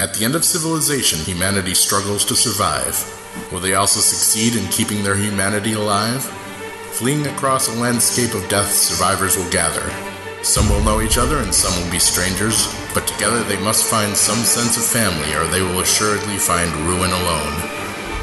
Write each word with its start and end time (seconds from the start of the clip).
At 0.00 0.14
the 0.14 0.24
end 0.24 0.34
of 0.34 0.46
civilization, 0.46 1.18
humanity 1.18 1.74
struggles 1.74 2.24
to 2.24 2.34
survive. 2.34 2.96
Will 3.52 3.60
they 3.60 3.74
also 3.74 4.00
succeed 4.00 4.56
in 4.56 4.66
keeping 4.70 5.02
their 5.02 5.14
humanity 5.14 5.74
alive? 5.74 6.24
Fleeing 6.96 7.26
across 7.26 7.68
a 7.68 7.78
landscape 7.78 8.32
of 8.32 8.48
death, 8.48 8.72
survivors 8.72 9.36
will 9.36 9.50
gather. 9.50 9.84
Some 10.42 10.70
will 10.70 10.82
know 10.82 11.02
each 11.02 11.18
other 11.18 11.36
and 11.36 11.52
some 11.52 11.76
will 11.76 11.90
be 11.92 11.98
strangers, 11.98 12.74
but 12.94 13.06
together 13.06 13.44
they 13.44 13.60
must 13.60 13.84
find 13.84 14.16
some 14.16 14.38
sense 14.38 14.78
of 14.78 14.84
family 14.84 15.34
or 15.34 15.46
they 15.48 15.60
will 15.60 15.80
assuredly 15.80 16.38
find 16.38 16.72
ruin 16.88 17.10
alone. 17.10 17.52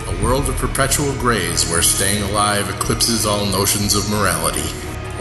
A 0.07 0.23
world 0.23 0.49
of 0.49 0.57
perpetual 0.57 1.13
grays 1.19 1.69
where 1.69 1.83
staying 1.83 2.23
alive 2.23 2.71
eclipses 2.71 3.27
all 3.27 3.45
notions 3.45 3.93
of 3.93 4.09
morality. 4.09 4.65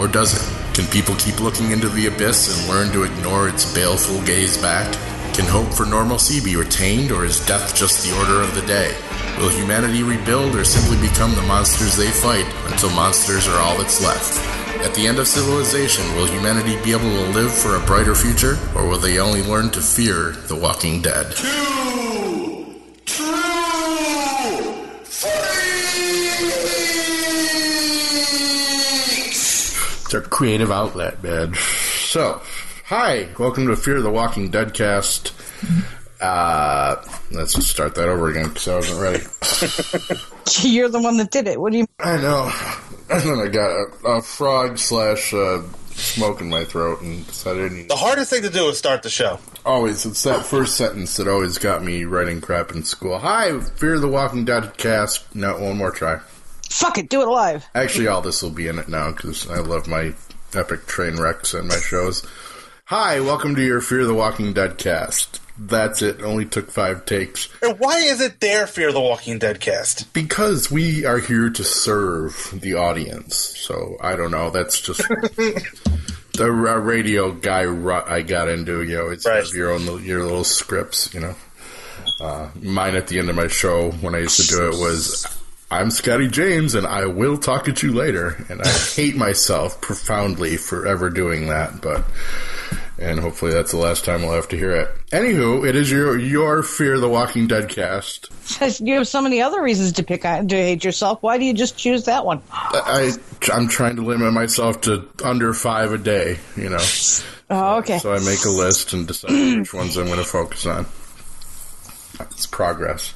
Or 0.01 0.09
does 0.09 0.33
it? 0.33 0.75
Can 0.75 0.87
people 0.87 1.17
keep 1.17 1.39
looking 1.39 1.73
into 1.73 1.91
the 1.91 2.07
abyss 2.07 2.49
and 2.49 2.67
learn 2.67 2.93
to 2.93 3.03
ignore 3.03 3.47
its 3.47 3.75
baleful 3.75 4.25
gaze 4.25 4.57
back? 4.57 4.89
Can 5.37 5.45
hope 5.45 5.69
for 5.75 5.85
normalcy 5.85 6.41
be 6.43 6.57
retained, 6.57 7.13
or 7.13 7.27
is 7.27 7.45
death 7.45 7.77
just 7.77 8.03
the 8.03 8.17
order 8.17 8.41
of 8.41 8.55
the 8.55 8.63
day? 8.63 8.97
Will 9.39 9.51
humanity 9.51 10.03
rebuild 10.03 10.57
or 10.57 10.65
simply 10.65 10.97
become 11.07 11.35
the 11.35 11.43
monsters 11.43 11.95
they 11.95 12.11
fight 12.11 12.47
until 12.73 12.89
monsters 12.93 13.47
are 13.47 13.61
all 13.61 13.77
that's 13.77 14.03
left? 14.03 14.39
At 14.83 14.95
the 14.95 15.07
end 15.07 15.19
of 15.19 15.29
civilization, 15.29 16.11
will 16.15 16.25
humanity 16.25 16.83
be 16.83 16.93
able 16.93 17.03
to 17.03 17.31
live 17.33 17.53
for 17.53 17.77
a 17.77 17.81
brighter 17.85 18.15
future, 18.15 18.57
or 18.75 18.89
will 18.89 18.97
they 18.99 19.19
only 19.19 19.43
learn 19.43 19.69
to 19.73 19.83
fear 19.83 20.31
the 20.49 20.57
walking 20.57 21.03
dead? 21.03 21.31
Two, 21.37 22.75
true, 23.05 23.35
freaks. 25.05 25.27
It's 30.07 30.15
our 30.15 30.23
creative 30.23 30.71
outlet, 30.71 31.23
man. 31.23 31.53
So, 31.57 32.41
hi, 32.87 33.29
welcome 33.37 33.67
to 33.67 33.75
Fear 33.75 34.01
the 34.01 34.11
Walking 34.11 34.49
Dead 34.49 34.73
cast. 34.73 35.33
Uh, 36.21 36.95
let's 37.33 37.55
just 37.55 37.69
start 37.69 37.97
that 37.97 38.09
over 38.09 38.31
again 38.31 38.49
because 38.49 38.69
I 38.69 38.77
wasn't 38.77 39.01
ready. 39.03 39.25
You're 40.69 40.89
the 40.89 41.01
one 41.03 41.17
that 41.17 41.33
did 41.33 41.49
it. 41.49 41.61
What 41.61 41.73
do 41.73 41.79
you? 41.79 41.87
I 41.99 42.17
know. 42.19 42.53
And 43.11 43.23
then 43.23 43.39
I 43.41 43.49
got 43.49 43.71
a, 43.71 44.09
a 44.09 44.23
frog 44.23 44.79
slash 44.79 45.35
uh, 45.35 45.63
smoke 45.91 46.41
in 46.41 46.49
my 46.49 46.65
throat 46.65 47.03
and 47.03 47.27
decided 47.27 47.65
I 47.65 47.69
didn't. 47.69 47.89
The 47.89 47.97
hardest 47.97 48.31
thing 48.31 48.43
to 48.43 48.51
do 48.51 48.69
is 48.69 48.79
start 48.79 49.03
the 49.03 49.11
show. 49.11 49.41
Always, 49.65 50.07
it's 50.07 50.23
that 50.23 50.47
first 50.47 50.77
sentence 50.77 51.17
that 51.17 51.27
always 51.27 51.59
got 51.59 51.83
me 51.83 52.05
writing 52.05 52.41
crap 52.41 52.71
in 52.71 52.85
school. 52.85 53.19
Hi, 53.19 53.59
Fear 53.61 53.99
the 53.99 54.09
Walking 54.09 54.45
Dead 54.45 54.77
cast. 54.77 55.35
No, 55.35 55.59
one 55.59 55.77
more 55.77 55.91
try. 55.91 56.21
Fuck 56.71 56.99
it, 56.99 57.09
do 57.09 57.23
it 57.23 57.27
live. 57.27 57.65
Actually, 57.75 58.07
all 58.07 58.23
this 58.23 58.43
will 58.43 58.51
be 58.51 58.69
in 58.69 58.79
it 58.79 58.89
now 58.89 59.11
because 59.11 59.51
I 59.51 59.59
love 59.59 59.89
my 59.89 60.15
epic 60.55 60.87
train 60.87 61.17
wrecks 61.17 61.53
and 61.53 61.69
my 61.69 61.79
shows. 61.79 62.25
Hi, 62.87 63.21
welcome 63.21 63.55
to 63.57 63.63
your 63.63 63.81
Fear 63.81 64.05
the 64.05 64.15
Walking 64.15 64.53
Dead 64.53 64.79
cast. 64.79 65.41
That's 65.59 66.03
it. 66.03 66.23
Only 66.23 66.45
took 66.45 66.71
five 66.71 67.05
takes. 67.05 67.49
And 67.63 67.79
why 67.81 67.99
is 67.99 68.21
it 68.21 68.41
their 68.41 68.67
Fear 68.67 68.93
the 68.93 69.01
Walking 69.01 69.39
Dead 69.39 69.59
cast? 69.61 70.13
Because 70.13 70.71
we 70.71 71.05
are 71.05 71.19
here 71.19 71.51
to 71.51 71.65
serve 71.65 72.51
the 72.63 72.75
audience. 72.75 73.37
So 73.37 73.97
I 74.01 74.15
don't 74.17 74.31
know. 74.31 74.51
That's 74.51 74.81
just 74.81 74.99
the 75.09 75.67
uh, 76.39 76.45
radio 76.45 77.33
guy 77.33 77.65
rut 77.65 78.09
I 78.09 78.23
got 78.23 78.49
into. 78.49 78.83
You 78.83 78.97
know, 78.99 79.09
it's 79.09 79.27
Right. 79.27 79.51
your 79.53 79.73
own 79.73 79.81
little- 79.87 80.01
your 80.03 80.23
little 80.23 80.45
scripts. 80.45 81.13
You 81.15 81.21
know, 81.21 81.35
uh, 82.21 82.51
mine 82.61 82.95
at 82.95 83.09
the 83.09 83.19
end 83.19 83.31
of 83.31 83.37
my 83.37 83.49
show 83.49 83.91
when 83.91 84.15
I 84.15 84.19
used 84.21 84.41
to 84.49 84.57
do 84.57 84.69
it 84.69 84.79
was. 84.79 85.27
I'm 85.69 85.91
Scotty 85.91 86.29
James, 86.29 86.77
and 86.77 86.87
I 86.87 87.07
will 87.07 87.37
talk 87.37 87.69
at 87.69 87.83
you 87.83 87.93
later. 87.93 88.37
And 88.49 88.63
I 88.63 88.69
hate 88.95 89.17
myself 89.17 89.81
profoundly 89.81 90.57
for 90.57 90.87
ever 90.87 91.11
doing 91.11 91.49
that, 91.49 91.81
but 91.83 92.05
and 92.99 93.21
hopefully 93.21 93.53
that's 93.53 93.71
the 93.73 93.77
last 93.79 94.05
time 94.05 94.23
we'll 94.23 94.33
have 94.35 94.49
to 94.49 94.57
hear 94.57 94.71
it. 94.73 94.89
Anywho, 95.11 95.67
it 95.69 95.77
is 95.77 95.91
your 95.91 96.19
your 96.19 96.63
Fear 96.63 96.99
the 96.99 97.09
Walking 97.09 97.47
Dead 97.47 97.69
cast. 97.69 98.31
You 98.81 98.95
have 98.95 99.09
so 99.09 99.21
many 99.21 99.43
other 99.43 99.61
reasons 99.63 99.93
to 99.93 100.03
pick 100.05 100.25
on, 100.25 100.49
to 100.49 100.57
hate 100.57 100.85
yourself. 100.85 101.23
Why 101.23 101.37
do 101.37 101.45
you 101.45 101.53
just 101.53 101.77
choose 101.77 102.05
that 102.05 102.25
one? 102.25 102.41
I 102.53 103.13
I'm 103.53 103.69
trying 103.69 103.97
to 103.97 104.03
limit 104.03 104.33
myself 104.33 104.81
to 104.83 105.09
under 105.25 105.53
five 105.53 105.93
a 105.93 105.99
day. 105.99 106.39
You 106.57 106.71
know, 106.71 106.79
Oh, 107.51 107.77
okay. 107.79 107.99
so 107.99 108.13
I 108.13 108.19
make 108.21 108.45
a 108.45 108.51
list 108.51 108.93
and 108.93 109.07
decide 109.07 109.31
which 109.59 109.75
ones 109.75 109.97
I'm 109.97 110.07
going 110.07 110.19
to 110.19 110.25
focus 110.25 110.65
on. 110.67 110.87
It's 112.33 112.47
progress. 112.47 113.15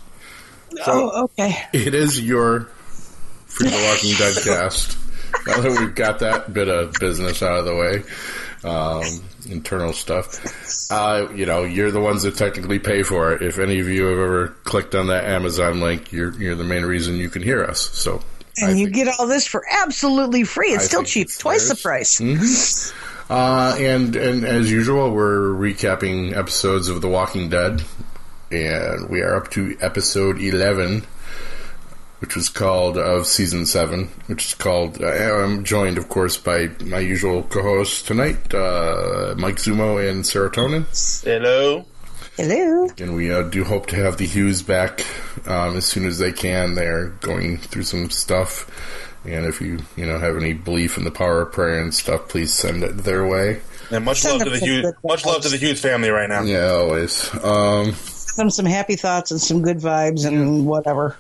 oh, 0.87 1.25
okay. 1.25 1.57
It 1.73 1.95
is 1.95 2.21
your 2.21 2.69
Fear 3.47 3.71
the 3.71 3.77
Walking 3.89 4.15
Dead 4.17 4.37
cast. 4.45 4.97
Now 5.47 5.61
that 5.61 5.81
we've 5.81 5.95
got 5.95 6.19
that 6.21 6.53
bit 6.53 6.69
of 6.69 6.93
business 7.01 7.43
out 7.43 7.59
of 7.61 7.65
the 7.65 7.75
way, 7.75 8.03
um, 8.65 9.03
internal 9.49 9.93
stuff, 9.93 10.91
uh, 10.93 11.29
you 11.35 11.47
know, 11.47 11.63
you're 11.65 11.91
the 11.91 12.01
ones 12.01 12.23
that 12.25 12.37
technically 12.37 12.79
pay 12.79 13.03
for 13.03 13.33
it. 13.33 13.43
If 13.43 13.59
any 13.59 13.81
of 13.81 13.89
you 13.89 14.05
have 14.07 14.19
ever 14.19 14.49
clicked 14.65 14.95
on 14.95 15.07
that 15.09 15.25
Amazon 15.25 15.81
link, 15.81 16.13
you're 16.13 16.33
you're 16.41 16.55
the 16.55 16.65
main 16.65 16.85
reason 16.85 17.17
you 17.17 17.31
can 17.31 17.43
hear 17.43 17.65
us. 17.65 17.81
So, 17.93 18.23
I 18.63 18.71
And 18.71 18.79
you 18.79 18.87
think- 18.87 18.97
get 18.97 19.15
all 19.19 19.27
this 19.27 19.47
for 19.47 19.65
absolutely 19.71 20.45
free. 20.45 20.69
It's 20.73 20.85
I 20.85 20.87
still 20.89 21.05
cheap, 21.05 21.29
it's 21.29 21.39
twice 21.39 21.69
the 21.69 21.77
price. 21.77 22.93
Uh, 23.31 23.77
and 23.79 24.17
and 24.17 24.45
as 24.45 24.71
usual, 24.71 25.11
we're 25.13 25.51
recapping 25.53 26.37
episodes 26.37 26.89
of 26.89 27.01
The 27.01 27.09
Walking 27.09 27.49
Dead, 27.49 27.81
and 28.51 29.09
we 29.09 29.21
are 29.23 29.37
up 29.37 29.51
to 29.53 29.77
episode 29.81 30.41
eleven, 30.41 31.07
which 32.21 32.37
was 32.37 32.49
called 32.49 32.97
of 32.97 33.27
season 33.27 33.67
seven, 33.67 34.07
which 34.27 34.47
is 34.47 34.55
called. 34.55 35.03
Uh, 35.03 35.07
I'm 35.09 35.65
joined, 35.65 35.99
of 35.99 36.09
course, 36.09 36.37
by 36.37 36.69
my 36.85 36.99
usual 37.01 37.43
co-hosts 37.43 38.03
tonight, 38.03 38.55
uh, 38.55 39.35
Mike 39.37 39.57
Zumo 39.57 39.99
and 40.09 40.23
Serotonin, 40.25 40.85
Hello. 41.25 41.85
Hello. 42.37 42.89
and 42.99 43.15
we 43.15 43.31
uh, 43.31 43.43
do 43.43 43.65
hope 43.65 43.87
to 43.87 43.97
have 43.97 44.17
the 44.17 44.25
Hughes 44.27 44.63
back 44.63 45.05
um, 45.47 45.77
as 45.77 45.85
soon 45.85 46.07
as 46.07 46.19
they 46.19 46.33
can. 46.33 46.75
They're 46.75 47.09
going 47.21 47.59
through 47.59 47.83
some 47.83 48.09
stuff. 48.09 48.67
And 49.27 49.45
if 49.45 49.61
you 49.61 49.81
you 49.97 50.07
know 50.07 50.19
have 50.19 50.37
any 50.37 50.55
belief 50.55 50.97
in 50.97 51.05
the 51.05 51.11
power 51.11 51.43
of 51.43 51.53
prayer 51.53 51.83
and 51.83 51.93
stuff, 51.93 52.29
please 52.29 52.55
send 52.55 52.83
it 52.83 52.99
their 52.99 53.27
way. 53.27 53.61
And 53.91 54.05
much 54.07 54.21
Send 54.21 54.39
love 54.39 54.45
to 54.45 54.51
the 54.51 54.59
some 54.59 54.69
Hughes. 54.69 54.93
Much 55.05 55.27
love 55.27 55.43
to 55.43 55.49
the 55.51 55.59
Hughes 55.59 55.81
family 55.83 56.09
right 56.09 56.29
now. 56.29 56.43
Yeah, 56.43 56.71
always. 56.71 57.29
Um, 57.45 57.93
Some 57.93 58.49
some 58.49 58.65
happy 58.65 58.97
thoughts 58.97 59.31
and 59.31 59.41
some 59.41 59.61
good 59.61 59.79
vibes 59.79 60.25
and 60.27 60.65
whatever. 60.67 61.19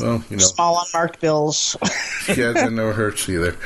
Well, 0.00 0.24
you 0.30 0.36
know, 0.36 0.42
Small 0.42 0.82
unmarked 0.86 1.20
bills. 1.20 1.76
yeah, 2.28 2.52
that 2.52 2.72
never 2.72 2.92
hurts 2.92 3.28
either. 3.28 3.56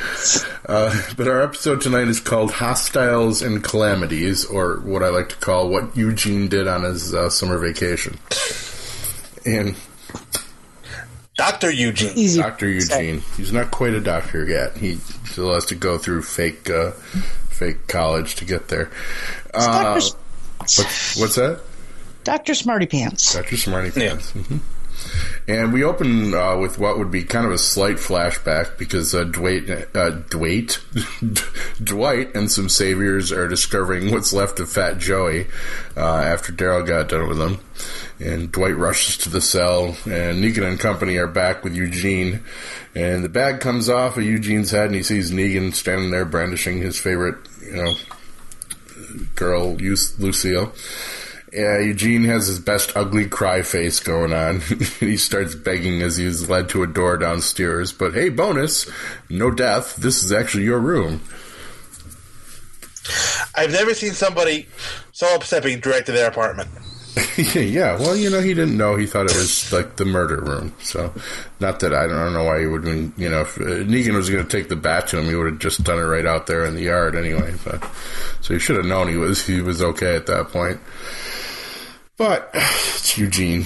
Uh, 0.66 0.94
but 1.16 1.28
our 1.28 1.42
episode 1.42 1.80
tonight 1.80 2.08
is 2.08 2.20
called 2.20 2.52
Hostiles 2.52 3.42
and 3.42 3.62
Calamities, 3.62 4.44
or 4.44 4.80
what 4.80 5.02
I 5.02 5.08
like 5.08 5.28
to 5.30 5.36
call 5.36 5.68
what 5.68 5.96
Eugene 5.96 6.48
did 6.48 6.66
on 6.66 6.82
his 6.82 7.14
uh, 7.14 7.30
summer 7.30 7.58
vacation. 7.58 8.18
And 9.44 9.76
Doctor 11.36 11.70
Eugene. 11.70 12.12
Easy. 12.16 12.40
Dr. 12.40 12.68
Eugene, 12.68 13.22
he's 13.36 13.52
not 13.52 13.70
quite 13.70 13.92
a 13.92 14.00
doctor 14.00 14.44
yet. 14.46 14.76
He 14.76 14.96
still 15.26 15.52
has 15.54 15.66
to 15.66 15.74
go 15.74 15.98
through 15.98 16.22
fake, 16.22 16.68
uh, 16.70 16.92
fake 17.50 17.86
college 17.86 18.36
to 18.36 18.44
get 18.44 18.68
there. 18.68 18.90
Uh, 19.52 19.94
Dr. 20.00 20.16
what's, 20.58 21.20
what's 21.20 21.34
that? 21.36 21.60
Dr. 22.24 22.54
Smarty 22.54 22.86
Pants. 22.86 23.34
Dr. 23.34 23.56
Smarty 23.56 23.88
Yeah. 24.00 24.08
Pants. 24.08 24.32
And 25.48 25.72
we 25.72 25.84
open 25.84 26.34
uh, 26.34 26.56
with 26.58 26.78
what 26.78 26.98
would 26.98 27.10
be 27.10 27.22
kind 27.22 27.46
of 27.46 27.52
a 27.52 27.58
slight 27.58 27.96
flashback 27.96 28.76
because 28.78 29.14
uh, 29.14 29.24
Dwight, 29.24 29.70
uh, 29.94 30.10
Dwight, 30.10 30.80
Dwight, 31.82 32.34
and 32.34 32.50
some 32.50 32.68
saviors 32.68 33.30
are 33.30 33.46
discovering 33.46 34.10
what's 34.10 34.32
left 34.32 34.58
of 34.58 34.70
Fat 34.70 34.98
Joey 34.98 35.46
uh, 35.96 36.00
after 36.00 36.52
Daryl 36.52 36.84
got 36.84 37.08
done 37.08 37.28
with 37.28 37.40
him. 37.40 37.60
And 38.18 38.50
Dwight 38.50 38.76
rushes 38.76 39.18
to 39.18 39.30
the 39.30 39.40
cell, 39.40 39.96
and 40.04 40.42
Negan 40.42 40.66
and 40.66 40.80
company 40.80 41.16
are 41.18 41.28
back 41.28 41.62
with 41.62 41.76
Eugene. 41.76 42.42
And 42.94 43.22
the 43.22 43.28
bag 43.28 43.60
comes 43.60 43.88
off 43.88 44.16
of 44.16 44.24
Eugene's 44.24 44.70
head, 44.70 44.86
and 44.86 44.94
he 44.94 45.02
sees 45.02 45.30
Negan 45.30 45.74
standing 45.74 46.10
there 46.10 46.24
brandishing 46.24 46.78
his 46.78 46.98
favorite, 46.98 47.36
you 47.62 47.76
know, 47.76 47.94
girl, 49.34 49.74
Lu- 49.74 49.96
Lucille. 50.18 50.72
Yeah, 51.56 51.78
Eugene 51.78 52.24
has 52.24 52.48
his 52.48 52.60
best 52.60 52.94
ugly 52.94 53.26
cry 53.26 53.62
face 53.62 53.98
going 53.98 54.34
on. 54.34 54.60
he 55.00 55.16
starts 55.16 55.54
begging 55.54 56.02
as 56.02 56.18
he's 56.18 56.50
led 56.50 56.68
to 56.68 56.82
a 56.82 56.86
door 56.86 57.16
downstairs. 57.16 57.94
But 57.94 58.12
hey, 58.12 58.28
bonus, 58.28 58.86
no 59.30 59.50
death. 59.50 59.96
This 59.96 60.22
is 60.22 60.32
actually 60.32 60.64
your 60.64 60.78
room. 60.78 61.22
I've 63.54 63.72
never 63.72 63.94
seen 63.94 64.12
somebody 64.12 64.66
so 65.12 65.34
upset 65.34 65.62
being 65.62 65.80
dragged 65.80 66.04
to 66.06 66.12
their 66.12 66.28
apartment. 66.28 66.68
yeah, 67.54 67.98
well, 67.98 68.14
you 68.14 68.28
know, 68.28 68.42
he 68.42 68.52
didn't 68.52 68.76
know. 68.76 68.96
He 68.96 69.06
thought 69.06 69.30
it 69.30 69.36
was 69.36 69.72
like 69.72 69.96
the 69.96 70.04
murder 70.04 70.42
room. 70.42 70.74
So, 70.82 71.14
not 71.58 71.80
that 71.80 71.94
I 71.94 72.06
don't, 72.06 72.34
know 72.34 72.44
why 72.44 72.60
he 72.60 72.66
would 72.66 72.84
have 72.84 72.94
been, 72.94 73.14
you 73.16 73.30
know, 73.30 73.40
if 73.40 73.56
uh, 73.56 73.64
Negan 73.64 74.14
was 74.14 74.28
going 74.28 74.46
to 74.46 74.50
take 74.50 74.68
the 74.68 74.76
bat 74.76 75.08
to 75.08 75.18
him, 75.20 75.24
he 75.24 75.34
would 75.34 75.52
have 75.52 75.58
just 75.58 75.82
done 75.84 75.98
it 75.98 76.02
right 76.02 76.26
out 76.26 76.46
there 76.48 76.66
in 76.66 76.74
the 76.74 76.82
yard 76.82 77.16
anyway. 77.16 77.54
But, 77.64 77.82
so 78.42 78.52
he 78.52 78.60
should 78.60 78.76
have 78.76 78.84
known 78.84 79.08
he 79.08 79.16
was, 79.16 79.46
he 79.46 79.62
was 79.62 79.80
okay 79.80 80.16
at 80.16 80.26
that 80.26 80.48
point. 80.48 80.78
But, 82.16 82.50
it's 82.54 83.16
Eugene. 83.18 83.64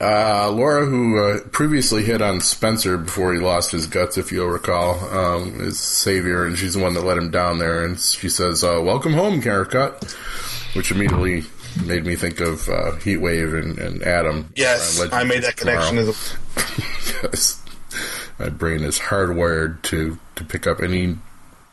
Uh, 0.00 0.50
Laura, 0.50 0.84
who 0.84 1.18
uh, 1.18 1.40
previously 1.52 2.04
hit 2.04 2.20
on 2.20 2.40
Spencer 2.40 2.98
before 2.98 3.32
he 3.32 3.40
lost 3.40 3.72
his 3.72 3.86
guts, 3.86 4.18
if 4.18 4.32
you'll 4.32 4.48
recall, 4.48 4.98
um, 5.16 5.60
is 5.60 5.78
savior, 5.78 6.44
and 6.44 6.58
she's 6.58 6.74
the 6.74 6.82
one 6.82 6.94
that 6.94 7.04
let 7.04 7.16
him 7.16 7.30
down 7.30 7.58
there. 7.58 7.84
And 7.84 7.98
she 7.98 8.28
says, 8.28 8.64
uh, 8.64 8.80
"Welcome 8.82 9.12
home, 9.12 9.40
haircut," 9.40 10.04
which 10.74 10.90
immediately 10.90 11.44
made 11.84 12.04
me 12.04 12.16
think 12.16 12.40
of 12.40 12.68
uh, 12.68 12.92
Heatwave 12.98 13.58
and, 13.58 13.78
and 13.78 14.02
Atom. 14.02 14.52
Yes, 14.56 15.00
uh, 15.00 15.08
I 15.12 15.24
made 15.24 15.44
that 15.44 15.56
connection. 15.56 15.98
As 15.98 16.36
Yes. 17.22 17.62
My 18.38 18.48
brain 18.48 18.82
is 18.82 18.98
hardwired 18.98 19.82
to, 19.82 20.18
to 20.36 20.44
pick 20.44 20.66
up 20.66 20.80
any 20.80 21.16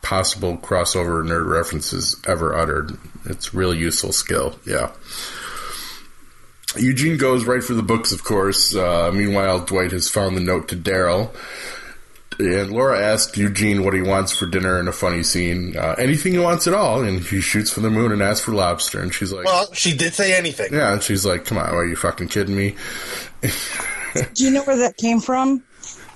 possible 0.00 0.56
crossover 0.56 1.24
nerd 1.24 1.48
references 1.48 2.16
ever 2.26 2.54
uttered. 2.54 2.92
It's 3.24 3.52
a 3.52 3.56
really 3.56 3.78
useful 3.78 4.12
skill, 4.12 4.58
yeah. 4.64 4.92
Eugene 6.76 7.16
goes 7.18 7.44
right 7.44 7.62
for 7.62 7.74
the 7.74 7.82
books, 7.82 8.12
of 8.12 8.24
course. 8.24 8.74
Uh, 8.74 9.10
meanwhile, 9.12 9.60
Dwight 9.60 9.92
has 9.92 10.08
found 10.08 10.36
the 10.36 10.40
note 10.40 10.68
to 10.68 10.76
Daryl. 10.76 11.34
And 12.38 12.72
Laura 12.72 12.98
asks 12.98 13.36
Eugene 13.36 13.84
what 13.84 13.92
he 13.94 14.00
wants 14.00 14.32
for 14.36 14.46
dinner 14.46 14.80
in 14.80 14.88
a 14.88 14.92
funny 14.92 15.22
scene. 15.22 15.76
Uh, 15.76 15.94
anything 15.98 16.32
he 16.32 16.38
wants 16.38 16.66
at 16.66 16.72
all. 16.74 17.02
And 17.02 17.20
he 17.20 17.40
shoots 17.40 17.70
for 17.70 17.80
the 17.80 17.90
moon 17.90 18.10
and 18.10 18.22
asks 18.22 18.44
for 18.44 18.52
lobster. 18.52 19.00
And 19.00 19.12
she's 19.12 19.32
like, 19.32 19.44
well, 19.44 19.72
she 19.74 19.94
did 19.94 20.14
say 20.14 20.34
anything. 20.36 20.72
yeah. 20.72 20.92
And 20.92 21.02
she's 21.02 21.26
like, 21.26 21.44
come 21.44 21.58
on, 21.58 21.68
are 21.68 21.86
you 21.86 21.94
fucking 21.94 22.28
kidding 22.28 22.56
me? 22.56 22.74
Do 23.42 24.44
you 24.44 24.50
know 24.50 24.62
where 24.64 24.76
that 24.78 24.96
came 24.96 25.20
from? 25.20 25.62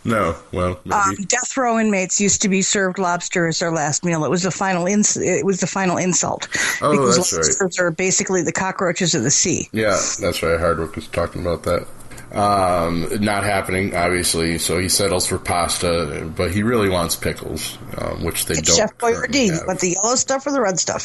No. 0.06 0.36
Well, 0.52 0.80
maybe. 0.84 0.94
Um, 0.94 1.14
death 1.26 1.56
row 1.56 1.78
inmates 1.78 2.20
used 2.20 2.42
to 2.42 2.48
be 2.48 2.62
served 2.62 2.98
lobster 2.98 3.46
as 3.46 3.58
their 3.58 3.72
last 3.72 4.04
meal. 4.04 4.24
It 4.24 4.30
was 4.30 4.42
the 4.42 4.50
final 4.50 4.86
ins- 4.86 5.16
It 5.16 5.44
was 5.44 5.60
the 5.60 5.66
final 5.66 5.96
insult. 5.96 6.48
Oh, 6.80 6.92
because 6.92 7.16
that's 7.16 7.32
right. 7.32 7.38
lobsters 7.38 7.78
are 7.78 7.90
basically 7.90 8.42
the 8.42 8.52
cockroaches 8.52 9.14
of 9.14 9.22
the 9.22 9.30
sea. 9.30 9.68
Yeah, 9.72 9.98
that's 10.20 10.42
right. 10.42 10.58
Hardwick 10.58 10.94
was 10.96 11.06
talking 11.08 11.42
about 11.42 11.64
that. 11.64 11.86
Um, 12.32 13.08
not 13.20 13.44
happening, 13.44 13.94
obviously. 13.94 14.58
So 14.58 14.78
he 14.78 14.88
settles 14.88 15.26
for 15.26 15.38
pasta, 15.38 16.30
but 16.36 16.50
he 16.52 16.62
really 16.62 16.88
wants 16.88 17.14
pickles, 17.16 17.78
um, 17.98 18.24
which 18.24 18.46
they 18.46 18.54
It's 18.54 18.62
don't. 18.68 18.76
Chef 18.76 18.98
Boyardee. 18.98 19.66
Want 19.66 19.80
the 19.80 19.90
yellow 20.02 20.16
stuff 20.16 20.46
or 20.46 20.52
the 20.52 20.60
red 20.60 20.78
stuff? 20.78 21.02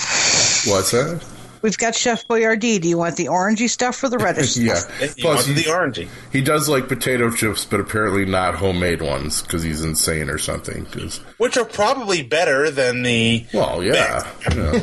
What's 0.67 0.91
that? 0.91 1.23
We've 1.61 1.77
got 1.77 1.95
Chef 1.95 2.27
Boyardee. 2.27 2.81
Do 2.81 2.87
you 2.89 2.97
want 2.97 3.15
the 3.17 3.25
orangey 3.25 3.69
stuff 3.69 4.03
or 4.03 4.09
the 4.09 4.17
reddish 4.19 4.57
Yeah. 4.57 4.75
stuff? 4.75 5.17
You 5.17 5.23
Plus, 5.23 5.45
he, 5.45 5.53
the 5.53 5.63
orangey. 5.63 6.07
he 6.31 6.41
does 6.41 6.67
like 6.69 6.87
potato 6.87 7.29
chips, 7.31 7.65
but 7.65 7.79
apparently 7.79 8.25
not 8.25 8.55
homemade 8.55 9.01
ones 9.01 9.41
because 9.41 9.63
he's 9.63 9.83
insane 9.83 10.29
or 10.29 10.37
something. 10.37 10.85
'cause- 10.85 11.19
Which 11.37 11.57
are 11.57 11.65
probably 11.65 12.21
better 12.23 12.69
than 12.71 13.03
the. 13.03 13.45
well, 13.53 13.83
yeah, 13.83 14.27
you 14.49 14.55
know. 14.55 14.81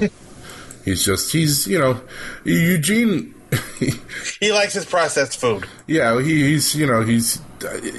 he's 0.85 1.05
just 1.05 1.33
he's 1.33 1.67
you 1.67 1.79
know 1.79 2.01
Eugene. 2.45 3.35
He 4.41 4.53
likes 4.53 4.75
his 4.75 4.85
processed 4.85 5.41
food. 5.41 5.67
Yeah, 5.87 6.21
he, 6.21 6.43
he's 6.51 6.75
you 6.75 6.87
know 6.87 7.03
he's 7.03 7.41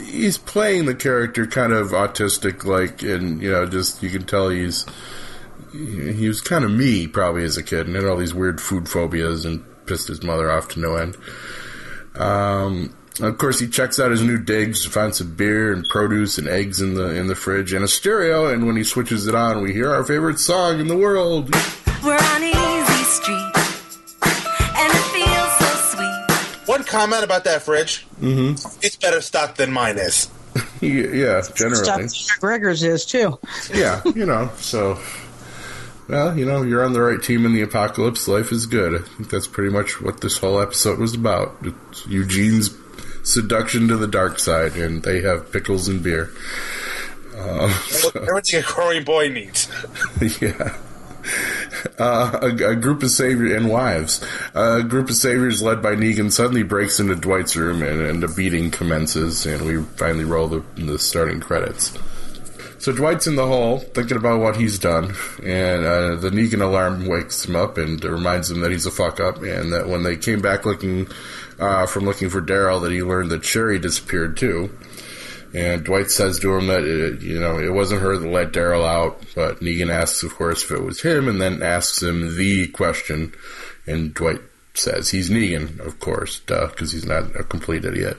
he's 0.06 0.38
playing 0.38 0.86
the 0.86 0.94
character 0.96 1.48
kind 1.48 1.74
of 1.74 1.88
autistic, 1.90 2.66
like, 2.66 3.02
and 3.02 3.42
you 3.42 3.50
know, 3.52 3.66
just 3.66 4.04
you 4.04 4.10
can 4.10 4.26
tell 4.26 4.50
he's 4.50 4.86
he 5.72 6.28
was 6.28 6.42
kind 6.42 6.64
of 6.64 6.72
me 6.72 7.08
probably 7.08 7.44
as 7.44 7.58
a 7.58 7.64
kid, 7.64 7.88
and 7.88 7.96
had 7.96 8.06
all 8.06 8.18
these 8.18 8.34
weird 8.34 8.62
food 8.62 8.90
phobias, 8.90 9.46
and 9.46 9.64
pissed 9.86 10.08
his 10.08 10.24
mother 10.24 10.52
off 10.52 10.70
to 10.70 10.80
no 10.80 10.96
end. 10.96 11.18
Um, 12.16 12.96
of 13.22 13.38
course, 13.38 13.60
he 13.60 13.68
checks 13.68 14.00
out 14.00 14.12
his 14.12 14.22
new 14.22 14.38
digs, 14.38 14.86
finds 14.86 15.18
some 15.18 15.36
beer 15.36 15.74
and 15.74 15.86
produce 15.90 16.38
and 16.38 16.48
eggs 16.48 16.80
in 16.80 16.94
the 16.94 17.16
in 17.16 17.28
the 17.28 17.36
fridge 17.36 17.74
and 17.74 17.84
a 17.84 17.88
stereo. 17.88 18.48
And 18.48 18.66
when 18.66 18.78
he 18.78 18.84
switches 18.84 19.28
it 19.28 19.36
on, 19.36 19.62
we 19.62 19.74
hear 19.74 19.92
our 19.92 20.04
favorite 20.04 20.40
song 20.40 20.80
in 20.80 20.88
the 20.88 20.98
world. 20.98 21.54
We're 22.04 22.18
on 22.18 22.44
Easy 22.44 23.04
Street, 23.04 23.52
and 24.24 24.94
it 24.94 25.06
feels 25.12 25.58
so 25.60 25.96
sweet. 25.96 26.68
One 26.68 26.84
comment 26.86 27.24
about 27.24 27.44
that 27.44 27.62
fridge. 27.64 28.08
Mm-hmm. 28.22 28.52
It's 28.82 28.96
better 28.96 29.20
stocked 29.20 29.58
than 29.58 29.74
mine 29.74 29.98
is. 29.98 30.30
yeah, 30.82 31.42
generally. 31.54 32.08
Stuff 32.08 32.40
Gregor's 32.40 32.84
is 32.84 33.06
too. 33.06 33.38
yeah, 33.74 34.02
you 34.16 34.26
know, 34.26 34.50
so 34.58 34.98
well, 36.10 36.38
you 36.38 36.46
know, 36.46 36.64
you're 36.64 36.84
on 36.84 36.94
the 36.94 37.02
right 37.02 37.22
team 37.22 37.46
in 37.46 37.54
the 37.54 37.62
apocalypse. 37.62 38.28
Life 38.28 38.52
is 38.52 38.66
good. 38.66 38.96
I 38.96 39.06
think 39.06 39.30
that's 39.30 39.48
pretty 39.48 39.70
much 39.72 40.02
what 40.02 40.22
this 40.22 40.38
whole 40.40 40.60
episode 40.60 41.00
was 41.00 41.14
about. 41.14 41.56
It's 41.62 42.06
Eugene's 42.08 42.76
seduction 43.24 43.88
to 43.90 43.98
the 43.98 44.08
dark 44.08 44.40
side, 44.40 44.76
and 44.76 45.04
they 45.04 45.22
have 45.22 45.52
pickles 45.52 45.88
and 45.88 46.02
beer. 46.04 46.32
Uh, 47.38 47.70
so- 47.88 48.10
Everything 48.20 48.60
a 48.60 48.64
growing 48.64 49.04
boy 49.04 49.30
needs. 49.30 49.70
yeah. 50.42 50.78
Uh, 52.00 52.40
a, 52.42 52.70
a 52.72 52.76
group 52.76 53.04
of 53.04 53.12
saviors 53.12 53.54
and 53.54 53.70
wives. 53.70 54.26
a 54.56 54.82
group 54.82 55.10
of 55.10 55.16
saviors 55.16 55.62
led 55.62 55.82
by 55.82 55.94
Negan 55.96 56.32
suddenly 56.32 56.64
breaks 56.64 57.00
into 57.00 57.16
Dwight's 57.16 57.56
room 57.56 57.84
and, 57.84 58.02
and 58.02 58.24
a 58.24 58.28
beating 58.28 58.72
commences, 58.72 59.46
and 59.46 59.64
we 59.66 59.84
finally 59.96 60.24
roll 60.24 60.48
the, 60.48 60.64
the 60.76 60.98
starting 60.98 61.40
credits. 61.40 61.96
So 62.80 62.94
Dwight's 62.94 63.28
in 63.28 63.36
the 63.36 63.46
hole, 63.46 63.80
thinking 63.80 64.16
about 64.16 64.40
what 64.40 64.56
he's 64.56 64.80
done, 64.80 65.14
and 65.44 65.86
uh, 65.86 66.16
the 66.16 66.30
Negan 66.30 66.62
alarm 66.62 67.08
wakes 67.08 67.44
him 67.44 67.58
up 67.58 67.78
and 67.78 68.02
reminds 68.02 68.50
him 68.50 68.62
that 68.62 68.72
he's 68.72 68.86
a 68.86 68.92
fuck 68.92 69.20
up, 69.20 69.44
and 69.44 69.74
that 69.74 69.90
when 69.90 70.04
they 70.04 70.16
came 70.16 70.42
back 70.42 70.66
looking 70.66 71.10
uh, 71.60 71.86
from 71.88 72.06
looking 72.06 72.30
for 72.30 72.42
Daryl, 72.42 72.82
that 72.82 72.94
he 72.94 73.04
learned 73.04 73.32
that 73.32 73.44
Sherry 73.44 73.80
disappeared 73.80 74.38
too. 74.38 74.78
And 75.54 75.84
Dwight 75.84 76.10
says 76.10 76.40
to 76.40 76.56
him 76.56 76.68
that 76.68 76.84
it, 76.84 77.22
you 77.22 77.38
know 77.38 77.60
it 77.60 77.74
wasn't 77.74 78.02
her 78.02 78.18
that 78.18 78.28
let 78.28 78.54
Daryl 78.54 78.88
out, 78.88 79.26
but 79.36 79.60
Negan 79.60 79.92
asks, 79.92 80.24
of 80.24 80.34
course, 80.36 80.64
if 80.64 80.72
it 80.72 80.82
was 80.82 81.02
him, 81.02 81.28
and 81.28 81.42
then 81.42 81.62
asks 81.62 82.02
him 82.02 82.38
the 82.38 82.68
question, 82.68 83.34
and 83.88 84.14
Dwight 84.14 84.42
says 84.74 85.10
he's 85.10 85.30
Negan, 85.30 85.80
of 85.86 86.00
course, 86.00 86.40
because 86.40 86.94
he's 86.94 87.06
not 87.06 87.36
a 87.36 87.44
complete 87.44 87.84
idiot. 87.84 88.18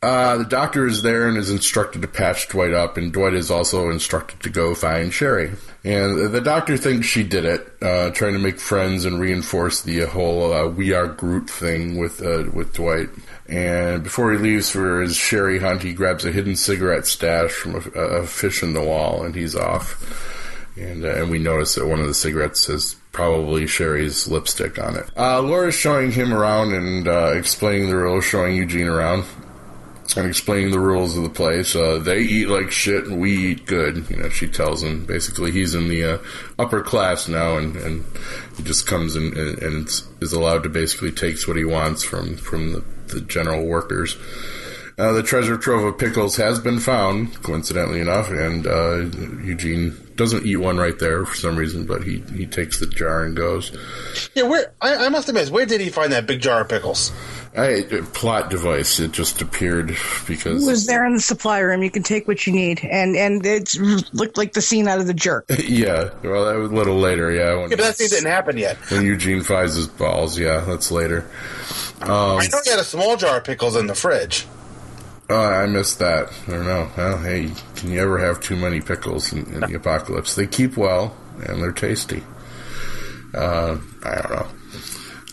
Uh, 0.00 0.36
the 0.36 0.44
doctor 0.44 0.86
is 0.86 1.02
there 1.02 1.28
and 1.28 1.36
is 1.36 1.50
instructed 1.50 2.02
to 2.02 2.08
patch 2.08 2.48
Dwight 2.48 2.72
up, 2.72 2.96
and 2.96 3.12
Dwight 3.12 3.34
is 3.34 3.50
also 3.50 3.90
instructed 3.90 4.40
to 4.40 4.50
go 4.50 4.72
find 4.72 5.12
Sherry. 5.12 5.50
And 5.82 6.32
the 6.32 6.40
doctor 6.40 6.76
thinks 6.76 7.06
she 7.08 7.24
did 7.24 7.44
it, 7.44 7.66
uh, 7.82 8.10
trying 8.10 8.34
to 8.34 8.38
make 8.38 8.60
friends 8.60 9.04
and 9.04 9.18
reinforce 9.18 9.82
the 9.82 10.06
whole 10.06 10.52
uh, 10.52 10.68
"we 10.68 10.92
are 10.92 11.08
Groot" 11.08 11.50
thing 11.50 11.98
with 11.98 12.22
uh, 12.22 12.44
with 12.52 12.74
Dwight. 12.74 13.08
And 13.48 14.04
before 14.04 14.30
he 14.32 14.38
leaves 14.38 14.70
for 14.70 15.00
his 15.00 15.16
Sherry 15.16 15.58
hunt, 15.58 15.82
he 15.82 15.94
grabs 15.94 16.24
a 16.24 16.30
hidden 16.30 16.54
cigarette 16.54 17.06
stash 17.06 17.50
from 17.50 17.76
a, 17.76 18.00
a 18.00 18.26
fish 18.26 18.62
in 18.62 18.74
the 18.74 18.82
wall, 18.82 19.24
and 19.24 19.34
he's 19.34 19.56
off. 19.56 20.36
And, 20.76 21.04
uh, 21.04 21.08
and 21.08 21.30
we 21.30 21.40
notice 21.40 21.74
that 21.74 21.88
one 21.88 21.98
of 21.98 22.06
the 22.06 22.14
cigarettes 22.14 22.66
has 22.66 22.94
probably 23.10 23.66
Sherry's 23.66 24.28
lipstick 24.28 24.78
on 24.78 24.94
it. 24.94 25.10
Uh, 25.16 25.42
Laura's 25.42 25.74
showing 25.74 26.12
him 26.12 26.32
around 26.32 26.72
and 26.72 27.08
uh, 27.08 27.32
explaining 27.34 27.88
the 27.88 27.96
rules, 27.96 28.24
showing 28.24 28.54
Eugene 28.54 28.86
around 28.86 29.24
and 30.16 30.26
explaining 30.26 30.70
the 30.70 30.80
rules 30.80 31.16
of 31.16 31.22
the 31.22 31.30
place. 31.30 31.76
Uh, 31.76 31.98
they 31.98 32.20
eat 32.20 32.48
like 32.48 32.70
shit 32.70 33.04
and 33.04 33.20
we 33.20 33.52
eat 33.52 33.66
good. 33.66 34.08
You 34.10 34.16
know, 34.16 34.28
she 34.28 34.48
tells 34.48 34.82
him 34.82 35.06
basically 35.06 35.50
he's 35.50 35.74
in 35.74 35.88
the 35.88 36.04
uh, 36.04 36.18
upper 36.58 36.82
class 36.82 37.28
now, 37.28 37.58
and, 37.58 37.76
and 37.76 38.04
he 38.56 38.62
just 38.62 38.86
comes 38.86 39.16
and, 39.16 39.36
and 39.36 39.88
is 40.20 40.32
allowed 40.32 40.62
to 40.62 40.68
basically 40.68 41.12
takes 41.12 41.46
what 41.46 41.56
he 41.56 41.64
wants 41.64 42.04
from 42.04 42.36
from 42.36 42.72
the, 42.72 42.84
the 43.08 43.20
general 43.20 43.66
workers. 43.66 44.16
Uh, 44.98 45.12
the 45.12 45.22
treasure 45.22 45.56
trove 45.56 45.84
of 45.84 45.96
pickles 45.96 46.36
has 46.36 46.58
been 46.58 46.80
found, 46.80 47.40
coincidentally 47.44 48.00
enough, 48.00 48.30
and 48.30 48.66
uh, 48.66 48.96
Eugene 49.44 49.96
doesn't 50.16 50.44
eat 50.44 50.56
one 50.56 50.76
right 50.76 50.98
there 50.98 51.24
for 51.24 51.36
some 51.36 51.56
reason, 51.56 51.86
but 51.86 52.02
he, 52.02 52.18
he 52.34 52.46
takes 52.46 52.80
the 52.80 52.86
jar 52.86 53.22
and 53.22 53.36
goes. 53.36 53.70
Yeah, 54.34 54.42
where 54.42 54.72
I, 54.82 55.06
I 55.06 55.08
must 55.08 55.28
admit, 55.28 55.50
where 55.50 55.66
did 55.66 55.80
he 55.80 55.88
find 55.88 56.12
that 56.12 56.26
big 56.26 56.40
jar 56.40 56.62
of 56.62 56.68
pickles? 56.68 57.12
I, 57.56 57.82
plot 58.12 58.50
device. 58.50 59.00
It 59.00 59.12
just 59.12 59.40
appeared 59.42 59.96
because 60.26 60.66
It 60.66 60.70
was 60.70 60.86
there 60.86 61.04
in 61.06 61.14
the 61.14 61.20
supply 61.20 61.58
room. 61.60 61.82
You 61.82 61.90
can 61.90 62.02
take 62.02 62.28
what 62.28 62.46
you 62.46 62.52
need, 62.52 62.84
and 62.84 63.16
and 63.16 63.44
it 63.44 63.74
looked 64.12 64.36
like 64.36 64.52
the 64.52 64.60
scene 64.62 64.86
out 64.88 65.00
of 65.00 65.06
the 65.06 65.14
jerk. 65.14 65.46
yeah. 65.64 66.10
Well, 66.22 66.44
that 66.44 66.56
was 66.56 66.70
a 66.70 66.74
little 66.74 66.98
later. 66.98 67.30
Yeah, 67.30 67.54
when, 67.54 67.70
Yeah, 67.70 67.76
but 67.76 67.78
that 67.78 67.96
scene 67.96 68.08
didn't 68.08 68.30
happen 68.30 68.56
yet. 68.58 68.76
when 68.90 69.04
Eugene 69.04 69.42
finds 69.42 69.74
his 69.74 69.86
balls. 69.86 70.38
Yeah, 70.38 70.60
that's 70.60 70.90
later. 70.90 71.28
Um, 72.02 72.38
I 72.38 72.48
know 72.52 72.58
he 72.64 72.70
had 72.70 72.78
a 72.78 72.84
small 72.84 73.16
jar 73.16 73.38
of 73.38 73.44
pickles 73.44 73.76
in 73.76 73.86
the 73.86 73.94
fridge. 73.94 74.46
oh, 75.30 75.36
I 75.36 75.66
missed 75.66 75.98
that. 75.98 76.32
I 76.46 76.50
don't 76.52 76.64
know. 76.66 76.90
Well, 76.96 77.18
hey, 77.18 77.50
can 77.76 77.90
you 77.90 78.00
ever 78.00 78.18
have 78.18 78.40
too 78.40 78.56
many 78.56 78.80
pickles 78.80 79.32
in, 79.32 79.46
in 79.52 79.60
the 79.60 79.74
apocalypse? 79.74 80.34
They 80.34 80.46
keep 80.46 80.76
well 80.76 81.16
and 81.44 81.62
they're 81.62 81.72
tasty. 81.72 82.22
Uh, 83.34 83.78
I 84.04 84.14
don't 84.16 84.30
know. 84.30 84.46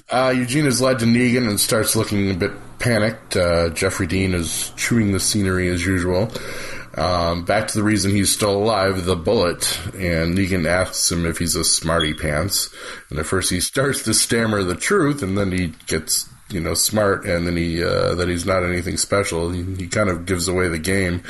Uh, 0.10 0.34
Eugene 0.36 0.66
is 0.66 0.82
led 0.82 1.00
to 1.00 1.06
Negan 1.06 1.50
and 1.50 1.60
starts 1.60 1.96
looking 1.96 2.30
a 2.30 2.36
bit 2.36 2.52
panicked. 2.78 3.36
Uh, 3.36 3.70
Jeffrey 3.70 4.06
Dean 4.06 4.34
is 4.34 4.72
chewing 4.78 5.12
the 5.12 5.20
scenery 5.20 5.68
as 5.70 5.86
usual. 5.86 6.32
Um, 6.96 7.44
back 7.44 7.68
to 7.68 7.78
the 7.78 7.84
reason 7.84 8.12
he's 8.12 8.34
still 8.34 8.56
alive, 8.56 9.06
the 9.06 9.16
bullet. 9.16 9.80
And 9.96 10.38
Negan 10.38 10.68
asks 10.68 11.12
him 11.12 11.26
if 11.26 11.40
he's 11.40 11.56
a 11.56 11.64
smarty 11.64 12.14
pants. 12.14 12.74
And 13.10 13.18
at 13.18 13.26
first 13.26 13.50
he 13.50 13.60
starts 13.60 14.04
to 14.04 14.14
stammer 14.14 14.64
the 14.64 14.76
truth, 14.76 15.24
and 15.24 15.38
then 15.38 15.52
he 15.52 15.74
gets, 15.88 16.30
you 16.50 16.62
know, 16.62 16.76
smart, 16.76 17.26
and 17.26 17.48
then 17.48 17.58
he, 17.58 17.84
uh, 17.84 18.14
that 18.16 18.30
he's 18.30 18.46
not 18.46 18.64
anything 18.64 18.98
special. 18.98 19.50
He, 19.50 19.64
he 19.64 19.88
kind 19.88 20.10
of 20.10 20.26
gives 20.28 20.48
away 20.48 20.68
the 20.68 20.80
game. 20.80 21.24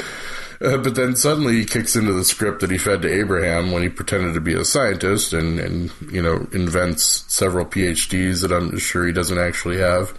Uh, 0.62 0.77
but 0.77 0.95
then 0.95 1.15
suddenly 1.15 1.55
he 1.55 1.65
kicks 1.65 1.95
into 1.95 2.13
the 2.13 2.24
script 2.24 2.62
that 2.62 2.71
he 2.71 2.77
fed 2.77 3.01
to 3.01 3.12
Abraham 3.12 3.71
when 3.71 3.83
he 3.83 3.89
pretended 3.89 4.33
to 4.33 4.41
be 4.41 4.53
a 4.53 4.65
scientist 4.65 5.33
and, 5.33 5.59
and 5.59 5.91
you 6.12 6.21
know, 6.21 6.47
invents 6.53 7.25
several 7.27 7.65
PhDs 7.65 8.41
that 8.41 8.51
I'm 8.51 8.77
sure 8.77 9.05
he 9.05 9.13
doesn't 9.13 9.38
actually 9.38 9.77
have. 9.77 10.17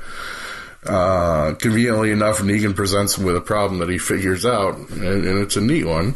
Uh, 0.85 1.55
conveniently 1.55 2.13
enough, 2.13 2.39
Negan 2.39 2.77
presents 2.77 3.17
him 3.17 3.25
with 3.25 3.37
a 3.37 3.41
problem 3.41 3.81
that 3.81 3.89
he 3.89 3.99
figures 3.99 4.47
out, 4.47 4.77
and, 4.77 5.03
and 5.03 5.39
it's 5.39 5.57
a 5.57 5.61
neat 5.61 5.85
one. 5.85 6.15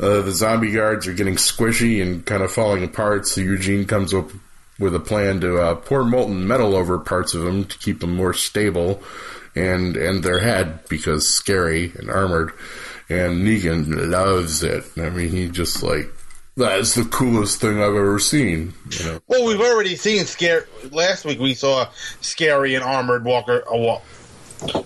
Uh, 0.00 0.22
the 0.22 0.32
zombie 0.32 0.72
guards 0.72 1.06
are 1.06 1.14
getting 1.14 1.36
squishy 1.36 2.02
and 2.02 2.24
kind 2.26 2.42
of 2.42 2.52
falling 2.52 2.82
apart, 2.82 3.26
so 3.26 3.40
Eugene 3.40 3.84
comes 3.84 4.12
up 4.14 4.30
with 4.78 4.94
a 4.94 5.00
plan 5.00 5.40
to 5.40 5.58
uh, 5.58 5.74
pour 5.74 6.04
molten 6.04 6.46
metal 6.46 6.74
over 6.74 6.98
parts 6.98 7.34
of 7.34 7.42
them 7.42 7.64
to 7.64 7.78
keep 7.78 8.00
them 8.00 8.14
more 8.14 8.32
stable 8.32 9.02
and 9.56 9.96
and 9.96 10.22
their 10.22 10.38
head 10.38 10.80
because 10.88 11.28
scary 11.28 11.92
and 11.96 12.10
armored. 12.10 12.52
And 13.10 13.46
Negan 13.46 14.10
loves 14.10 14.62
it. 14.62 14.84
I 14.98 15.08
mean, 15.10 15.30
he 15.30 15.48
just 15.48 15.82
like 15.82 16.10
that 16.56 16.78
is 16.80 16.94
the 16.94 17.04
coolest 17.04 17.60
thing 17.60 17.78
I've 17.78 17.94
ever 17.94 18.18
seen. 18.18 18.74
You 18.90 19.04
know? 19.06 19.20
Well, 19.28 19.46
we've 19.46 19.60
already 19.60 19.96
seen 19.96 20.24
scare. 20.26 20.66
Last 20.90 21.24
week 21.24 21.38
we 21.38 21.54
saw 21.54 21.88
scary 22.20 22.74
and 22.74 22.84
armored 22.84 23.24
Walker. 23.24 23.62
Uh, 23.66 23.74
A 23.74 23.78
walk. 23.78 24.02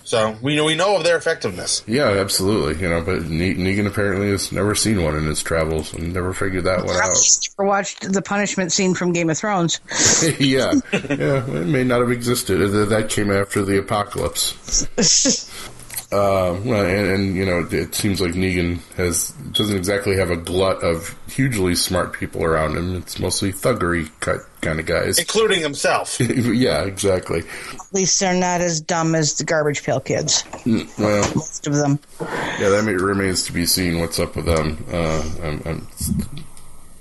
So 0.05 0.37
we 0.43 0.55
know 0.55 0.67
we 0.67 0.75
know 0.75 0.97
of 0.99 1.03
their 1.05 1.17
effectiveness. 1.17 1.83
Yeah, 1.87 2.09
absolutely. 2.11 2.83
You 2.83 2.91
know, 2.91 3.01
but 3.01 3.23
Ne- 3.25 3.55
Negan 3.55 3.87
apparently 3.87 4.29
has 4.29 4.53
never 4.53 4.75
seen 4.75 5.03
one 5.03 5.17
in 5.17 5.25
his 5.25 5.43
travels 5.43 5.95
and 5.95 6.13
never 6.13 6.35
figured 6.35 6.65
that 6.65 6.85
one 6.85 6.95
out. 6.95 7.17
Or 7.57 7.65
watched 7.65 8.13
the 8.13 8.21
punishment 8.21 8.71
scene 8.71 8.95
from 8.95 9.15
Game 9.15 9.31
of 9.31 9.39
Thrones. 9.39 9.81
yeah, 10.39 10.75
yeah, 10.93 11.47
it 11.47 11.67
may 11.67 11.85
not 11.85 12.01
have 12.01 12.11
existed. 12.11 12.59
That- 12.59 12.91
That 12.91 13.09
came 13.09 13.31
after 13.33 13.65
the 13.65 13.79
apocalypse. 13.79 14.87
Uh, 16.13 16.61
well, 16.65 16.85
and, 16.85 17.07
and 17.11 17.37
you 17.37 17.47
know, 17.47 17.67
it 17.71 17.95
seems 17.95 18.21
like 18.21 18.33
Negan 18.33 18.81
has 18.97 19.31
doesn't 19.53 19.77
exactly 19.77 20.17
have 20.17 20.31
a 20.31 20.37
glut 20.37 20.83
of 20.85 21.17
hugely 21.27 21.75
smart 21.75 22.13
people 22.13 22.45
around 22.45 22.77
him. 22.77 22.97
It's 22.97 23.19
mostly 23.19 23.51
thuggery 23.53 24.11
cut 24.21 24.41
kind 24.61 24.79
of 24.79 24.85
guys. 24.87 25.19
including 25.19 25.61
himself. 25.61 26.21
yeah, 26.21 26.83
exactly. 26.85 27.41
At 27.41 27.95
least 27.95 28.21
they're 28.21 28.35
not 28.35 28.61
as 28.61 28.81
dumb 28.81 29.15
as 29.15 29.35
the 29.39 29.45
Garbage 29.45 29.83
Pail 29.83 30.01
Kids. 30.01 30.45
Well, 30.67 31.33
Most 31.35 31.67
of 31.67 31.75
them. 31.75 31.99
yeah, 32.21 32.69
that 32.69 32.83
may, 32.85 32.93
remains 32.93 33.45
to 33.47 33.53
be 33.53 33.65
seen. 33.65 33.99
What's 33.99 34.19
up 34.21 34.37
with 34.37 34.45
them? 34.45 34.85
Uh, 34.93 35.23
I'm, 35.43 35.63
I'm 35.65 35.89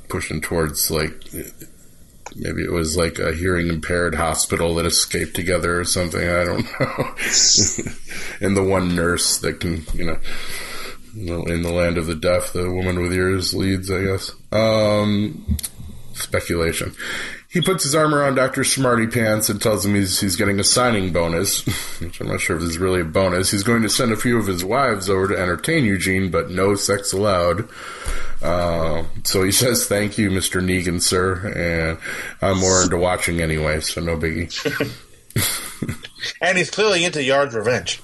pushing 0.07 0.39
towards 0.41 0.89
like 0.89 1.13
maybe 2.35 2.63
it 2.63 2.71
was 2.71 2.97
like 2.97 3.19
a 3.19 3.33
hearing 3.33 3.67
impaired 3.67 4.15
hospital 4.15 4.75
that 4.75 4.85
escaped 4.85 5.35
together 5.35 5.79
or 5.79 5.85
something. 5.85 6.21
I 6.21 6.43
don't 6.43 6.65
know. 6.79 7.15
and 8.41 8.57
the 8.57 8.63
one 8.63 8.95
nurse 8.95 9.37
that 9.39 9.59
can, 9.59 9.83
you 9.93 10.05
know, 10.05 10.19
in 11.13 11.61
the 11.61 11.71
land 11.71 11.97
of 11.97 12.07
the 12.07 12.15
deaf, 12.15 12.53
the 12.53 12.71
woman 12.71 13.01
with 13.01 13.13
ears 13.13 13.53
leads, 13.53 13.91
I 13.91 14.03
guess. 14.03 14.31
Um, 14.51 15.57
speculation. 16.13 16.93
He 17.47 17.59
puts 17.59 17.83
his 17.83 17.93
arm 17.93 18.15
around 18.15 18.35
Dr. 18.35 18.63
Smarty 18.63 19.07
Pants 19.07 19.49
and 19.49 19.61
tells 19.61 19.85
him 19.85 19.93
he's, 19.93 20.21
he's 20.21 20.37
getting 20.37 20.59
a 20.59 20.63
signing 20.63 21.11
bonus, 21.11 21.65
which 21.99 22.21
I'm 22.21 22.27
not 22.27 22.39
sure 22.39 22.55
if 22.55 22.61
this 22.61 22.71
is 22.71 22.77
really 22.77 23.01
a 23.01 23.05
bonus. 23.05 23.51
He's 23.51 23.63
going 23.63 23.81
to 23.81 23.89
send 23.89 24.13
a 24.13 24.17
few 24.17 24.37
of 24.37 24.47
his 24.47 24.63
wives 24.63 25.09
over 25.09 25.27
to 25.27 25.37
entertain 25.37 25.83
Eugene, 25.83 26.31
but 26.31 26.49
no 26.49 26.75
sex 26.75 27.11
allowed. 27.11 27.67
Uh, 28.41 29.03
so 29.23 29.43
he 29.43 29.51
says, 29.51 29.85
thank 29.85 30.17
you, 30.17 30.29
Mr. 30.29 30.63
Negan, 30.63 31.01
sir, 31.01 31.51
and 31.53 31.97
I'm 32.41 32.59
more 32.59 32.83
into 32.83 32.97
watching 32.97 33.41
anyway, 33.41 33.81
so 33.81 33.99
no 33.99 34.17
biggie. 34.17 34.49
and 36.41 36.57
he's 36.57 36.71
clearly 36.71 37.03
into 37.03 37.21
Yar's 37.21 37.53
Revenge. 37.53 38.01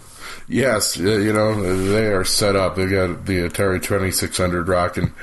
Yes, 0.50 0.96
you 0.96 1.34
know 1.34 1.76
they 1.92 2.08
are 2.08 2.24
set 2.24 2.56
up. 2.56 2.78
They 2.78 2.88
got 2.88 3.26
the 3.26 3.50
Atari 3.50 3.84
Twenty 3.84 4.12
Six 4.12 4.38
Hundred 4.38 4.70
rocking, 4.70 5.14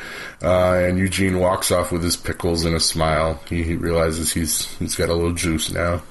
uh, 0.43 0.75
and 0.75 0.99
Eugene 0.99 1.39
walks 1.39 1.71
off 1.71 1.91
with 1.91 2.03
his 2.03 2.17
pickles 2.17 2.67
and 2.67 2.77
a 2.77 2.81
smile. 2.81 3.41
He, 3.49 3.63
he 3.63 3.75
realizes 3.75 4.35
he's 4.35 4.67
he's 4.77 4.97
got 4.97 5.09
a 5.09 5.15
little 5.15 5.33
juice 5.33 5.73
now. 5.73 6.03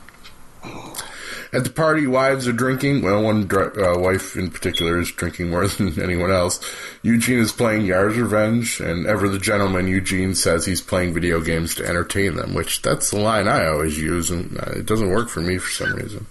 At 1.53 1.63
the 1.63 1.69
party, 1.69 2.07
wives 2.07 2.47
are 2.47 2.53
drinking. 2.53 3.03
Well, 3.03 3.21
one 3.21 3.47
uh, 3.53 3.99
wife 3.99 4.35
in 4.35 4.49
particular 4.49 4.99
is 4.99 5.11
drinking 5.11 5.51
more 5.51 5.67
than 5.67 6.01
anyone 6.01 6.31
else. 6.31 6.59
Eugene 7.03 7.37
is 7.37 7.51
playing 7.51 7.85
Yar's 7.85 8.17
Revenge, 8.17 8.79
and 8.79 9.05
ever 9.05 9.29
the 9.29 9.37
gentleman, 9.37 9.87
Eugene 9.87 10.33
says 10.33 10.65
he's 10.65 10.81
playing 10.81 11.13
video 11.13 11.39
games 11.39 11.75
to 11.75 11.85
entertain 11.85 12.33
them, 12.35 12.55
which 12.55 12.81
that's 12.81 13.11
the 13.11 13.19
line 13.19 13.47
I 13.47 13.67
always 13.67 13.99
use, 13.99 14.31
and 14.31 14.57
uh, 14.57 14.71
it 14.71 14.87
doesn't 14.87 15.11
work 15.11 15.29
for 15.29 15.41
me 15.41 15.59
for 15.59 15.69
some 15.69 15.93
reason. 15.93 16.25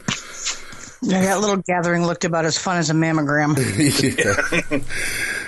Yeah, 1.02 1.20
that 1.22 1.40
little 1.40 1.56
gathering 1.56 2.06
looked 2.06 2.24
about 2.24 2.44
as 2.44 2.56
fun 2.56 2.78
as 2.78 2.88
a 2.88 2.94
mammogram. 2.94 3.56
yeah. 4.72 4.78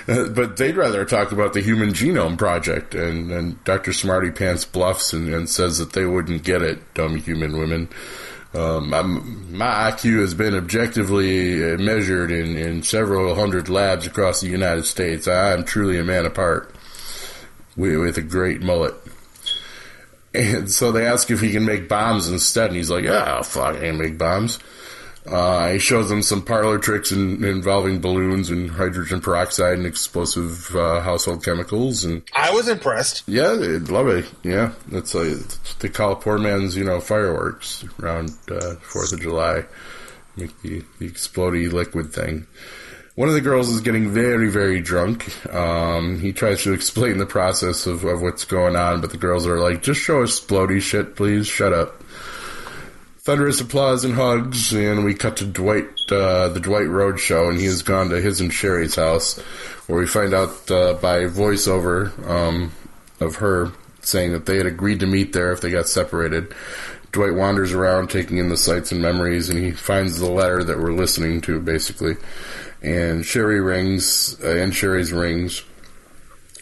Uh, 0.07 0.27
but 0.29 0.57
they'd 0.57 0.75
rather 0.75 1.03
talk 1.05 1.31
about 1.31 1.53
the 1.53 1.61
Human 1.61 1.89
Genome 1.89 2.37
Project, 2.37 2.93
and, 2.93 3.31
and 3.31 3.63
Dr. 3.63 3.91
Smarty 3.91 4.31
Pants 4.31 4.65
bluffs 4.65 5.13
and, 5.13 5.33
and 5.33 5.49
says 5.49 5.79
that 5.79 5.93
they 5.93 6.05
wouldn't 6.05 6.43
get 6.43 6.61
it, 6.61 6.93
dumb 6.93 7.15
human 7.15 7.57
women. 7.57 7.89
Um, 8.53 8.89
my 9.51 9.91
IQ 9.91 10.19
has 10.19 10.33
been 10.33 10.55
objectively 10.55 11.73
uh, 11.73 11.77
measured 11.77 12.31
in, 12.31 12.55
in 12.55 12.83
several 12.83 13.33
hundred 13.35 13.67
labs 13.67 14.05
across 14.05 14.41
the 14.41 14.47
United 14.47 14.85
States. 14.85 15.27
I 15.27 15.53
am 15.53 15.63
truly 15.63 15.97
a 15.97 16.03
man 16.03 16.25
apart 16.25 16.73
with, 17.75 17.99
with 17.99 18.17
a 18.17 18.21
great 18.21 18.61
mullet. 18.61 18.93
And 20.33 20.69
so 20.71 20.91
they 20.91 21.05
ask 21.05 21.31
if 21.31 21.41
he 21.41 21.51
can 21.51 21.65
make 21.65 21.89
bombs 21.89 22.29
instead, 22.29 22.67
and 22.67 22.75
he's 22.75 22.91
like, 22.91 23.05
"Yeah, 23.05 23.41
fuck, 23.41 23.77
I 23.77 23.79
can 23.79 23.97
make 23.97 24.17
bombs." 24.17 24.59
Uh, 25.27 25.71
he 25.71 25.79
shows 25.79 26.09
them 26.09 26.21
some 26.21 26.43
parlor 26.43 26.77
tricks 26.77 27.11
in, 27.11 27.43
involving 27.43 27.99
balloons 27.99 28.51
and 28.51 28.69
hydrogen 28.69 29.19
peroxide 29.21 29.77
and 29.77 29.85
explosive 29.87 30.75
uh, 30.75 31.01
household 31.01 31.43
chemicals, 31.43 32.03
and 32.03 32.21
I 32.35 32.51
was 32.51 32.67
impressed. 32.67 33.23
yeah, 33.27 33.47
love 33.89 34.07
it. 34.07 34.25
Yeah, 34.43 34.73
that's 34.87 35.15
like 35.15 35.37
they 35.79 35.89
call 35.89 36.15
poor 36.15 36.37
man's, 36.37 36.77
you 36.77 36.83
know, 36.83 36.99
fireworks 36.99 37.83
around 38.01 38.31
uh, 38.51 38.75
Fourth 38.75 39.13
of 39.13 39.21
July. 39.21 39.65
Make 40.37 40.61
the, 40.61 40.83
the 40.99 41.09
explodey 41.09 41.71
liquid 41.71 42.11
thing. 42.13 42.45
One 43.15 43.29
of 43.29 43.33
the 43.33 43.41
girls 43.41 43.69
is 43.69 43.79
getting 43.79 44.09
very, 44.09 44.49
very 44.51 44.81
drunk. 44.81 45.25
Um, 45.53 46.19
he 46.19 46.33
tries 46.33 46.63
to 46.63 46.73
explain 46.73 47.17
the 47.17 47.25
process 47.25 47.87
of, 47.87 48.03
of 48.03 48.21
what's 48.21 48.43
going 48.43 48.75
on, 48.75 48.99
but 48.99 49.11
the 49.11 49.17
girls 49.17 49.47
are 49.47 49.59
like, 49.59 49.81
"Just 49.81 50.01
show 50.01 50.21
us 50.21 50.39
splody 50.39 50.81
shit, 50.81 51.15
please. 51.15 51.47
Shut 51.47 51.71
up." 51.73 52.03
Thunderous 53.25 53.59
applause 53.59 54.05
and 54.05 54.13
hugs, 54.13 54.71
and 54.71 55.03
we 55.03 55.15
cut 55.15 55.37
to 55.37 55.45
Dwight, 55.45 55.87
uh, 56.11 56.49
the 56.49 56.59
Dwight 56.59 56.87
Road 56.87 57.19
show, 57.19 57.49
and 57.49 57.57
he 57.57 57.65
has 57.65 57.81
gone 57.81 58.09
to 58.09 58.21
his 58.21 58.39
and 58.39 58.53
Sherry's 58.53 58.93
house, 58.93 59.39
where 59.87 59.97
we 59.97 60.05
find 60.05 60.35
out 60.35 60.69
uh, 60.69 60.93
by 60.93 61.21
voiceover 61.21 62.13
um, 62.29 62.71
of 63.19 63.37
her 63.37 63.71
saying 64.01 64.33
that 64.33 64.45
they 64.45 64.57
had 64.57 64.67
agreed 64.67 64.99
to 64.99 65.07
meet 65.07 65.33
there 65.33 65.51
if 65.51 65.59
they 65.59 65.71
got 65.71 65.87
separated. 65.87 66.53
Dwight 67.13 67.33
wanders 67.33 67.73
around 67.73 68.11
taking 68.11 68.37
in 68.37 68.49
the 68.49 68.57
sights 68.57 68.91
and 68.91 69.01
memories, 69.01 69.49
and 69.49 69.57
he 69.57 69.71
finds 69.71 70.19
the 70.19 70.29
letter 70.29 70.63
that 70.63 70.77
we're 70.77 70.93
listening 70.93 71.41
to, 71.41 71.59
basically. 71.59 72.17
And 72.83 73.25
Sherry 73.25 73.59
rings, 73.59 74.39
uh, 74.43 74.49
and 74.49 74.71
Sherry's 74.71 75.11
rings. 75.11 75.63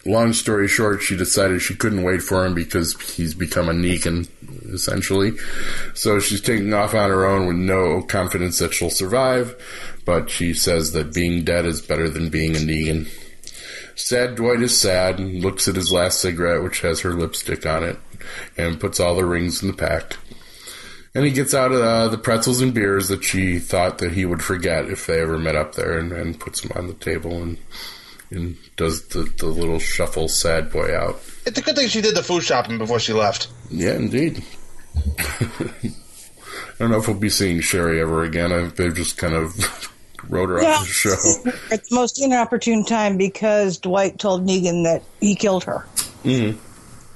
Long 0.05 0.33
story 0.33 0.67
short, 0.67 1.01
she 1.01 1.15
decided 1.15 1.61
she 1.61 1.75
couldn't 1.75 2.03
wait 2.03 2.21
for 2.21 2.45
him 2.45 2.53
because 2.53 2.99
he's 3.15 3.33
become 3.33 3.69
a 3.69 3.73
Negan, 3.73 4.27
essentially. 4.73 5.33
So 5.93 6.19
she's 6.19 6.41
taking 6.41 6.73
off 6.73 6.93
on 6.93 7.09
her 7.09 7.25
own 7.25 7.47
with 7.47 7.55
no 7.55 8.01
confidence 8.01 8.59
that 8.59 8.73
she'll 8.73 8.89
survive, 8.89 9.55
but 10.03 10.29
she 10.29 10.53
says 10.53 10.91
that 10.91 11.13
being 11.13 11.45
dead 11.45 11.65
is 11.65 11.81
better 11.81 12.09
than 12.09 12.29
being 12.29 12.55
a 12.55 12.59
Negan. 12.59 13.07
Sad 13.95 14.35
Dwight 14.35 14.61
is 14.61 14.77
sad 14.77 15.19
and 15.19 15.41
looks 15.41 15.69
at 15.69 15.75
his 15.75 15.91
last 15.91 16.19
cigarette, 16.19 16.63
which 16.63 16.81
has 16.81 17.01
her 17.01 17.13
lipstick 17.13 17.65
on 17.65 17.83
it, 17.83 17.97
and 18.57 18.79
puts 18.79 18.99
all 18.99 19.15
the 19.15 19.23
rings 19.23 19.61
in 19.61 19.69
the 19.69 19.77
pack. 19.77 20.17
And 21.15 21.23
he 21.23 21.31
gets 21.31 21.53
out 21.53 21.71
uh, 21.71 22.09
the 22.09 22.17
pretzels 22.17 22.59
and 22.59 22.73
beers 22.73 23.07
that 23.07 23.23
she 23.23 23.59
thought 23.59 23.99
that 23.99 24.13
he 24.13 24.25
would 24.25 24.41
forget 24.41 24.85
if 24.85 25.05
they 25.05 25.21
ever 25.21 25.37
met 25.37 25.55
up 25.55 25.75
there, 25.75 25.97
and, 25.97 26.11
and 26.11 26.39
puts 26.39 26.61
them 26.61 26.71
on 26.75 26.87
the 26.87 26.93
table 26.95 27.41
and 27.41 27.57
and 28.33 28.57
does 28.75 29.07
the, 29.09 29.23
the 29.37 29.45
little 29.45 29.79
shuffle 29.79 30.27
sad 30.27 30.71
boy 30.71 30.95
out. 30.95 31.21
It's 31.45 31.57
a 31.59 31.61
good 31.61 31.75
thing 31.75 31.87
she 31.87 32.01
did 32.01 32.15
the 32.15 32.23
food 32.23 32.41
shopping 32.43 32.77
before 32.77 32.99
she 32.99 33.13
left. 33.13 33.47
Yeah, 33.69 33.93
indeed. 33.93 34.43
I 35.19 36.75
don't 36.79 36.91
know 36.91 36.97
if 36.97 37.07
we'll 37.07 37.17
be 37.17 37.29
seeing 37.29 37.61
Sherry 37.61 38.01
ever 38.01 38.23
again. 38.23 38.51
I, 38.51 38.65
they've 38.67 38.93
just 38.95 39.17
kind 39.17 39.33
of 39.33 39.53
wrote 40.29 40.49
her 40.49 40.59
off 40.63 40.81
the 40.81 40.85
show. 40.93 41.11
At 41.71 41.83
the 41.85 41.95
most 41.95 42.21
inopportune 42.21 42.83
time 42.85 43.17
because 43.17 43.77
Dwight 43.77 44.19
told 44.19 44.45
Negan 44.45 44.83
that 44.83 45.03
he 45.19 45.35
killed 45.35 45.63
her. 45.65 45.85
Mhm. 46.23 46.57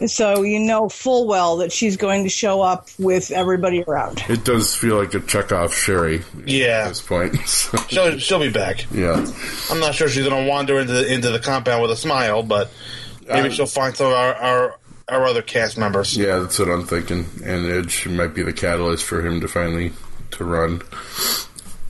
So 0.06 0.44
you 0.44 0.60
know 0.60 0.90
full 0.90 1.26
well 1.28 1.58
that 1.58 1.72
she's 1.72 1.98
going 1.98 2.24
to 2.24 2.30
show 2.30 2.62
up 2.62 2.88
with 3.00 3.32
everybody 3.32 3.82
around. 3.84 4.24
It 4.30 4.44
does 4.46 4.76
feel 4.76 4.98
like 4.98 5.14
a 5.16 5.20
Chekhov 5.20 5.74
Sherry 5.74 6.22
Yeah. 6.46 6.84
at 6.86 6.88
this 6.90 7.02
point. 7.02 7.36
So, 7.48 7.78
she'll 7.90 8.18
she'll 8.20 8.40
be 8.40 8.52
back. 8.52 8.86
yeah. 8.92 9.26
I'm 9.72 9.80
not 9.80 9.96
sure 9.96 10.08
she's 10.08 10.28
gonna 10.28 10.48
wander 10.48 10.80
into 10.80 10.94
the, 10.94 11.12
into 11.14 11.32
the 11.32 11.40
compound 11.40 11.82
with 11.82 11.90
a 11.92 11.96
smile, 11.98 12.44
but 12.44 12.70
maybe 13.28 13.48
Um, 13.48 13.52
she'll 13.52 13.66
find 13.66 13.96
some 13.98 14.08
of 14.08 14.14
our, 14.14 14.36
our 14.36 14.80
our 15.10 15.26
other 15.26 15.42
cast 15.42 15.78
members. 15.78 16.16
Yeah, 16.18 16.40
that's 16.40 16.60
what 16.60 16.70
I'm 16.70 16.86
thinking. 16.86 17.26
And 17.44 17.66
Edge 17.66 18.06
might 18.08 18.34
be 18.36 18.44
the 18.44 18.54
catalyst 18.54 19.04
for 19.06 19.26
him 19.26 19.40
to 19.42 19.48
finally 19.48 19.94
to 20.32 20.44
run. 20.44 20.82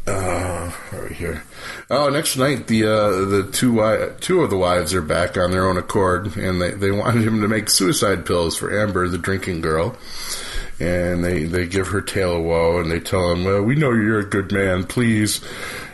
Uh, 0.08 0.72
right 0.94 1.12
here. 1.12 1.44
Oh, 1.90 2.08
next 2.08 2.38
night 2.38 2.68
the 2.68 2.86
uh, 2.86 3.26
the 3.26 3.50
two 3.52 3.76
two 4.22 4.42
of 4.42 4.50
the 4.50 4.58
wives 4.58 4.94
are 4.94 5.02
back 5.02 5.38
on 5.38 5.52
their 5.52 5.68
own 5.68 5.78
accord, 5.78 6.38
and 6.38 6.62
they, 6.62 6.72
they 6.72 6.92
wanted 6.92 7.24
him 7.24 7.42
to 7.42 7.48
make 7.50 7.70
suicide 7.70 8.26
pills 8.26 8.56
for 8.56 8.78
Amber, 8.80 9.10
the 9.10 9.18
drinking 9.18 9.60
girl. 9.62 9.98
And 10.80 11.26
they, 11.26 11.44
they 11.46 11.66
give 11.66 11.88
her 11.88 12.02
tale 12.02 12.38
of 12.38 12.44
woe, 12.44 12.80
and 12.80 12.90
they 12.90 13.02
tell 13.02 13.32
him, 13.32 13.44
"Well, 13.44 13.64
we 13.64 13.76
know 13.76 13.92
you're 13.92 14.20
a 14.20 14.30
good 14.30 14.52
man, 14.52 14.86
please." 14.86 15.44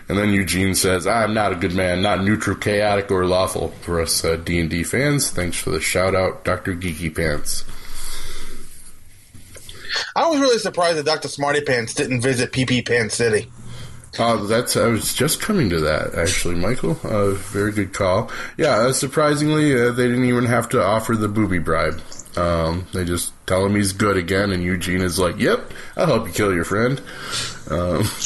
And 0.08 0.18
then 0.18 0.30
Eugene 0.30 0.76
says, 0.76 1.08
"I'm 1.08 1.34
not 1.34 1.54
a 1.54 1.56
good 1.56 1.74
man, 1.74 2.04
not 2.04 2.24
neutral, 2.24 2.56
chaotic, 2.56 3.10
or 3.10 3.26
lawful." 3.26 3.70
For 3.82 4.00
us 4.00 4.24
uh, 4.24 4.36
D 4.36 4.60
and 4.60 4.70
D 4.70 4.84
fans, 4.84 5.32
thanks 5.32 5.58
for 5.58 5.72
the 5.72 5.82
shout 5.82 6.14
out, 6.14 6.44
Doctor 6.44 6.76
Geeky 6.76 7.16
Pants. 7.16 7.64
I 10.16 10.28
was 10.28 10.40
really 10.40 10.60
surprised 10.60 10.98
that 11.00 11.06
Dr. 11.06 11.30
Smarty 11.30 11.62
Pants 11.62 11.96
didn't 11.96 12.22
visit 12.22 12.52
PP 12.52 12.86
Pan 12.86 13.10
City. 13.10 13.50
Uh, 14.18 14.46
that's 14.46 14.78
I 14.78 14.88
was 14.88 15.14
just 15.14 15.42
coming 15.42 15.70
to 15.72 15.80
that 15.82 16.14
actually, 16.16 16.56
Michael. 16.56 17.00
Uh, 17.04 17.32
very 17.32 17.72
good 17.72 17.94
call. 17.94 18.32
Yeah, 18.58 18.76
uh, 18.78 18.94
surprisingly, 18.94 19.74
uh, 19.74 19.92
they 19.92 20.08
didn't 20.08 20.26
even 20.26 20.46
have 20.46 20.70
to 20.70 20.84
offer 20.84 21.16
the 21.16 21.28
booby 21.28 21.60
bribe. 21.60 22.00
Um, 22.38 22.86
they 22.94 23.06
just 23.06 23.34
tell 23.48 23.66
him 23.66 23.76
he's 23.76 23.94
good 23.94 24.18
again, 24.18 24.52
and 24.52 24.64
Eugene 24.64 25.02
is 25.02 25.18
like, 25.18 25.40
"Yep, 25.40 25.72
I'll 25.98 26.06
help 26.06 26.28
you 26.28 26.34
kill 26.34 26.54
your 26.54 26.64
friend. 26.64 27.02
Um, 27.70 28.04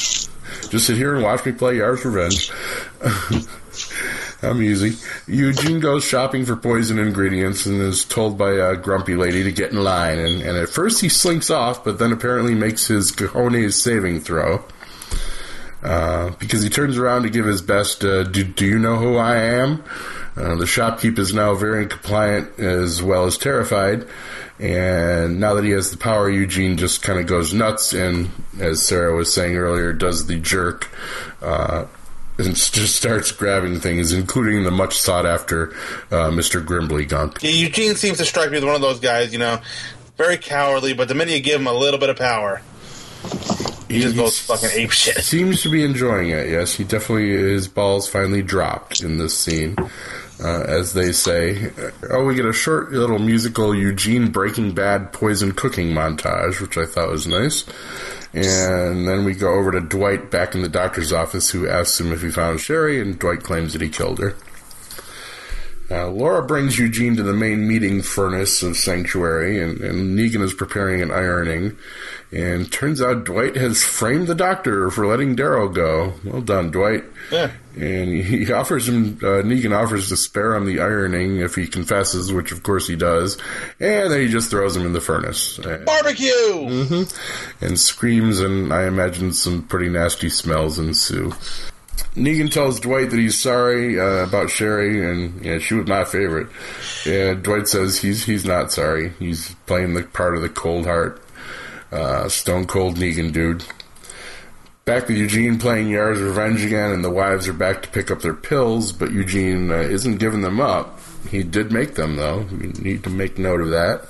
just 0.70 0.88
sit 0.88 0.98
here 0.98 1.16
and 1.16 1.24
watch 1.24 1.46
me 1.46 1.54
play 1.54 1.78
Yar's 1.78 2.04
Revenge." 2.04 2.52
I'm 4.44 4.62
easy. 4.62 4.98
Eugene 5.28 5.80
goes 5.80 6.04
shopping 6.04 6.46
for 6.46 6.56
poison 6.56 7.00
ingredients 7.00 7.66
and 7.66 7.82
is 7.82 8.06
told 8.06 8.38
by 8.38 8.52
a 8.52 8.76
grumpy 8.76 9.16
lady 9.16 9.44
to 9.44 9.52
get 9.52 9.72
in 9.72 9.84
line. 9.84 10.20
And, 10.20 10.42
and 10.42 10.58
at 10.58 10.70
first 10.70 11.02
he 11.02 11.10
slinks 11.10 11.50
off, 11.50 11.84
but 11.84 11.98
then 11.98 12.12
apparently 12.12 12.54
makes 12.54 12.88
his 12.88 13.12
cojones 13.12 13.74
saving 13.74 14.22
throw. 14.22 14.64
Uh, 15.88 16.32
because 16.32 16.62
he 16.62 16.70
turns 16.70 16.98
around 16.98 17.24
to 17.24 17.30
give 17.30 17.46
his 17.46 17.62
best, 17.62 18.04
uh, 18.04 18.24
do, 18.24 18.44
do 18.44 18.66
you 18.66 18.78
know 18.78 18.98
who 18.98 19.16
I 19.16 19.38
am? 19.38 19.84
Uh, 20.36 20.56
the 20.56 20.66
shopkeep 20.66 21.18
is 21.18 21.34
now 21.34 21.56
very 21.56 21.88
compliant 21.88 22.60
as 22.60 23.02
well 23.02 23.26
as 23.26 23.38
terrified. 23.38 24.06
And 24.60 25.40
now 25.40 25.54
that 25.54 25.64
he 25.64 25.70
has 25.72 25.92
the 25.92 25.98
power, 25.98 26.30
Eugene 26.30 26.78
just 26.78 27.04
kind 27.04 27.20
of 27.20 27.26
goes 27.26 27.54
nuts 27.54 27.94
and, 27.94 28.30
as 28.60 28.86
Sarah 28.86 29.16
was 29.16 29.34
saying 29.34 29.56
earlier, 29.56 29.94
does 29.94 30.26
the 30.28 30.38
jerk. 30.38 30.90
Uh, 31.42 31.86
and 32.38 32.56
just 32.56 32.98
starts 32.98 33.32
grabbing 33.32 33.80
things, 33.80 34.12
including 34.12 34.64
the 34.64 34.72
much 34.72 34.98
sought 34.98 35.26
after 35.26 35.72
uh, 36.12 36.30
Mr. 36.32 36.64
Grimbly 36.64 37.06
Gump. 37.06 37.38
Eugene 37.42 37.96
seems 37.96 38.18
to 38.18 38.26
strike 38.26 38.52
me 38.52 38.58
as 38.58 38.66
one 38.66 38.76
of 38.76 38.82
those 38.82 39.00
guys, 39.00 39.32
you 39.32 39.40
know, 39.40 39.62
very 40.18 40.38
cowardly, 40.38 40.94
but 40.94 41.08
the 41.08 41.16
minute 41.16 41.34
you 41.34 41.40
give 41.40 41.62
him 41.62 41.68
a 41.68 41.74
little 41.74 42.00
bit 42.00 42.10
of 42.10 42.18
power, 42.18 42.62
he 43.90 44.02
just 44.02 44.16
goes 44.16 44.40
fucking 44.40 44.70
ape 44.74 44.92
shit. 44.92 45.18
Seems 45.24 45.62
to 45.64 45.70
be 45.70 45.84
enjoying 45.84 46.30
it. 46.30 46.50
Yes, 46.50 46.76
he 46.76 46.84
definitely 46.84 47.30
his 47.30 47.68
balls 47.68 48.08
finally 48.08 48.42
dropped 48.42 49.02
in 49.02 49.18
this 49.18 49.38
scene, 49.38 49.76
uh, 50.44 50.62
as 50.68 50.94
they 50.94 51.12
say. 51.12 51.72
Oh, 52.10 52.26
we 52.26 52.36
get 52.36 52.46
a 52.46 52.54
short 52.54 52.92
little 52.92 53.20
musical 53.20 53.74
Eugene 53.74 54.30
Breaking 54.32 54.74
Bad 54.74 55.14
poison 55.14 55.54
cooking 55.54 55.90
montage, 55.90 56.60
which 56.62 56.78
I 56.78 56.86
thought 56.86 57.10
was 57.10 57.28
nice. 57.28 57.64
And 58.34 59.08
then 59.08 59.24
we 59.24 59.34
go 59.34 59.54
over 59.54 59.72
to 59.72 59.80
Dwight 59.80 60.30
back 60.30 60.54
in 60.54 60.62
the 60.62 60.70
doctor's 60.70 61.14
office, 61.14 61.50
who 61.50 61.68
asks 61.68 62.00
him 62.00 62.12
if 62.12 62.22
he 62.22 62.30
found 62.30 62.60
Sherry, 62.60 63.02
and 63.02 63.18
Dwight 63.18 63.42
claims 63.42 63.74
that 63.74 63.82
he 63.82 63.90
killed 63.90 64.20
her. 64.20 64.36
Uh, 65.90 66.10
Laura 66.10 66.44
brings 66.44 66.78
Eugene 66.78 67.16
to 67.16 67.24
the 67.24 67.34
main 67.34 67.66
meeting 67.68 68.02
furnace 68.02 68.62
of 68.62 68.76
Sanctuary, 68.76 69.62
and, 69.62 69.80
and 69.80 70.20
Negan 70.20 70.42
is 70.42 70.54
preparing 70.54 71.02
an 71.02 71.12
ironing. 71.12 71.78
And 72.30 72.70
turns 72.70 73.02
out 73.02 73.24
Dwight 73.24 73.56
has 73.56 73.86
framed 73.86 74.28
the 74.28 74.36
doctor 74.36 74.92
for 74.92 75.08
letting 75.08 75.38
Daryl 75.38 75.74
go. 75.74 76.14
Well 76.26 76.42
done, 76.42 76.72
Dwight. 76.72 77.06
Yeah. 77.32 77.52
And 77.78 78.10
he 78.12 78.52
offers 78.52 78.90
him, 78.90 79.18
uh, 79.22 79.44
Negan 79.44 79.74
offers 79.74 80.10
to 80.10 80.18
spare 80.18 80.56
him 80.56 80.66
the 80.66 80.82
ironing 80.82 81.38
if 81.38 81.56
he 81.56 81.68
confesses, 81.68 82.34
which 82.34 82.52
of 82.52 82.64
course 82.64 82.86
he 82.86 82.98
does. 82.98 83.38
And 83.80 84.12
then 84.12 84.20
he 84.20 84.28
just 84.28 84.50
throws 84.50 84.76
him 84.76 84.86
in 84.86 84.92
the 84.92 85.00
furnace. 85.00 85.58
Barbecue! 85.86 87.06
and 87.62 87.80
screams, 87.80 88.42
and 88.42 88.74
I 88.74 88.88
imagine 88.88 89.32
some 89.32 89.64
pretty 89.64 89.88
nasty 89.88 90.30
smells 90.30 90.80
ensue. 90.80 91.32
Negan 92.16 92.52
tells 92.52 92.80
Dwight 92.80 93.10
that 93.12 93.20
he's 93.20 93.40
sorry 93.40 94.00
uh, 94.00 94.24
about 94.24 94.50
Sherry, 94.50 95.10
and 95.10 95.44
yeah, 95.46 95.60
she 95.60 95.76
was 95.76 95.88
my 95.88 96.04
favorite. 96.04 96.48
And 97.06 97.44
Dwight 97.44 97.68
says 97.68 98.00
he's 98.00 98.24
he's 98.24 98.46
not 98.46 98.72
sorry. 98.72 99.14
He's 99.20 99.54
playing 99.66 99.94
the 99.94 100.04
part 100.04 100.36
of 100.36 100.42
the 100.42 100.50
cold 100.50 100.86
heart, 100.86 101.22
uh, 101.92 102.28
stone 102.30 102.66
cold 102.66 102.96
Negan 102.96 103.32
dude. 103.32 103.64
Back 104.86 105.10
with 105.10 105.18
Eugene 105.18 105.60
playing 105.60 105.90
Yar's 105.90 106.22
Revenge 106.22 106.64
again, 106.64 106.92
and 106.92 107.04
the 107.04 107.10
wives 107.10 107.48
are 107.48 107.54
back 107.54 107.82
to 107.82 107.90
pick 107.90 108.10
up 108.10 108.22
their 108.22 108.34
pills, 108.34 108.94
but 108.94 109.12
Eugene 109.12 109.70
uh, 109.70 109.76
isn't 109.80 110.18
giving 110.18 110.42
them 110.42 110.62
up. 110.62 111.00
He 111.30 111.44
did 111.44 111.74
make 111.74 111.96
them, 111.96 112.16
though. 112.16 112.46
You 112.52 112.72
need 112.80 113.04
to 113.04 113.10
make 113.10 113.38
note 113.38 113.60
of 113.60 113.72
that. 113.72 114.08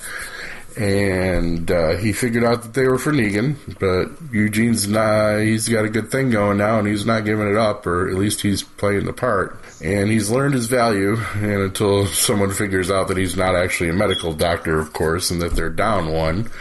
And 0.77 1.71
uh, 1.71 1.97
he 1.97 2.13
figured 2.13 2.43
out 2.43 2.61
that 2.61 2.75
they 2.75 2.87
were 2.87 2.99
for 2.99 3.11
Negan, 3.11 3.55
but 3.79 4.31
Eugene's 4.31 4.87
not, 4.87 5.39
he's 5.39 5.67
got 5.67 5.85
a 5.85 5.89
good 5.89 6.11
thing 6.11 6.29
going 6.29 6.57
now, 6.57 6.77
and 6.77 6.87
he's 6.87 7.03
not 7.03 7.25
giving 7.25 7.49
it 7.49 7.57
up, 7.57 7.87
or 7.87 8.07
at 8.07 8.15
least 8.15 8.41
he's 8.41 8.61
playing 8.61 9.05
the 9.05 9.13
part. 9.13 9.59
And 9.83 10.11
he's 10.11 10.29
learned 10.29 10.53
his 10.53 10.67
value, 10.67 11.17
and 11.33 11.61
until 11.61 12.05
someone 12.05 12.51
figures 12.51 12.91
out 12.91 13.07
that 13.07 13.17
he's 13.17 13.35
not 13.35 13.55
actually 13.55 13.89
a 13.89 13.93
medical 13.93 14.33
doctor, 14.33 14.79
of 14.79 14.93
course, 14.93 15.31
and 15.31 15.41
that 15.41 15.55
they're 15.55 15.71
down 15.71 16.11
one, 16.11 16.51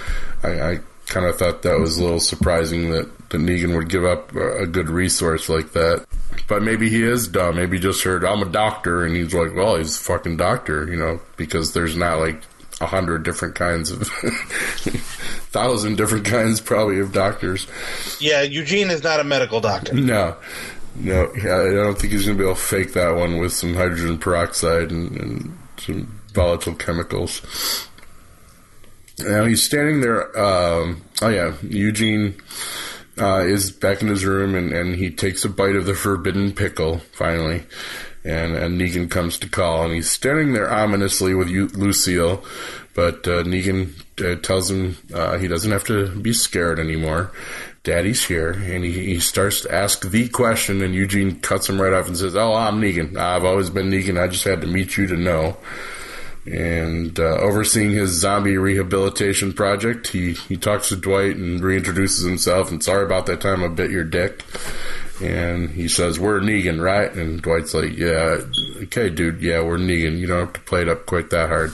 I, 0.43 0.61
I 0.61 0.79
kind 1.05 1.27
of 1.27 1.39
thought 1.39 1.61
that 1.63 1.79
was 1.79 1.99
a 1.99 2.03
little 2.03 2.21
surprising 2.21 2.93
that, 2.93 3.29
that 3.29 3.39
Negan 3.39 3.77
would 3.77 3.91
give 3.91 4.07
up 4.07 4.35
a, 4.35 4.63
a 4.63 4.67
good 4.67 4.89
resource 4.89 5.51
like 5.51 5.73
that. 5.73 6.07
But 6.49 6.63
maybe 6.63 6.89
he 6.89 7.03
is 7.03 7.29
dumb. 7.29 7.57
Maybe 7.57 7.77
he 7.77 7.83
just 7.83 8.03
heard, 8.03 8.25
I'm 8.25 8.41
a 8.41 8.51
doctor, 8.51 9.05
and 9.05 9.15
he's 9.15 9.35
like, 9.35 9.55
well, 9.55 9.77
he's 9.77 9.99
a 9.99 10.01
fucking 10.01 10.39
doctor, 10.39 10.87
you 10.87 10.97
know, 10.97 11.21
because 11.37 11.75
there's 11.75 11.97
not 11.97 12.21
like 12.21 12.41
a 12.81 12.87
hundred 12.87 13.23
different 13.23 13.55
kinds 13.55 13.91
of, 13.91 14.03
thousand 15.51 15.97
different 15.97 16.27
kinds 16.27 16.61
probably 16.61 17.01
of 17.01 17.13
doctors. 17.13 17.67
Yeah, 18.21 18.43
Eugene 18.43 18.91
is 18.91 19.03
not 19.03 19.21
a 19.21 19.25
medical 19.25 19.61
doctor. 19.61 19.95
No. 19.95 20.37
No, 20.99 21.31
yeah, 21.37 21.61
I 21.61 21.75
don't 21.75 21.99
think 21.99 22.13
he's 22.13 22.25
going 22.25 22.39
to 22.39 22.43
be 22.43 22.49
able 22.49 22.57
to 22.57 22.61
fake 22.61 22.95
that 22.95 23.15
one 23.15 23.39
with 23.39 23.53
some 23.53 23.75
hydrogen 23.75 24.17
peroxide 24.19 24.91
and, 24.91 25.15
and 25.17 25.59
some 25.77 26.21
volatile 26.33 26.75
chemicals. 26.75 27.87
Now 29.19 29.45
he's 29.45 29.63
standing 29.63 30.01
there. 30.01 30.39
Um, 30.39 31.03
oh 31.23 31.29
yeah, 31.29 31.55
Eugene 31.63 32.41
uh, 33.19 33.45
is 33.47 33.71
back 33.71 34.03
in 34.03 34.09
his 34.09 34.25
room, 34.25 34.55
and, 34.55 34.73
and 34.73 34.95
he 34.95 35.11
takes 35.11 35.45
a 35.45 35.49
bite 35.49 35.77
of 35.77 35.87
the 35.87 35.95
forbidden 35.95 36.53
pickle 36.53 36.99
finally. 37.13 37.65
And, 38.27 38.57
and 38.57 38.81
Negan 38.81 39.11
comes 39.11 39.39
to 39.39 39.49
call, 39.49 39.85
and 39.85 39.95
he's 39.95 40.11
standing 40.11 40.53
there 40.53 40.71
ominously 40.71 41.35
with 41.35 41.49
you, 41.49 41.69
Lucille. 41.69 42.43
But 42.95 43.29
uh, 43.29 43.45
Negan 43.45 43.93
uh, 44.21 44.41
tells 44.41 44.71
him 44.71 44.97
uh, 45.15 45.39
he 45.39 45.49
doesn't 45.49 45.71
have 45.71 45.85
to 45.85 46.09
be 46.09 46.33
scared 46.33 46.81
anymore. 46.81 47.31
Daddy's 47.85 48.25
here, 48.25 48.51
and 48.51 48.85
he, 48.85 48.91
he 48.91 49.21
starts 49.21 49.61
to 49.61 49.73
ask 49.73 50.11
the 50.11 50.29
question, 50.29 50.83
and 50.83 50.95
Eugene 50.95 51.39
cuts 51.41 51.69
him 51.69 51.81
right 51.81 51.93
off 51.93 52.09
and 52.09 52.17
says, 52.17 52.35
"Oh, 52.35 52.53
I'm 52.53 52.81
Negan. 52.81 53.17
I've 53.17 53.45
always 53.45 53.71
been 53.71 53.91
Negan. 53.91 54.21
I 54.21 54.27
just 54.27 54.45
had 54.45 54.61
to 54.63 54.67
meet 54.67 54.97
you 54.97 55.07
to 55.07 55.17
know." 55.17 55.57
and 56.47 57.19
uh, 57.19 57.39
overseeing 57.41 57.91
his 57.91 58.21
zombie 58.21 58.57
rehabilitation 58.57 59.53
project. 59.53 60.09
He 60.09 60.35
he 60.35 60.57
talks 60.57 60.89
to 60.89 60.97
Dwight 60.97 61.37
and 61.37 61.61
reintroduces 61.61 62.27
himself. 62.27 62.71
And 62.71 62.83
sorry 62.83 63.05
about 63.05 63.27
that 63.27 63.41
time 63.41 63.65
I 63.65 63.69
bit 63.69 63.91
your 63.91 64.05
dick. 64.05 64.45
And 65.23 65.71
he 65.71 65.89
says, 65.89 66.19
"We're 66.21 66.41
Negan, 66.41 66.81
right?" 66.83 67.11
And 67.13 67.41
Dwight's 67.41 67.73
like, 67.73 67.97
"Yeah, 67.97 68.39
okay, 68.83 69.09
dude. 69.09 69.41
Yeah, 69.41 69.63
we're 69.63 69.79
Negan. 69.79 70.19
You 70.19 70.27
don't 70.27 70.41
have 70.47 70.53
to 70.53 70.61
play 70.61 70.83
it 70.83 70.89
up 70.89 71.07
quite 71.07 71.31
that 71.31 71.49
hard." 71.49 71.73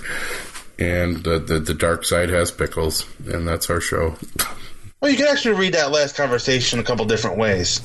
And 0.78 1.24
the 1.24 1.38
the, 1.38 1.58
the 1.58 1.74
dark 1.74 2.04
side 2.04 2.28
has 2.30 2.50
pickles, 2.50 3.06
and 3.26 3.46
that's 3.46 3.68
our 3.68 3.80
show. 3.80 4.14
Well, 5.00 5.10
you 5.10 5.16
can 5.16 5.26
actually 5.26 5.56
read 5.56 5.74
that 5.74 5.90
last 5.90 6.14
conversation 6.16 6.78
a 6.78 6.84
couple 6.84 7.04
different 7.06 7.36
ways. 7.36 7.80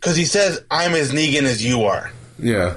Because 0.00 0.16
he 0.16 0.24
says, 0.24 0.64
I'm 0.70 0.94
as 0.94 1.12
Negan 1.12 1.42
as 1.42 1.64
you 1.64 1.84
are. 1.84 2.10
Yeah, 2.38 2.74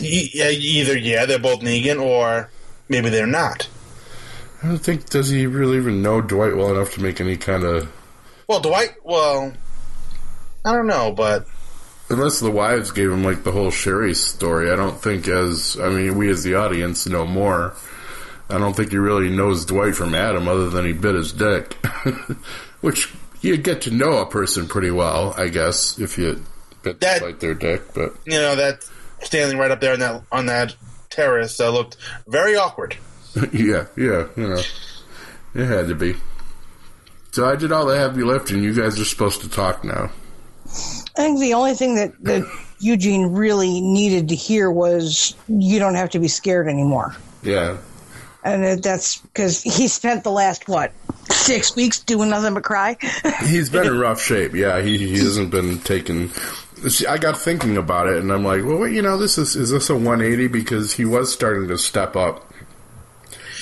E- 0.00 0.30
yeah, 0.32 0.50
either, 0.50 0.96
yeah, 0.96 1.26
they're 1.26 1.38
both 1.38 1.60
Negan, 1.60 2.00
or 2.00 2.48
maybe 2.88 3.10
they're 3.10 3.26
not. 3.26 3.68
I 4.62 4.68
don't 4.68 4.78
think 4.78 5.10
does 5.10 5.28
he 5.28 5.46
really 5.46 5.76
even 5.76 6.00
know 6.00 6.20
Dwight 6.20 6.56
well 6.56 6.74
enough 6.74 6.94
to 6.94 7.02
make 7.02 7.20
any 7.20 7.36
kind 7.36 7.64
of 7.64 7.90
Well, 8.48 8.60
Dwight, 8.60 8.94
well, 9.04 9.52
I 10.64 10.72
don't 10.72 10.86
know, 10.86 11.12
but 11.12 11.46
Unless 12.10 12.40
the 12.40 12.50
wives 12.50 12.90
gave 12.90 13.10
him 13.10 13.24
like 13.24 13.44
the 13.44 13.52
whole 13.52 13.70
Sherry 13.70 14.14
story, 14.14 14.70
I 14.70 14.76
don't 14.76 15.00
think 15.00 15.26
as 15.26 15.78
I 15.80 15.88
mean 15.88 16.16
we 16.16 16.28
as 16.30 16.42
the 16.44 16.54
audience 16.54 17.06
know 17.06 17.24
more. 17.26 17.74
I 18.50 18.58
don't 18.58 18.76
think 18.76 18.90
he 18.90 18.98
really 18.98 19.30
knows 19.34 19.64
Dwight 19.64 19.94
from 19.94 20.14
Adam 20.14 20.46
other 20.46 20.68
than 20.68 20.84
he 20.84 20.92
bit 20.92 21.14
his 21.14 21.32
dick. 21.32 21.74
Which 22.82 23.12
you 23.40 23.56
get 23.56 23.82
to 23.82 23.90
know 23.90 24.18
a 24.18 24.26
person 24.26 24.68
pretty 24.68 24.90
well, 24.90 25.34
I 25.38 25.48
guess, 25.48 25.98
if 25.98 26.18
you 26.18 26.44
bit 26.82 27.00
That- 27.00 27.22
like 27.22 27.40
their 27.40 27.54
dick, 27.54 27.94
but 27.94 28.14
you 28.26 28.38
know 28.38 28.54
that 28.56 28.84
standing 29.22 29.56
right 29.58 29.70
up 29.70 29.80
there 29.80 29.94
on 29.94 29.98
that 30.00 30.22
on 30.30 30.46
that 30.46 30.76
terrace 31.08 31.58
uh, 31.58 31.70
looked 31.70 31.96
very 32.28 32.54
awkward. 32.56 32.96
yeah, 33.52 33.86
yeah, 33.96 34.26
you 34.36 34.48
know. 34.48 34.60
It 35.54 35.66
had 35.66 35.88
to 35.88 35.94
be. 35.94 36.16
So 37.32 37.46
I 37.48 37.56
did 37.56 37.72
all 37.72 37.86
the 37.86 37.96
heavy 37.98 38.22
lifting. 38.22 38.62
You 38.62 38.74
guys 38.74 39.00
are 39.00 39.04
supposed 39.04 39.40
to 39.40 39.48
talk 39.48 39.84
now. 39.84 40.10
I 41.16 41.22
think 41.22 41.40
the 41.40 41.54
only 41.54 41.74
thing 41.74 41.94
that, 41.96 42.12
that 42.24 42.42
Eugene 42.80 43.26
really 43.26 43.80
needed 43.80 44.28
to 44.28 44.34
hear 44.34 44.70
was 44.70 45.34
you 45.48 45.78
don't 45.78 45.94
have 45.94 46.10
to 46.10 46.18
be 46.18 46.28
scared 46.28 46.68
anymore. 46.68 47.14
Yeah. 47.42 47.78
And 48.42 48.82
that's 48.82 49.18
because 49.18 49.62
he 49.62 49.88
spent 49.88 50.24
the 50.24 50.30
last, 50.30 50.68
what, 50.68 50.92
six 51.30 51.74
weeks 51.76 52.00
doing 52.00 52.28
nothing 52.30 52.52
but 52.52 52.64
cry? 52.64 52.96
He's 53.46 53.70
been 53.70 53.86
in 53.86 53.98
rough 53.98 54.20
shape. 54.20 54.54
Yeah, 54.54 54.82
he 54.82 54.98
he 54.98 55.18
hasn't 55.18 55.50
been 55.50 55.78
taken. 55.78 56.30
See, 56.88 57.06
I 57.06 57.16
got 57.16 57.38
thinking 57.38 57.78
about 57.78 58.08
it, 58.08 58.18
and 58.18 58.30
I'm 58.30 58.44
like, 58.44 58.62
well, 58.64 58.78
wait, 58.80 58.92
you 58.92 59.00
know, 59.00 59.16
this 59.16 59.38
is 59.38 59.56
is 59.56 59.70
this 59.70 59.88
a 59.88 59.94
180 59.94 60.48
because 60.48 60.92
he 60.92 61.06
was 61.06 61.32
starting 61.32 61.68
to 61.68 61.78
step 61.78 62.16
up 62.16 62.52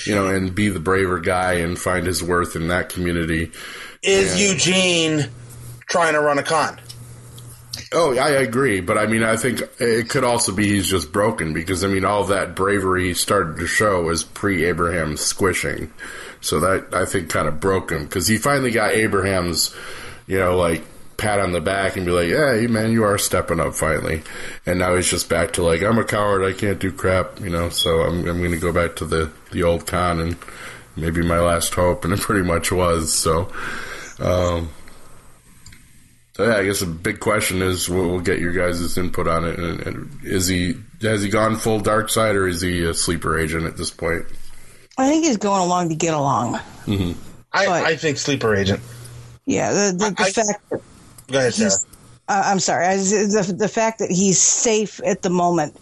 you 0.05 0.15
know, 0.15 0.27
and 0.27 0.53
be 0.53 0.69
the 0.69 0.79
braver 0.79 1.19
guy 1.19 1.53
and 1.53 1.77
find 1.77 2.05
his 2.05 2.23
worth 2.23 2.55
in 2.55 2.67
that 2.69 2.89
community. 2.89 3.51
Is 4.01 4.39
Yeah. 4.39 4.51
Eugene 4.51 5.29
trying 5.87 6.13
to 6.13 6.19
run 6.19 6.37
a 6.37 6.43
con? 6.43 6.79
Oh, 7.93 8.17
I 8.17 8.29
agree, 8.29 8.81
but 8.81 8.97
I 8.97 9.05
mean, 9.05 9.23
I 9.23 9.37
think 9.37 9.61
it 9.79 10.09
could 10.09 10.23
also 10.23 10.51
be 10.51 10.67
he's 10.67 10.87
just 10.87 11.11
broken 11.11 11.53
because 11.53 11.83
I 11.83 11.87
mean, 11.87 12.05
all 12.05 12.23
that 12.25 12.55
bravery 12.55 13.07
he 13.07 13.13
started 13.13 13.57
to 13.57 13.67
show 13.67 14.01
was 14.01 14.23
pre 14.23 14.65
Abraham 14.65 15.15
squishing, 15.15 15.91
so 16.41 16.59
that 16.61 16.93
I 16.93 17.05
think 17.05 17.29
kind 17.29 17.47
of 17.47 17.59
broke 17.59 17.91
him 17.91 18.03
because 18.05 18.27
he 18.27 18.37
finally 18.37 18.71
got 18.71 18.93
Abraham's, 18.93 19.75
you 20.25 20.39
know, 20.39 20.57
like 20.57 20.83
pat 21.17 21.39
on 21.39 21.51
the 21.51 21.61
back 21.61 21.95
and 21.95 22.05
be 22.05 22.11
like, 22.11 22.29
hey, 22.29 22.65
man, 22.67 22.91
you 22.91 23.03
are 23.03 23.17
stepping 23.19 23.59
up 23.59 23.75
finally," 23.75 24.23
and 24.65 24.79
now 24.79 24.95
he's 24.95 25.09
just 25.09 25.29
back 25.29 25.53
to 25.53 25.63
like, 25.63 25.83
"I'm 25.83 25.99
a 25.99 26.03
coward, 26.03 26.43
I 26.43 26.53
can't 26.53 26.79
do 26.79 26.91
crap," 26.91 27.39
you 27.39 27.49
know, 27.51 27.69
so 27.69 28.01
I'm 28.01 28.27
I'm 28.27 28.39
going 28.39 28.51
to 28.51 28.57
go 28.57 28.73
back 28.73 28.95
to 28.97 29.05
the 29.05 29.31
the 29.51 29.63
old 29.63 29.85
con 29.85 30.19
and 30.19 30.35
maybe 30.95 31.21
my 31.21 31.39
last 31.39 31.73
hope, 31.75 32.05
and 32.05 32.13
it 32.13 32.21
pretty 32.21 32.45
much 32.45 32.71
was 32.71 33.13
so. 33.13 33.51
Um, 34.19 34.69
so 36.35 36.45
yeah, 36.45 36.57
I 36.57 36.63
guess 36.65 36.81
a 36.81 36.85
big 36.87 37.19
question 37.19 37.61
is 37.61 37.87
we'll, 37.89 38.09
we'll 38.09 38.19
get 38.19 38.39
your 38.39 38.51
guys' 38.53 38.97
input 38.97 39.27
on 39.27 39.45
it. 39.45 39.59
And, 39.59 39.79
and 39.81 40.19
is 40.23 40.47
he 40.47 40.75
has 41.01 41.21
he 41.23 41.29
gone 41.29 41.55
full 41.57 41.79
dark 41.79 42.09
side 42.09 42.35
or 42.35 42.47
is 42.47 42.61
he 42.61 42.83
a 42.85 42.93
sleeper 42.93 43.37
agent 43.39 43.65
at 43.65 43.77
this 43.77 43.91
point? 43.91 44.25
I 44.97 45.09
think 45.09 45.25
he's 45.25 45.37
going 45.37 45.61
along 45.61 45.89
to 45.89 45.95
get 45.95 46.13
along. 46.13 46.55
I, 46.87 47.15
But- 47.65 47.69
I 47.85 47.95
think 47.95 48.17
sleeper 48.17 48.55
agent. 48.55 48.81
Yeah, 49.45 49.71
the, 49.73 49.91
the, 49.91 50.09
the 50.11 50.15
I- 50.23 50.31
fact 50.31 50.47
that 50.71 50.81
Go 51.31 51.37
ahead, 51.39 51.53
Sarah. 51.53 51.71
uh, 52.29 52.43
I'm 52.45 52.59
sorry, 52.59 52.85
I, 52.85 52.97
the, 52.97 53.55
the 53.57 53.67
fact 53.67 53.99
that 53.99 54.11
he's 54.11 54.39
safe 54.39 54.99
at 55.05 55.21
the 55.21 55.29
moment, 55.29 55.75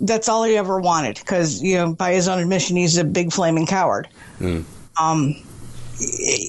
that's 0.00 0.28
all 0.28 0.42
he 0.44 0.56
ever 0.56 0.80
wanted. 0.80 1.16
Because, 1.16 1.62
you 1.62 1.76
know, 1.76 1.92
by 1.94 2.12
his 2.12 2.28
own 2.28 2.38
admission, 2.40 2.76
he's 2.76 2.96
a 2.98 3.04
big 3.04 3.32
flaming 3.32 3.66
coward. 3.66 4.08
Um, 4.40 4.64
i- 4.98 5.42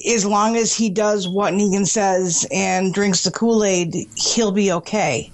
as 0.08 0.24
long 0.24 0.56
as 0.56 0.74
he 0.74 0.90
does 0.90 1.28
what 1.28 1.54
Negan 1.54 1.86
says 1.86 2.46
and 2.50 2.92
drinks 2.92 3.24
the 3.24 3.30
Kool 3.30 3.64
Aid, 3.64 3.94
he'll 4.16 4.52
be 4.52 4.72
okay. 4.72 5.30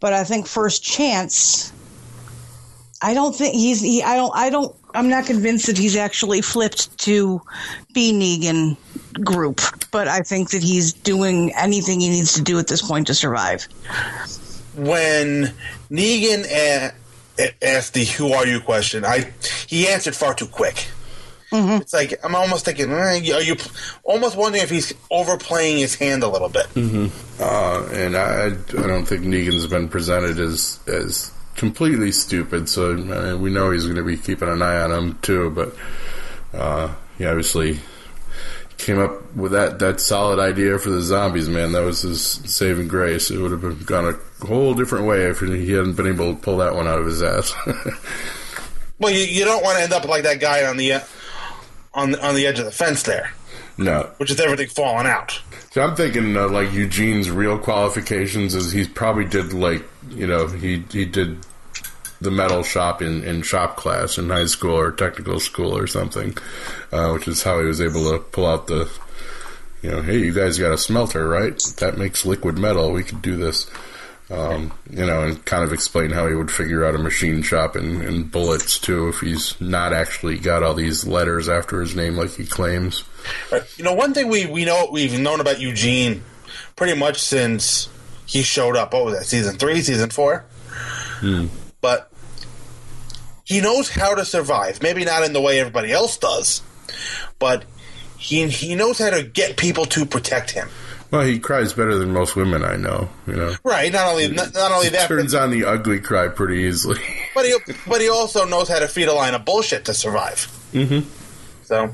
But 0.00 0.12
I 0.12 0.24
think 0.24 0.46
first 0.46 0.82
chance, 0.84 1.72
I 3.02 3.14
don't 3.14 3.34
think 3.34 3.54
he's. 3.54 3.80
He, 3.80 4.02
I 4.02 4.16
don't. 4.16 4.32
I 4.34 4.50
don't. 4.50 4.74
I'm 4.94 5.08
not 5.08 5.26
convinced 5.26 5.66
that 5.66 5.78
he's 5.78 5.96
actually 5.96 6.42
flipped 6.42 6.96
to 6.98 7.40
be 7.92 8.12
Negan 8.12 8.76
group. 9.24 9.60
But 9.90 10.08
I 10.08 10.20
think 10.20 10.50
that 10.50 10.62
he's 10.62 10.92
doing 10.92 11.52
anything 11.56 12.00
he 12.00 12.10
needs 12.10 12.34
to 12.34 12.42
do 12.42 12.58
at 12.58 12.68
this 12.68 12.82
point 12.82 13.06
to 13.06 13.14
survive. 13.14 13.66
when 14.76 15.54
Negan 15.90 16.92
asked 17.62 17.94
the 17.94 18.04
"Who 18.04 18.32
are 18.32 18.46
you?" 18.46 18.60
question, 18.60 19.04
I 19.04 19.32
he 19.66 19.88
answered 19.88 20.14
far 20.14 20.34
too 20.34 20.46
quick. 20.46 20.88
It's 21.52 21.92
like 21.92 22.14
I'm 22.24 22.34
almost 22.34 22.64
thinking, 22.64 22.90
eh, 22.90 23.32
are 23.32 23.40
you 23.42 23.56
almost 24.02 24.36
wondering 24.36 24.64
if 24.64 24.70
he's 24.70 24.92
overplaying 25.10 25.78
his 25.78 25.94
hand 25.94 26.22
a 26.22 26.28
little 26.28 26.48
bit? 26.48 26.66
Uh, 27.40 27.88
and 27.92 28.16
I, 28.16 28.46
I 28.46 28.50
don't 28.86 29.04
think 29.06 29.22
Negan's 29.22 29.66
been 29.66 29.88
presented 29.88 30.38
as 30.40 30.80
as 30.86 31.30
completely 31.54 32.12
stupid. 32.12 32.68
So 32.68 32.92
I 32.92 32.96
mean, 32.96 33.40
we 33.40 33.50
know 33.50 33.70
he's 33.70 33.84
going 33.84 33.96
to 33.96 34.02
be 34.04 34.16
keeping 34.16 34.48
an 34.48 34.62
eye 34.62 34.80
on 34.80 34.90
him 34.90 35.18
too. 35.22 35.50
But 35.50 35.74
uh, 36.52 36.94
he 37.18 37.26
obviously 37.26 37.78
came 38.78 38.98
up 38.98 39.34
with 39.34 39.52
that 39.52 39.78
that 39.78 40.00
solid 40.00 40.38
idea 40.40 40.78
for 40.78 40.90
the 40.90 41.00
zombies. 41.00 41.48
Man, 41.48 41.72
that 41.72 41.84
was 41.84 42.02
his 42.02 42.22
saving 42.22 42.88
grace. 42.88 43.30
It 43.30 43.38
would 43.38 43.52
have 43.52 43.60
been 43.60 43.78
gone 43.84 44.14
a 44.14 44.46
whole 44.46 44.74
different 44.74 45.06
way 45.06 45.22
if 45.26 45.40
he 45.40 45.72
hadn't 45.72 45.94
been 45.94 46.08
able 46.08 46.34
to 46.34 46.40
pull 46.40 46.58
that 46.58 46.74
one 46.74 46.86
out 46.88 46.98
of 46.98 47.06
his 47.06 47.22
ass. 47.22 47.54
Well, 48.98 49.12
you, 49.12 49.20
you 49.20 49.44
don't 49.44 49.62
want 49.62 49.76
to 49.76 49.84
end 49.84 49.92
up 49.92 50.06
like 50.06 50.22
that 50.22 50.40
guy 50.40 50.64
on 50.66 50.78
the 50.78 50.94
uh, 50.94 51.00
on 51.96 52.12
the, 52.12 52.24
on 52.24 52.34
the 52.34 52.46
edge 52.46 52.58
of 52.58 52.66
the 52.66 52.70
fence 52.70 53.02
there, 53.02 53.32
no. 53.76 54.10
which 54.18 54.30
is 54.30 54.38
everything 54.38 54.68
falling 54.68 55.06
out. 55.06 55.40
So 55.72 55.82
I'm 55.82 55.96
thinking 55.96 56.36
uh, 56.36 56.48
like 56.48 56.72
Eugene's 56.72 57.30
real 57.30 57.58
qualifications 57.58 58.54
is 58.54 58.70
he 58.70 58.86
probably 58.86 59.24
did 59.24 59.52
like 59.52 59.84
you 60.10 60.26
know 60.26 60.46
he 60.46 60.84
he 60.90 61.04
did 61.04 61.38
the 62.20 62.30
metal 62.30 62.62
shop 62.62 63.02
in, 63.02 63.24
in 63.24 63.42
shop 63.42 63.76
class 63.76 64.16
in 64.16 64.30
high 64.30 64.46
school 64.46 64.78
or 64.78 64.92
technical 64.92 65.40
school 65.40 65.76
or 65.76 65.86
something, 65.86 66.36
uh, 66.92 67.10
which 67.10 67.28
is 67.28 67.42
how 67.42 67.60
he 67.60 67.66
was 67.66 67.80
able 67.80 68.10
to 68.10 68.18
pull 68.18 68.46
out 68.46 68.66
the 68.68 68.90
you 69.82 69.90
know 69.90 70.02
hey 70.02 70.18
you 70.18 70.32
guys 70.32 70.58
got 70.58 70.72
a 70.72 70.78
smelter 70.78 71.28
right 71.28 71.60
that 71.78 71.98
makes 71.98 72.24
liquid 72.24 72.58
metal 72.58 72.92
we 72.92 73.02
could 73.02 73.22
do 73.22 73.36
this. 73.36 73.68
Um, 74.28 74.72
you 74.90 75.06
know, 75.06 75.22
and 75.22 75.44
kind 75.44 75.62
of 75.62 75.72
explain 75.72 76.10
how 76.10 76.26
he 76.26 76.34
would 76.34 76.50
figure 76.50 76.84
out 76.84 76.96
a 76.96 76.98
machine 76.98 77.42
shop 77.42 77.76
and, 77.76 78.02
and 78.02 78.28
bullets 78.28 78.76
too 78.80 79.08
if 79.08 79.20
he's 79.20 79.60
not 79.60 79.92
actually 79.92 80.36
got 80.38 80.64
all 80.64 80.74
these 80.74 81.06
letters 81.06 81.48
after 81.48 81.80
his 81.80 81.94
name 81.94 82.16
like 82.16 82.32
he 82.34 82.44
claims. 82.44 83.04
Right. 83.52 83.62
You 83.78 83.84
know, 83.84 83.94
one 83.94 84.14
thing 84.14 84.28
we 84.28 84.46
we 84.46 84.64
know 84.64 84.88
we've 84.90 85.18
known 85.18 85.40
about 85.40 85.60
Eugene 85.60 86.24
pretty 86.74 86.98
much 86.98 87.20
since 87.20 87.88
he 88.26 88.42
showed 88.42 88.76
up. 88.76 88.92
What 88.92 89.04
was 89.04 89.16
that? 89.16 89.26
Season 89.26 89.56
three, 89.56 89.80
season 89.80 90.10
four. 90.10 90.44
But 91.80 92.10
he 93.44 93.60
knows 93.60 93.88
how 93.88 94.16
to 94.16 94.24
survive. 94.24 94.82
Maybe 94.82 95.04
not 95.04 95.22
in 95.22 95.32
the 95.32 95.40
way 95.40 95.60
everybody 95.60 95.92
else 95.92 96.18
does, 96.18 96.62
but 97.38 97.64
he 98.18 98.48
he 98.48 98.74
knows 98.74 98.98
how 98.98 99.10
to 99.10 99.22
get 99.22 99.56
people 99.56 99.84
to 99.86 100.04
protect 100.04 100.50
him. 100.50 100.68
Well, 101.10 101.22
he 101.22 101.38
cries 101.38 101.72
better 101.72 101.96
than 101.96 102.12
most 102.12 102.34
women 102.36 102.64
I 102.64 102.76
know. 102.76 103.08
You 103.26 103.34
know, 103.36 103.54
Right. 103.64 103.92
Not 103.92 104.08
only 104.08 104.28
not, 104.28 104.52
not 104.54 104.72
only 104.72 104.88
that, 104.90 105.08
turns 105.08 105.34
on 105.34 105.50
the 105.50 105.64
ugly 105.64 106.00
cry 106.00 106.28
pretty 106.28 106.62
easily. 106.62 107.00
but 107.34 107.46
he 107.46 107.54
but 107.86 108.00
he 108.00 108.08
also 108.08 108.44
knows 108.44 108.68
how 108.68 108.78
to 108.80 108.88
feed 108.88 109.08
a 109.08 109.12
line 109.12 109.34
of 109.34 109.44
bullshit 109.44 109.84
to 109.86 109.94
survive. 109.94 110.48
Mm-hmm. 110.72 111.08
So 111.64 111.92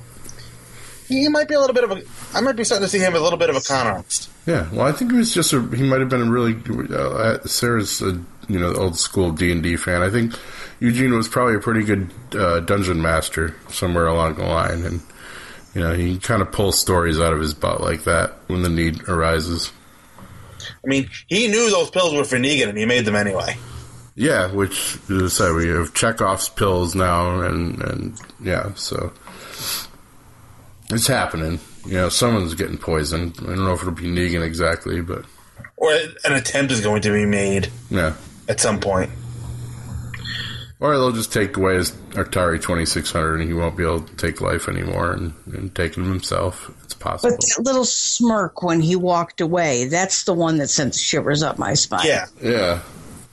he 1.08 1.28
might 1.28 1.48
be 1.48 1.54
a 1.54 1.60
little 1.60 1.74
bit 1.74 1.84
of 1.84 1.90
a. 1.92 2.02
I 2.34 2.40
might 2.40 2.56
be 2.56 2.64
starting 2.64 2.86
to 2.86 2.90
see 2.90 2.98
him 2.98 3.14
as 3.14 3.20
a 3.20 3.22
little 3.22 3.38
bit 3.38 3.50
of 3.50 3.56
a 3.56 3.60
con 3.60 3.86
artist. 3.86 4.30
yeah, 4.46 4.68
well, 4.72 4.86
I 4.86 4.92
think 4.92 5.12
he 5.12 5.18
was 5.18 5.34
just 5.34 5.52
a. 5.52 5.60
He 5.76 5.82
might 5.82 6.00
have 6.00 6.08
been 6.08 6.22
a 6.22 6.30
really. 6.30 6.56
Uh, 6.94 7.38
Sarah's 7.46 8.00
a 8.00 8.18
you 8.48 8.58
know 8.58 8.74
old 8.74 8.98
school 8.98 9.30
D 9.30 9.52
and 9.52 9.62
D 9.62 9.76
fan. 9.76 10.02
I 10.02 10.10
think 10.10 10.34
Eugene 10.80 11.14
was 11.14 11.28
probably 11.28 11.54
a 11.54 11.60
pretty 11.60 11.84
good 11.84 12.10
uh, 12.34 12.60
dungeon 12.60 13.02
master 13.02 13.54
somewhere 13.68 14.06
along 14.06 14.36
the 14.36 14.44
line, 14.46 14.84
and 14.84 15.00
you 15.74 15.80
know 15.80 15.94
he 15.94 16.18
kind 16.18 16.42
of 16.42 16.52
pulls 16.52 16.78
stories 16.78 17.18
out 17.20 17.32
of 17.32 17.40
his 17.40 17.54
butt 17.54 17.80
like 17.80 18.04
that 18.04 18.34
when 18.48 18.62
the 18.62 18.68
need 18.68 19.08
arises. 19.08 19.72
I 20.84 20.88
mean, 20.88 21.08
he 21.28 21.48
knew 21.48 21.70
those 21.70 21.90
pills 21.90 22.14
were 22.14 22.24
for 22.24 22.36
Negan, 22.38 22.68
and 22.68 22.78
he 22.78 22.86
made 22.86 23.04
them 23.04 23.16
anyway. 23.16 23.56
Yeah, 24.14 24.52
which 24.52 24.98
as 25.10 25.40
I 25.40 25.52
we 25.52 25.68
have 25.68 25.94
Chekhov's 25.94 26.48
pills 26.48 26.94
now, 26.94 27.40
and 27.40 27.80
and 27.82 28.20
yeah, 28.40 28.74
so 28.74 29.12
it's 30.90 31.06
happening. 31.06 31.58
You 31.86 31.94
know, 31.94 32.08
someone's 32.10 32.54
getting 32.54 32.78
poisoned. 32.78 33.36
I 33.40 33.46
don't 33.46 33.64
know 33.64 33.72
if 33.72 33.80
it'll 33.80 33.92
be 33.92 34.04
Negan 34.04 34.44
exactly, 34.44 35.00
but 35.00 35.24
Or 35.76 35.92
an 36.24 36.34
attempt 36.34 36.72
is 36.72 36.80
going 36.80 37.02
to 37.02 37.12
be 37.12 37.26
made 37.26 37.70
yeah. 37.90 38.14
at 38.48 38.60
some 38.60 38.78
point. 38.78 39.10
Or 40.82 40.96
they'll 40.96 41.12
just 41.12 41.32
take 41.32 41.56
away 41.56 41.76
his 41.76 41.92
Atari 42.10 42.60
2600 42.60 43.36
and 43.40 43.48
he 43.48 43.54
won't 43.54 43.76
be 43.76 43.84
able 43.84 44.00
to 44.00 44.16
take 44.16 44.40
life 44.40 44.68
anymore 44.68 45.12
and, 45.12 45.32
and 45.52 45.72
take 45.76 45.96
him 45.96 46.04
himself. 46.06 46.72
It's 46.82 46.94
possible. 46.94 47.36
But 47.36 47.40
that 47.40 47.62
little 47.64 47.84
smirk 47.84 48.64
when 48.64 48.80
he 48.80 48.96
walked 48.96 49.40
away, 49.40 49.84
that's 49.84 50.24
the 50.24 50.34
one 50.34 50.56
that 50.58 50.68
sent 50.70 50.96
shivers 50.96 51.40
up 51.44 51.56
my 51.56 51.74
spine. 51.74 52.04
Yeah. 52.06 52.26
yeah. 52.42 52.82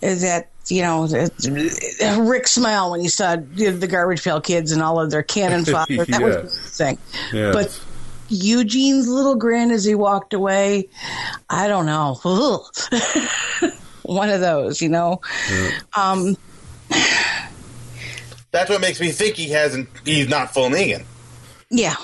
Is 0.01 0.21
that, 0.21 0.49
you 0.67 0.83
know, 0.83 1.07
the- 1.07 2.17
Rick 2.21 2.45
smile 2.47 2.91
when 2.91 2.99
he 2.99 3.07
saw 3.07 3.38
you 3.55 3.71
the 3.71 3.88
Garbage 3.88 4.23
Pail 4.23 4.41
Kids 4.41 4.71
and 4.71 4.83
all 4.83 4.99
of 4.99 5.09
their 5.09 5.23
cannon 5.23 5.65
fodder. 5.65 6.05
That 6.05 6.07
Yeah. 6.07 6.19
was 6.19 6.53
the 6.55 6.69
thing. 6.69 6.97
Yeah. 7.33 7.51
But 7.51 7.81
Eugene's 8.29 9.07
little 9.07 9.33
grin 9.35 9.71
as 9.71 9.83
he 9.83 9.95
walked 9.95 10.35
away, 10.35 10.88
I 11.49 11.67
don't 11.67 11.88
know. 11.88 12.19
One 14.03 14.29
of 14.29 14.39
those, 14.39 14.83
you 14.83 14.89
know. 14.89 15.21
Um, 15.97 16.38
That's 18.51 18.69
what 18.69 18.81
makes 18.81 18.99
me 18.99 19.12
think 19.12 19.35
he 19.35 19.49
hasn't. 19.49 19.89
He's 20.05 20.27
not 20.27 20.53
full 20.53 20.69
Negan. 20.69 21.03
yeah. 21.69 21.95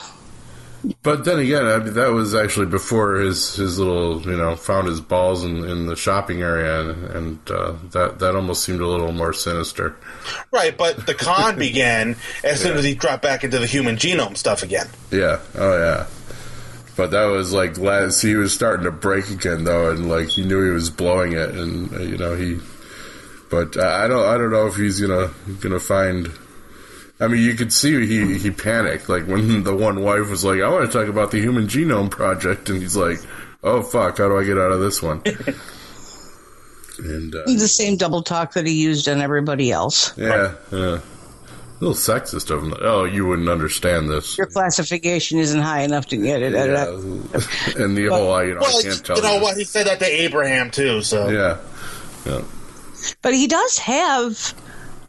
But 1.02 1.26
then 1.26 1.40
again, 1.40 1.66
I 1.66 1.80
mean, 1.80 1.96
that 1.96 2.12
was 2.12 2.36
actually 2.36 2.68
before 2.68 3.16
his, 3.16 3.56
his 3.56 3.80
little, 3.80 4.22
you 4.22 4.38
know, 4.38 4.56
found 4.56 4.88
his 4.88 5.02
balls 5.02 5.44
in, 5.44 5.64
in 5.64 5.88
the 5.88 5.96
shopping 5.96 6.44
area, 6.44 6.82
and, 6.82 7.04
and 7.06 7.52
uh, 7.52 7.74
that 7.92 8.20
that 8.20 8.36
almost 8.36 8.64
seemed 8.64 8.82
a 8.82 8.88
little 8.88 9.12
more 9.12 9.34
sinister. 9.34 9.96
Right, 10.52 10.78
but 10.78 11.08
the 11.08 11.16
con 11.16 11.58
began 11.60 12.16
as 12.44 12.62
soon 12.62 12.78
as 12.78 12.84
he 12.84 12.94
dropped 12.94 13.24
back 13.24 13.44
into 13.44 13.58
the 13.58 13.66
human 13.66 13.96
genome 13.96 14.38
stuff 14.38 14.62
again. 14.62 14.88
Yeah. 15.12 15.40
Oh 15.56 15.76
yeah. 15.76 16.06
But 16.96 17.12
that 17.12 17.26
was 17.26 17.52
like 17.52 17.80
last. 17.80 18.22
He 18.22 18.36
was 18.36 18.54
starting 18.54 18.84
to 18.86 18.92
break 18.92 19.30
again 19.32 19.64
though, 19.64 19.90
and 19.90 20.08
like 20.08 20.28
he 20.28 20.44
knew 20.46 20.64
he 20.64 20.70
was 20.70 20.92
blowing 20.92 21.32
it, 21.32 21.50
and 21.50 21.92
uh, 21.94 22.00
you 22.02 22.18
know 22.18 22.36
he. 22.36 22.60
But 23.56 23.78
I 23.82 24.04
I 24.04 24.08
don't. 24.08 24.26
I 24.26 24.38
don't 24.38 24.52
know 24.52 24.68
if 24.68 24.76
he's 24.76 25.00
gonna 25.00 25.32
gonna 25.62 25.80
find. 25.80 26.30
I 27.22 27.28
mean, 27.30 27.42
you 27.42 27.54
could 27.54 27.72
see 27.72 28.06
he 28.06 28.38
he 28.38 28.52
panicked 28.52 29.08
like 29.08 29.26
when 29.28 29.64
the 29.70 29.74
one 29.74 30.02
wife 30.04 30.30
was 30.30 30.44
like, 30.44 30.60
"I 30.62 30.70
want 30.70 30.92
to 30.92 30.98
talk 30.98 31.08
about 31.08 31.32
the 31.32 31.40
Human 31.40 31.68
Genome 31.68 32.12
Project," 32.12 32.70
and 32.70 32.82
he's 32.82 32.98
like, 32.98 33.20
"Oh 33.64 33.82
fuck, 33.82 34.18
how 34.18 34.28
do 34.28 34.38
I 34.38 34.44
get 34.44 34.58
out 34.58 34.72
of 34.74 34.82
this 34.82 35.02
one?" 35.02 35.22
and 37.00 37.34
uh, 37.34 37.44
The 37.46 37.68
same 37.70 37.96
double 37.98 38.24
talk 38.24 38.54
that 38.56 38.66
he 38.66 38.74
used 38.74 39.08
on 39.08 39.22
everybody 39.22 39.72
else. 39.72 40.12
yeah, 40.18 40.56
yeah. 40.72 41.00
little 41.80 41.96
sexist 41.96 42.50
of 42.52 42.64
him. 42.64 42.74
Oh, 42.82 43.06
you 43.06 43.26
wouldn't 43.26 43.48
understand 43.50 44.10
this. 44.10 44.38
Your 44.38 44.48
classification 44.48 45.40
isn't 45.40 45.62
high 45.62 45.82
enough 45.84 46.08
to 46.08 46.18
get 46.18 46.42
it. 46.42 46.52
Yeah. 46.54 46.86
and 47.84 47.96
the 47.98 48.08
whole, 48.10 48.44
you 48.44 48.56
know, 48.56 48.60
Well, 48.62 48.80
I 48.80 48.84
can't 48.84 49.06
tell 49.06 49.16
you 49.18 49.24
know 49.24 49.36
you. 49.36 49.42
what? 49.42 49.56
He 49.58 49.64
said 49.64 49.88
that 49.88 50.00
to 50.00 50.06
Abraham 50.06 50.72
too. 50.72 51.02
So 51.02 51.30
Yeah. 51.30 51.58
Yeah. 52.26 52.42
But 53.22 53.34
he 53.34 53.48
does 53.48 53.78
have 53.80 54.54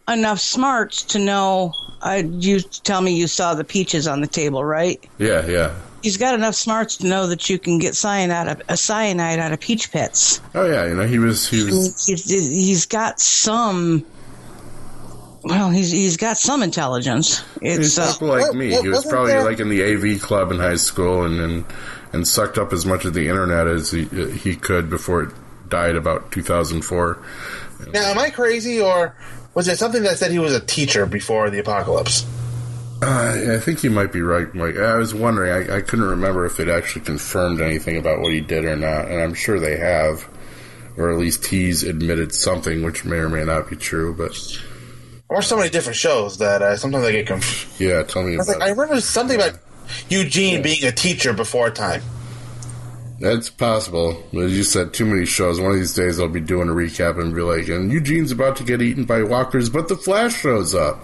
enough 0.09 0.41
smarts 0.41 1.03
to 1.05 1.19
know. 1.19 1.73
Uh, 2.03 2.23
you 2.27 2.61
tell 2.61 3.01
me 3.01 3.17
you 3.17 3.27
saw 3.27 3.55
the 3.55 3.65
peaches 3.65 4.07
on 4.07 4.21
the 4.21 4.27
table, 4.27 4.65
right? 4.65 5.03
Yeah, 5.19 5.47
yeah. 5.47 5.75
He's 6.03 6.19
got 6.19 6.35
enough 6.35 6.55
smarts 6.55 6.99
to 6.99 7.07
know 7.09 7.27
that 7.27 7.49
you 7.51 7.59
can 7.59 7.79
get 7.79 7.97
cyanide 7.97 8.49
out 8.49 8.61
of, 8.61 8.67
a 8.69 8.77
cyanide 8.77 9.39
out 9.41 9.53
of 9.53 9.59
peach 9.61 9.91
pits. 9.91 10.41
Oh 10.55 10.65
yeah, 10.71 10.87
you 10.87 10.95
know, 10.95 11.07
he 11.07 11.19
was 11.19 11.49
he 11.49 11.65
was 11.65 12.07
he's, 12.07 12.29
he's 12.29 12.87
got 12.87 13.19
some. 13.19 14.05
Well, 15.43 15.71
he's 15.71 15.91
he's 15.91 16.17
got 16.17 16.37
some 16.39 16.63
intelligence. 16.63 17.43
he's 17.61 17.99
It's 17.99 18.21
uh, 18.21 18.25
like 18.25 18.55
me. 18.55 18.71
He 18.81 18.89
was 18.89 19.05
probably 19.07 19.33
there- 19.33 19.45
like 19.45 19.59
in 19.61 19.69
the 19.69 19.83
AV 20.15 20.21
club 20.21 20.51
in 20.53 20.59
high 20.59 20.77
school 20.77 21.25
and 21.25 21.41
and, 21.41 21.65
and 22.13 22.29
sucked 22.29 22.59
up 22.59 22.73
as 22.73 22.85
much 22.85 23.05
of 23.05 23.15
the 23.15 23.29
internet 23.29 23.67
as 23.67 23.91
he 23.91 24.05
he 24.05 24.55
could 24.55 24.91
before 24.91 25.23
it 25.25 25.31
died 25.69 25.97
about 25.97 26.31
2004. 26.31 27.19
Now, 27.93 28.11
am 28.11 28.19
I 28.19 28.31
crazy 28.31 28.81
or 28.81 29.17
was 29.55 29.69
it 29.69 29.79
something 29.79 30.03
that 30.03 30.19
said 30.19 30.31
he 30.31 30.39
was 30.39 30.55
a 30.55 30.61
teacher 30.61 31.07
before 31.07 31.51
the 31.51 31.59
apocalypse? 31.59 32.27
Uh, 33.03 33.55
I 33.57 33.59
think 33.59 33.85
you 33.85 33.91
might 33.91 34.13
be 34.13 34.23
right, 34.23 34.53
Mike. 34.55 34.77
I 34.79 34.97
was 34.97 35.15
wondering. 35.15 35.71
I, 35.71 35.77
I 35.77 35.81
couldn't 35.83 36.07
remember 36.07 36.47
if 36.47 36.57
they'd 36.57 36.69
actually 36.69 37.05
confirmed 37.05 37.61
anything 37.61 37.99
about 37.99 38.21
what 38.21 38.33
he 38.33 38.41
did 38.41 38.65
or 38.65 38.75
not, 38.75 39.11
and 39.11 39.21
I'm 39.21 39.35
sure 39.35 39.61
they 39.61 39.77
have, 39.77 40.27
or 40.97 41.11
at 41.11 41.19
least 41.19 41.47
he's 41.47 41.83
admitted 41.83 42.35
something, 42.35 42.83
which 42.83 43.05
may 43.05 43.17
or 43.17 43.29
may 43.29 43.45
not 43.45 43.69
be 43.69 43.77
true. 43.77 44.15
But 44.15 44.33
I 45.31 45.35
watch 45.35 45.47
so 45.47 45.59
many 45.59 45.69
different 45.69 45.97
shows 45.97 46.39
that 46.39 46.63
uh, 46.63 46.77
sometimes 46.77 47.05
I 47.05 47.13
get 47.13 47.27
confused. 47.27 47.81
yeah, 47.81 48.03
tell 48.03 48.23
me 48.23 48.33
I 48.33 48.35
about 48.37 48.47
like, 48.47 48.63
I 48.63 48.71
remember 48.71 49.01
something 49.03 49.37
about 49.37 49.59
Eugene 50.09 50.63
being 50.63 50.85
a 50.85 50.93
teacher 50.93 51.35
before 51.35 51.71
time. 51.71 52.03
That's 53.19 53.49
possible. 53.49 54.23
As 54.39 54.57
you 54.57 54.63
said, 54.63 54.93
too 54.93 55.07
many 55.07 55.25
shows. 55.25 55.59
One 55.59 55.71
of 55.73 55.79
these 55.79 55.95
days, 55.95 56.21
I'll 56.21 56.29
be 56.29 56.41
doing 56.41 56.69
a 56.69 56.73
recap 56.73 57.19
and 57.21 57.35
be 57.35 57.41
like, 57.41 57.69
"And 57.69 57.91
Eugene's 57.91 58.31
about 58.31 58.57
to 58.57 58.65
get 58.65 58.83
eaten 58.83 59.05
by 59.05 59.23
walkers, 59.23 59.71
but 59.71 59.89
the 59.89 59.97
Flash 59.97 60.41
shows 60.41 60.75
up 60.75 61.01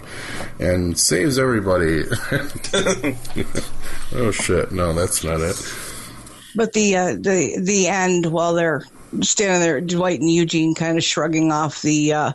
and 0.59 0.97
saves 0.97 1.39
everybody." 1.39 2.03
oh 4.15 4.31
shit! 4.31 4.71
No, 4.71 4.93
that's 4.93 5.23
not 5.23 5.41
it. 5.41 5.55
but 6.55 6.73
the 6.73 6.95
uh, 6.95 7.13
the 7.13 7.59
the 7.59 7.87
end 7.87 8.27
while 8.27 8.53
they're 8.53 8.83
standing 9.21 9.61
there, 9.61 9.79
Dwight 9.81 10.19
and 10.19 10.29
Eugene 10.31 10.73
kind 10.75 10.97
of 10.97 11.03
shrugging 11.03 11.51
off 11.51 11.81
the 11.81 12.13
uh, 12.13 12.31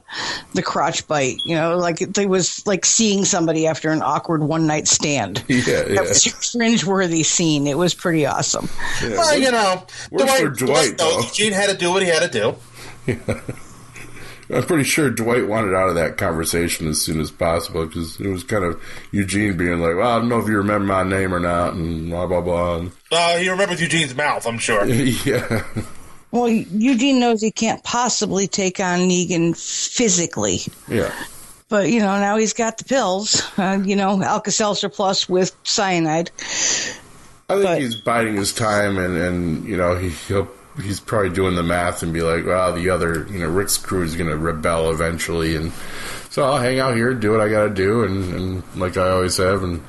the 0.54 0.62
crotch 0.62 1.06
bite. 1.08 1.38
You 1.44 1.56
know, 1.56 1.76
like 1.76 2.00
it, 2.00 2.16
it 2.16 2.28
was 2.28 2.66
like 2.66 2.84
seeing 2.84 3.24
somebody 3.24 3.66
after 3.66 3.90
an 3.90 4.02
awkward 4.02 4.42
one 4.42 4.66
night 4.66 4.88
stand. 4.88 5.44
Yeah, 5.48 5.82
That 5.82 5.90
yeah. 5.90 6.00
was 6.02 6.26
a 6.26 6.58
cringe-worthy 6.58 7.22
scene. 7.24 7.66
It 7.66 7.76
was 7.76 7.92
pretty 7.94 8.24
awesome. 8.26 8.68
Well, 9.02 9.36
you 9.38 9.50
know, 9.50 9.84
works 10.10 10.38
for 10.38 10.48
Dwight, 10.50 10.94
no, 10.98 11.10
though. 11.10 11.20
Eugene 11.20 11.52
had 11.52 11.68
to 11.70 11.76
do 11.76 11.90
what 11.90 12.02
he 12.02 12.08
had 12.08 12.30
to 12.30 12.38
do. 12.38 12.54
Yeah. 13.06 13.40
I'm 14.50 14.62
pretty 14.62 14.84
sure 14.84 15.10
Dwight 15.10 15.46
wanted 15.46 15.74
out 15.74 15.90
of 15.90 15.94
that 15.96 16.16
conversation 16.16 16.88
as 16.88 17.02
soon 17.02 17.20
as 17.20 17.30
possible 17.30 17.84
because 17.84 18.18
it 18.18 18.28
was 18.28 18.44
kind 18.44 18.64
of 18.64 18.82
Eugene 19.12 19.58
being 19.58 19.78
like, 19.78 19.94
"Well, 19.96 20.08
I 20.10 20.18
don't 20.20 20.30
know 20.30 20.38
if 20.38 20.48
you 20.48 20.56
remember 20.56 20.86
my 20.86 21.02
name 21.02 21.34
or 21.34 21.38
not," 21.40 21.74
and 21.74 22.08
blah 22.08 22.26
blah 22.26 22.40
blah. 22.40 22.86
Uh, 23.12 23.36
he 23.36 23.50
remembers 23.50 23.78
Eugene's 23.82 24.14
mouth, 24.14 24.46
I'm 24.46 24.56
sure. 24.58 24.86
yeah, 24.86 25.64
Well, 26.30 26.48
Eugene 26.48 27.20
knows 27.20 27.40
he 27.40 27.50
can't 27.50 27.82
possibly 27.84 28.46
take 28.46 28.80
on 28.80 29.00
Negan 29.00 29.56
physically. 29.56 30.60
yeah. 30.88 31.12
But, 31.70 31.90
you 31.90 32.00
know, 32.00 32.18
now 32.18 32.38
he's 32.38 32.54
got 32.54 32.78
the 32.78 32.84
pills, 32.84 33.42
uh, 33.58 33.78
you 33.84 33.94
know, 33.94 34.22
Alka-Seltzer 34.22 34.88
Plus 34.88 35.28
with 35.28 35.54
cyanide. 35.64 36.30
I 37.50 37.54
think 37.54 37.62
But- 37.64 37.80
he's 37.80 37.94
biding 37.96 38.36
his 38.36 38.52
time, 38.54 38.96
and, 38.98 39.16
and 39.16 39.64
you 39.66 39.76
know 39.76 39.96
he, 39.96 40.10
he'll 40.10 40.48
he's 40.82 41.00
probably 41.00 41.30
doing 41.30 41.56
the 41.56 41.62
math 41.62 42.02
and 42.02 42.12
be 42.12 42.20
like, 42.22 42.44
well, 42.46 42.72
the 42.74 42.90
other 42.90 43.26
you 43.30 43.38
know 43.38 43.48
Rick's 43.48 43.78
crew 43.78 44.02
is 44.02 44.16
going 44.16 44.28
to 44.30 44.36
rebel 44.36 44.90
eventually, 44.90 45.56
and 45.56 45.72
so 46.30 46.44
I'll 46.44 46.58
hang 46.58 46.78
out 46.78 46.94
here, 46.94 47.10
and 47.12 47.20
do 47.20 47.30
what 47.32 47.40
I 47.40 47.48
got 47.48 47.64
to 47.64 47.70
do, 47.74 48.04
and, 48.04 48.34
and 48.34 48.62
like 48.76 48.96
I 48.98 49.08
always 49.08 49.38
have, 49.38 49.62
and 49.62 49.82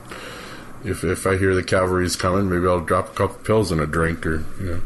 if 0.86 1.04
if 1.04 1.28
I 1.28 1.38
hear 1.38 1.54
the 1.54 1.63
cavalry's 1.63 2.15
coming, 2.15 2.49
maybe 2.49 2.65
I'll 2.67 2.80
drop 2.80 3.10
a 3.10 3.13
couple 3.15 3.36
pills 3.43 3.71
in 3.73 3.80
a 3.82 3.86
drink, 3.86 4.25
or 4.25 4.43
you 4.60 4.65
know. 4.65 4.82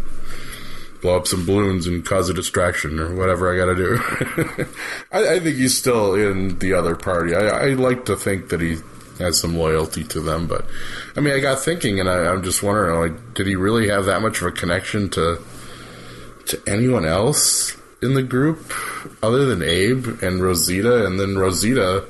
Blow 1.03 1.17
up 1.17 1.27
some 1.27 1.45
balloons 1.45 1.85
and 1.85 2.05
cause 2.05 2.29
a 2.29 2.33
distraction, 2.33 2.97
or 2.97 3.13
whatever 3.13 3.53
I 3.53 3.57
got 3.57 3.65
to 3.65 3.75
do. 3.75 4.65
I, 5.11 5.35
I 5.35 5.39
think 5.41 5.57
he's 5.57 5.77
still 5.77 6.15
in 6.15 6.57
the 6.59 6.73
other 6.73 6.95
party. 6.95 7.35
I, 7.35 7.41
I 7.41 7.65
like 7.73 8.05
to 8.05 8.15
think 8.15 8.47
that 8.49 8.61
he 8.61 8.77
has 9.19 9.37
some 9.37 9.57
loyalty 9.57 10.05
to 10.05 10.21
them, 10.21 10.47
but 10.47 10.65
I 11.17 11.19
mean, 11.19 11.33
I 11.33 11.41
got 11.41 11.59
thinking, 11.59 11.99
and 11.99 12.09
I, 12.09 12.31
I'm 12.31 12.41
just 12.41 12.63
wondering, 12.63 12.99
like, 12.99 13.33
did 13.33 13.47
he 13.47 13.57
really 13.57 13.89
have 13.89 14.05
that 14.05 14.21
much 14.21 14.39
of 14.41 14.47
a 14.47 14.51
connection 14.51 15.09
to 15.11 15.43
to 16.45 16.61
anyone 16.65 17.05
else 17.05 17.77
in 18.01 18.13
the 18.13 18.23
group 18.23 18.73
other 19.21 19.45
than 19.45 19.61
Abe 19.61 20.07
and 20.23 20.41
Rosita? 20.41 21.05
And 21.05 21.19
then 21.19 21.37
Rosita 21.37 22.05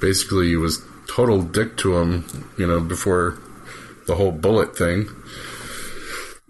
basically 0.00 0.56
was 0.56 0.82
total 1.06 1.42
dick 1.42 1.76
to 1.78 1.98
him, 1.98 2.24
you 2.56 2.66
know, 2.66 2.80
before 2.80 3.38
the 4.06 4.14
whole 4.14 4.32
bullet 4.32 4.76
thing. 4.76 5.08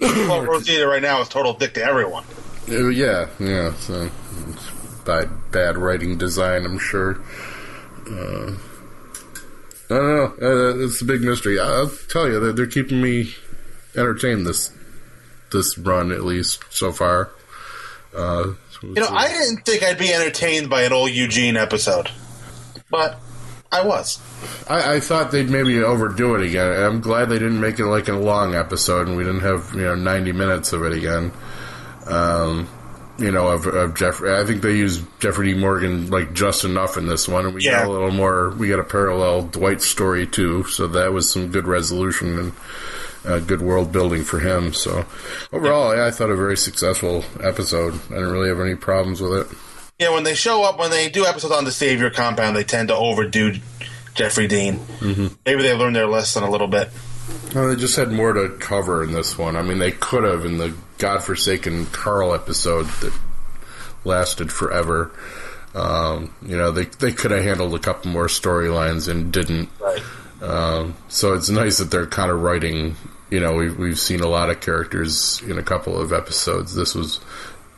Well, 0.00 0.42
Rosita 0.44 0.86
right 0.86 1.02
now 1.02 1.20
is 1.20 1.28
total 1.28 1.54
dick 1.54 1.74
to 1.74 1.82
everyone. 1.84 2.24
Uh, 2.68 2.88
yeah, 2.88 3.28
yeah. 3.38 3.72
So 3.74 4.10
bad, 5.04 5.28
bad 5.52 5.78
writing 5.78 6.18
design, 6.18 6.64
I'm 6.64 6.78
sure. 6.78 7.20
Uh, 8.10 8.54
I 9.88 9.94
don't 9.94 10.16
know. 10.16 10.34
Uh, 10.42 10.84
it's 10.84 11.00
a 11.00 11.04
big 11.04 11.22
mystery. 11.22 11.60
I'll 11.60 11.90
tell 12.08 12.28
you, 12.28 12.40
they're, 12.40 12.52
they're 12.52 12.66
keeping 12.66 13.00
me 13.00 13.34
entertained 13.96 14.46
this 14.46 14.72
this 15.52 15.78
run 15.78 16.10
at 16.12 16.24
least 16.24 16.62
so 16.70 16.90
far. 16.92 17.30
Uh, 18.14 18.54
You 18.82 18.94
know, 18.94 19.08
I 19.08 19.28
didn't 19.28 19.64
think 19.64 19.82
I'd 19.82 19.96
be 19.98 20.12
entertained 20.12 20.68
by 20.68 20.82
an 20.82 20.92
old 20.92 21.10
Eugene 21.12 21.56
episode, 21.56 22.10
but 22.90 23.18
I 23.76 23.84
was. 23.84 24.18
I, 24.68 24.94
I 24.96 25.00
thought 25.00 25.30
they'd 25.30 25.48
maybe 25.50 25.82
overdo 25.82 26.34
it 26.34 26.42
again. 26.42 26.82
I'm 26.82 27.00
glad 27.00 27.28
they 27.28 27.38
didn't 27.38 27.60
make 27.60 27.78
it 27.78 27.86
like 27.86 28.08
a 28.08 28.14
long 28.14 28.54
episode 28.54 29.08
and 29.08 29.16
we 29.16 29.24
didn't 29.24 29.40
have 29.40 29.72
you 29.74 29.82
know 29.82 29.94
90 29.94 30.32
minutes 30.32 30.72
of 30.72 30.82
it 30.84 30.92
again. 30.92 31.32
Um, 32.06 32.68
you 33.18 33.30
know, 33.30 33.48
of, 33.48 33.66
of 33.66 33.94
Jeffrey. 33.94 34.34
I 34.34 34.44
think 34.44 34.60
they 34.60 34.76
used 34.76 35.02
Jeffrey 35.20 35.52
D. 35.54 35.58
Morgan 35.58 36.10
like 36.10 36.34
just 36.34 36.64
enough 36.64 36.98
in 36.98 37.06
this 37.06 37.26
one, 37.26 37.46
and 37.46 37.54
we 37.54 37.64
Yeah. 37.64 37.78
got 37.78 37.86
a 37.86 37.90
little 37.90 38.10
more. 38.10 38.50
We 38.50 38.68
got 38.68 38.78
a 38.78 38.84
parallel 38.84 39.42
Dwight 39.46 39.80
story 39.80 40.26
too, 40.26 40.64
so 40.64 40.86
that 40.88 41.12
was 41.14 41.30
some 41.30 41.50
good 41.50 41.66
resolution 41.66 42.38
and 42.38 42.52
uh, 43.24 43.38
good 43.40 43.62
world 43.62 43.90
building 43.90 44.22
for 44.22 44.38
him. 44.38 44.74
So 44.74 45.06
overall, 45.50 45.96
yeah, 45.96 46.04
I 46.04 46.10
thought 46.10 46.28
a 46.30 46.36
very 46.36 46.58
successful 46.58 47.24
episode. 47.42 47.94
I 48.10 48.14
didn't 48.16 48.32
really 48.32 48.48
have 48.50 48.60
any 48.60 48.74
problems 48.74 49.22
with 49.22 49.32
it. 49.50 49.58
Yeah, 49.98 50.12
when 50.12 50.24
they 50.24 50.34
show 50.34 50.62
up, 50.62 50.78
when 50.78 50.90
they 50.90 51.08
do 51.08 51.24
episodes 51.24 51.54
on 51.54 51.64
the 51.64 51.72
Savior 51.72 52.10
compound, 52.10 52.54
they 52.54 52.64
tend 52.64 52.88
to 52.88 52.94
overdo 52.94 53.54
Jeffrey 54.14 54.46
Dean. 54.46 54.74
Mm-hmm. 54.74 55.28
Maybe 55.46 55.62
they 55.62 55.74
learned 55.74 55.96
their 55.96 56.06
lesson 56.06 56.42
a 56.42 56.50
little 56.50 56.66
bit. 56.66 56.90
No, 57.54 57.68
they 57.68 57.76
just 57.76 57.96
had 57.96 58.12
more 58.12 58.32
to 58.34 58.50
cover 58.60 59.02
in 59.02 59.12
this 59.12 59.38
one. 59.38 59.56
I 59.56 59.62
mean, 59.62 59.78
they 59.78 59.92
could 59.92 60.24
have 60.24 60.44
in 60.44 60.58
the 60.58 60.74
godforsaken 60.98 61.86
Carl 61.86 62.34
episode 62.34 62.86
that 63.00 63.12
lasted 64.04 64.52
forever. 64.52 65.12
Um, 65.74 66.34
you 66.42 66.56
know, 66.56 66.70
they 66.70 66.84
they 66.84 67.12
could 67.12 67.30
have 67.30 67.42
handled 67.42 67.74
a 67.74 67.78
couple 67.78 68.10
more 68.10 68.26
storylines 68.26 69.08
and 69.08 69.32
didn't. 69.32 69.68
Right. 69.80 70.02
Um, 70.42 70.94
so 71.08 71.34
it's 71.34 71.48
nice 71.48 71.78
that 71.78 71.90
they're 71.90 72.06
kind 72.06 72.30
of 72.30 72.42
writing. 72.42 72.96
You 73.30 73.40
know, 73.40 73.54
we've 73.54 73.78
we've 73.78 73.98
seen 73.98 74.20
a 74.20 74.28
lot 74.28 74.50
of 74.50 74.60
characters 74.60 75.42
in 75.42 75.58
a 75.58 75.62
couple 75.62 75.98
of 76.00 76.12
episodes. 76.12 76.74
This 76.74 76.94
was 76.94 77.20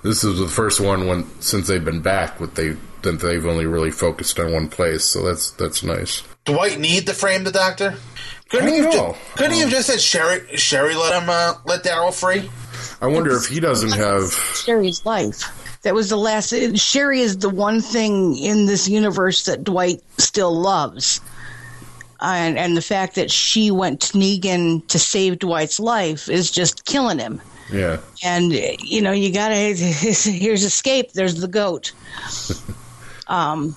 this 0.02 0.24
is 0.24 0.38
the 0.38 0.48
first 0.48 0.80
one 0.80 1.06
when 1.06 1.26
since 1.40 1.66
they've 1.68 1.84
been 1.84 2.00
back. 2.02 2.40
What 2.40 2.54
they 2.54 2.76
that 3.02 3.20
they've 3.20 3.46
only 3.46 3.66
really 3.66 3.90
focused 3.90 4.38
on 4.38 4.52
one 4.52 4.68
place. 4.68 5.04
So 5.04 5.22
that's 5.24 5.50
that's 5.52 5.82
nice. 5.82 6.22
Dwight 6.44 6.78
need 6.78 7.06
to 7.06 7.14
frame 7.14 7.44
the 7.44 7.52
doctor? 7.52 7.94
Couldn't 8.48 8.68
I 8.68 8.70
he 8.70 8.76
don't 8.78 8.92
have 8.92 9.02
know. 9.02 9.12
ju- 9.12 9.18
couldn't 9.36 9.52
he 9.52 9.60
have 9.60 9.70
just 9.70 9.88
said 9.88 10.00
Sherry 10.00 10.56
Sherry 10.56 10.94
let 10.94 11.22
him 11.22 11.28
uh, 11.28 11.54
let 11.66 11.84
Daryl 11.84 12.12
free? 12.12 12.50
I 13.00 13.06
wonder 13.06 13.36
if 13.36 13.46
he 13.46 13.60
doesn't 13.60 13.92
have. 13.92 14.32
Sherry's 14.56 15.04
life. 15.04 15.78
That 15.82 15.94
was 15.94 16.08
the 16.08 16.16
last. 16.16 16.52
Sherry 16.76 17.20
is 17.20 17.38
the 17.38 17.50
one 17.50 17.80
thing 17.80 18.36
in 18.36 18.66
this 18.66 18.88
universe 18.88 19.44
that 19.44 19.62
Dwight 19.62 20.00
still 20.16 20.52
loves, 20.58 21.20
and 22.20 22.58
and 22.58 22.76
the 22.76 22.82
fact 22.82 23.14
that 23.16 23.30
she 23.30 23.70
went 23.70 24.00
to 24.00 24.18
Negan 24.18 24.86
to 24.88 24.98
save 24.98 25.38
Dwight's 25.38 25.78
life 25.78 26.28
is 26.28 26.50
just 26.50 26.84
killing 26.84 27.18
him. 27.18 27.40
Yeah. 27.72 27.98
And 28.24 28.52
you 28.52 29.02
know, 29.02 29.12
you 29.12 29.32
gotta. 29.32 29.54
Here's 29.74 30.64
escape. 30.64 31.12
There's 31.12 31.40
the 31.40 31.48
goat. 31.48 31.92
Um, 33.30 33.76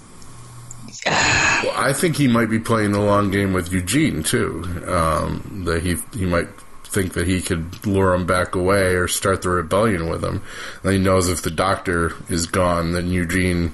Well, 1.06 1.74
I 1.76 1.92
think 1.94 2.16
he 2.16 2.30
might 2.30 2.50
be 2.50 2.58
playing 2.60 2.94
the 2.94 3.02
long 3.02 3.32
game 3.32 3.52
with 3.52 3.72
Eugene 3.72 4.24
too. 4.24 4.64
Um, 4.88 5.64
that 5.66 5.82
he 5.84 5.98
he 6.18 6.26
might 6.26 6.48
think 6.86 7.14
that 7.14 7.28
he 7.28 7.42
could 7.42 7.86
lure 7.86 8.14
him 8.14 8.26
back 8.26 8.56
away 8.56 8.96
or 8.96 9.08
start 9.08 9.42
the 9.42 9.50
rebellion 9.50 10.10
with 10.10 10.24
him. 10.24 10.42
And 10.84 10.94
he 10.94 11.00
knows 11.00 11.30
if 11.30 11.42
the 11.42 11.52
doctor 11.52 12.14
is 12.30 12.46
gone, 12.46 12.94
then 12.94 13.10
Eugene, 13.10 13.74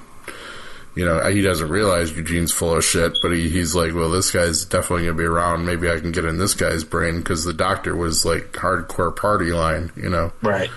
you 0.98 1.04
know, 1.04 1.30
he 1.30 1.42
doesn't 1.42 1.68
realize 1.68 2.10
Eugene's 2.10 2.50
full 2.50 2.74
of 2.74 2.84
shit, 2.84 3.16
but 3.22 3.30
he, 3.30 3.48
he's 3.48 3.72
like, 3.72 3.94
well, 3.94 4.10
this 4.10 4.32
guy's 4.32 4.64
definitely 4.64 5.04
going 5.04 5.16
to 5.16 5.22
be 5.22 5.26
around. 5.26 5.64
Maybe 5.64 5.88
I 5.88 6.00
can 6.00 6.10
get 6.10 6.24
in 6.24 6.38
this 6.38 6.54
guy's 6.54 6.82
brain 6.82 7.18
because 7.18 7.44
the 7.44 7.52
doctor 7.52 7.94
was 7.94 8.24
like 8.24 8.50
hardcore 8.50 9.14
party 9.14 9.52
line, 9.52 9.92
you 9.94 10.10
know. 10.10 10.32
Right. 10.42 10.68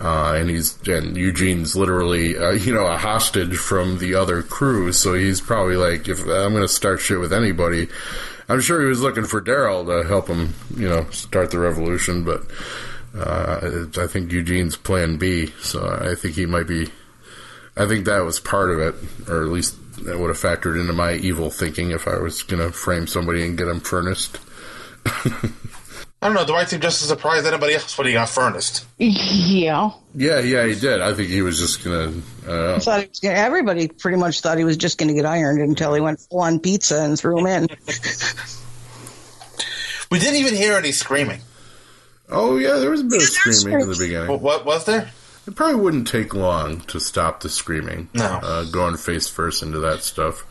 Uh, 0.00 0.34
and 0.34 0.50
he's 0.50 0.76
and 0.88 1.16
Eugene's 1.16 1.76
literally 1.76 2.36
uh, 2.36 2.50
you 2.50 2.74
know 2.74 2.86
a 2.86 2.96
hostage 2.96 3.56
from 3.56 3.98
the 3.98 4.16
other 4.16 4.42
crew, 4.42 4.92
so 4.92 5.14
he's 5.14 5.40
probably 5.40 5.76
like, 5.76 6.08
if 6.08 6.22
I'm 6.22 6.52
going 6.52 6.62
to 6.62 6.68
start 6.68 7.00
shit 7.00 7.20
with 7.20 7.32
anybody, 7.32 7.86
I'm 8.48 8.60
sure 8.60 8.80
he 8.80 8.88
was 8.88 9.00
looking 9.00 9.26
for 9.26 9.40
Daryl 9.40 9.86
to 9.86 10.08
help 10.08 10.26
him, 10.26 10.54
you 10.76 10.88
know, 10.88 11.08
start 11.10 11.52
the 11.52 11.60
revolution. 11.60 12.24
But 12.24 12.42
uh, 13.16 13.86
I 13.96 14.08
think 14.08 14.32
Eugene's 14.32 14.74
Plan 14.76 15.18
B, 15.18 15.52
so 15.60 15.86
I 15.88 16.16
think 16.16 16.34
he 16.34 16.46
might 16.46 16.66
be. 16.66 16.88
I 17.78 17.86
think 17.86 18.06
that 18.06 18.20
was 18.20 18.40
part 18.40 18.70
of 18.70 18.80
it, 18.80 18.94
or 19.28 19.42
at 19.42 19.48
least 19.48 19.76
that 20.04 20.18
would 20.18 20.28
have 20.28 20.38
factored 20.38 20.80
into 20.80 20.92
my 20.92 21.14
evil 21.14 21.50
thinking 21.50 21.90
if 21.90 22.08
I 22.08 22.18
was 22.18 22.42
going 22.42 22.62
to 22.62 22.72
frame 22.72 23.06
somebody 23.06 23.44
and 23.44 23.56
get 23.56 23.68
him 23.68 23.80
furnace. 23.80 24.30
I 26.20 26.26
don't 26.26 26.34
know. 26.34 26.44
Dwight 26.44 26.68
seemed 26.68 26.82
just 26.82 27.00
as 27.02 27.08
surprised 27.08 27.46
as 27.46 27.52
anybody 27.52 27.74
else 27.74 27.96
when 27.96 28.08
he 28.08 28.12
got 28.14 28.28
furnace. 28.28 28.84
Yeah. 28.98 29.90
Yeah, 30.14 30.40
yeah, 30.40 30.66
he 30.66 30.74
did. 30.74 31.00
I 31.00 31.14
think 31.14 31.28
he 31.28 31.42
was 31.42 31.58
just 31.58 31.84
going 31.84 32.22
to. 32.44 32.74
I 32.74 32.78
thought 32.80 33.02
he 33.02 33.08
was 33.08 33.20
gonna, 33.20 33.36
everybody 33.36 33.86
pretty 33.86 34.18
much 34.18 34.40
thought 34.40 34.58
he 34.58 34.64
was 34.64 34.76
just 34.76 34.98
going 34.98 35.08
to 35.08 35.14
get 35.14 35.24
ironed 35.24 35.60
until 35.60 35.94
he 35.94 36.00
went 36.00 36.18
full 36.18 36.40
on 36.40 36.58
pizza 36.58 37.00
and 37.00 37.16
threw 37.18 37.38
him 37.38 37.46
in. 37.46 37.68
We 40.10 40.18
didn't 40.18 40.36
even 40.36 40.54
hear 40.54 40.74
any 40.74 40.92
screaming. 40.92 41.40
Oh 42.30 42.56
yeah, 42.56 42.74
there 42.76 42.90
was 42.90 43.00
a 43.00 43.04
bit 43.04 43.16
of 43.16 43.28
Yeah, 43.28 43.40
there's 43.44 43.60
screaming 43.60 43.80
in 43.82 43.88
the 43.90 43.96
beginning. 43.96 44.28
What, 44.28 44.40
what 44.40 44.64
was 44.64 44.84
there? 44.84 45.10
It 45.48 45.56
probably 45.56 45.76
wouldn't 45.76 46.06
take 46.06 46.34
long 46.34 46.82
to 46.82 47.00
stop 47.00 47.40
the 47.40 47.48
screaming. 47.48 48.10
No. 48.12 48.38
Uh, 48.42 48.64
going 48.64 48.98
face 48.98 49.28
first 49.28 49.62
into 49.62 49.78
that 49.80 50.02
stuff. 50.02 50.44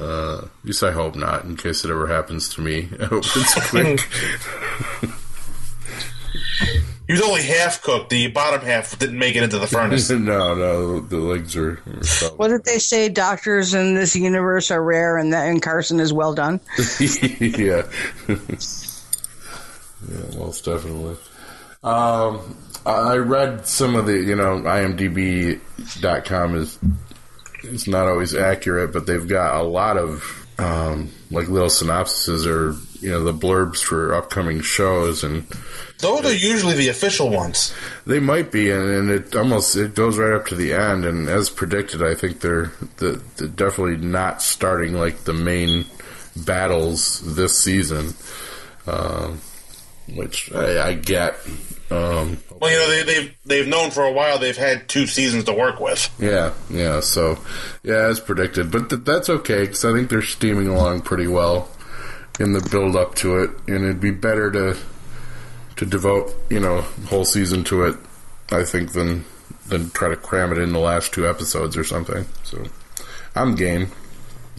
Uh, 0.00 0.38
at 0.38 0.64
least 0.64 0.82
I 0.82 0.90
hope 0.90 1.14
not, 1.14 1.44
in 1.44 1.56
case 1.56 1.84
it 1.84 1.92
ever 1.92 2.08
happens 2.08 2.48
to 2.54 2.60
me. 2.60 2.88
I 3.00 3.04
hope 3.04 3.22
it's 3.24 3.70
quick. 3.70 4.00
He 7.06 7.12
was 7.12 7.22
only 7.22 7.42
half 7.42 7.82
cooked. 7.82 8.10
The 8.10 8.26
bottom 8.26 8.66
half 8.66 8.98
didn't 8.98 9.18
make 9.18 9.36
it 9.36 9.44
into 9.44 9.60
the 9.60 9.68
furnace. 9.68 10.10
no, 10.10 10.56
no, 10.56 10.98
the 10.98 11.18
legs 11.18 11.54
are. 11.54 11.80
are. 11.86 12.34
What 12.34 12.48
did 12.48 12.64
they 12.64 12.78
say? 12.80 13.08
Doctors 13.10 13.74
in 13.74 13.94
this 13.94 14.16
universe 14.16 14.72
are 14.72 14.82
rare, 14.82 15.18
and 15.18 15.32
that 15.32 15.46
and 15.46 15.62
Carson 15.62 16.00
is 16.00 16.12
well 16.12 16.34
done. 16.34 16.58
yeah. 16.98 17.82
yeah, 18.28 18.36
most 20.36 20.64
definitely. 20.64 21.16
Um, 21.84 22.56
I 22.86 23.16
read 23.16 23.66
some 23.66 23.94
of 23.94 24.06
the, 24.06 24.14
you 24.14 24.36
know, 24.36 24.60
IMDb.com 24.60 26.56
is 26.56 26.78
it's 27.62 27.86
not 27.86 28.08
always 28.08 28.34
accurate, 28.34 28.92
but 28.92 29.06
they've 29.06 29.28
got 29.28 29.60
a 29.60 29.64
lot 29.64 29.96
of 29.98 30.46
um, 30.58 31.10
like 31.30 31.48
little 31.48 31.68
synopsises 31.68 32.46
or 32.46 32.76
you 33.00 33.10
know 33.10 33.24
the 33.24 33.32
blurbs 33.32 33.82
for 33.82 34.14
upcoming 34.14 34.60
shows, 34.60 35.24
and 35.24 35.46
Those 35.98 36.24
are 36.26 36.34
usually 36.34 36.74
the 36.74 36.88
official 36.88 37.30
ones. 37.30 37.74
they 38.06 38.20
might 38.20 38.52
be, 38.52 38.70
and, 38.70 38.82
and 38.82 39.10
it 39.10 39.34
almost 39.34 39.76
it 39.76 39.94
goes 39.94 40.18
right 40.18 40.34
up 40.34 40.46
to 40.48 40.54
the 40.54 40.72
end. 40.72 41.04
And 41.04 41.28
as 41.28 41.48
predicted, 41.48 42.02
I 42.02 42.14
think 42.14 42.40
they're, 42.40 42.72
the 42.98 43.22
they're 43.36 43.48
definitely 43.48 43.96
not 44.06 44.42
starting 44.42 44.94
like 44.94 45.24
the 45.24 45.32
main 45.32 45.86
battles 46.36 47.34
this 47.36 47.58
season, 47.58 48.14
um, 48.86 49.40
which 50.14 50.52
I, 50.52 50.88
I 50.88 50.94
get. 50.94 51.36
Um, 51.90 52.38
Well, 52.60 52.70
you 52.70 52.78
know, 52.78 52.88
they, 52.90 53.02
they've 53.02 53.34
they've 53.44 53.68
known 53.68 53.90
for 53.90 54.04
a 54.04 54.12
while 54.12 54.38
they've 54.38 54.56
had 54.56 54.88
two 54.88 55.06
seasons 55.06 55.44
to 55.44 55.52
work 55.52 55.80
with. 55.80 56.08
yeah, 56.20 56.52
yeah. 56.70 57.00
So 57.00 57.38
yeah, 57.82 58.06
as 58.06 58.20
predicted, 58.20 58.70
but 58.70 58.90
th- 58.90 59.02
that's 59.04 59.28
okay 59.28 59.62
because 59.62 59.84
I 59.84 59.92
think 59.92 60.08
they're 60.10 60.22
steaming 60.22 60.68
along 60.68 61.00
pretty 61.02 61.26
well 61.26 61.68
in 62.38 62.52
the 62.52 62.66
build 62.70 62.94
up 62.96 63.14
to 63.16 63.38
it, 63.38 63.50
and 63.66 63.84
it'd 63.84 64.00
be 64.00 64.10
better 64.12 64.50
to 64.52 64.76
to 65.76 65.86
devote 65.86 66.32
you 66.48 66.60
know 66.60 66.82
whole 67.08 67.24
season 67.24 67.64
to 67.64 67.84
it. 67.84 67.96
I 68.52 68.64
think 68.64 68.92
than 68.92 69.24
than 69.66 69.90
try 69.90 70.08
to 70.10 70.16
cram 70.16 70.52
it 70.52 70.58
in 70.58 70.72
the 70.72 70.78
last 70.80 71.12
two 71.12 71.28
episodes 71.28 71.76
or 71.76 71.84
something. 71.84 72.24
So 72.44 72.64
I'm 73.34 73.54
game. 73.56 73.90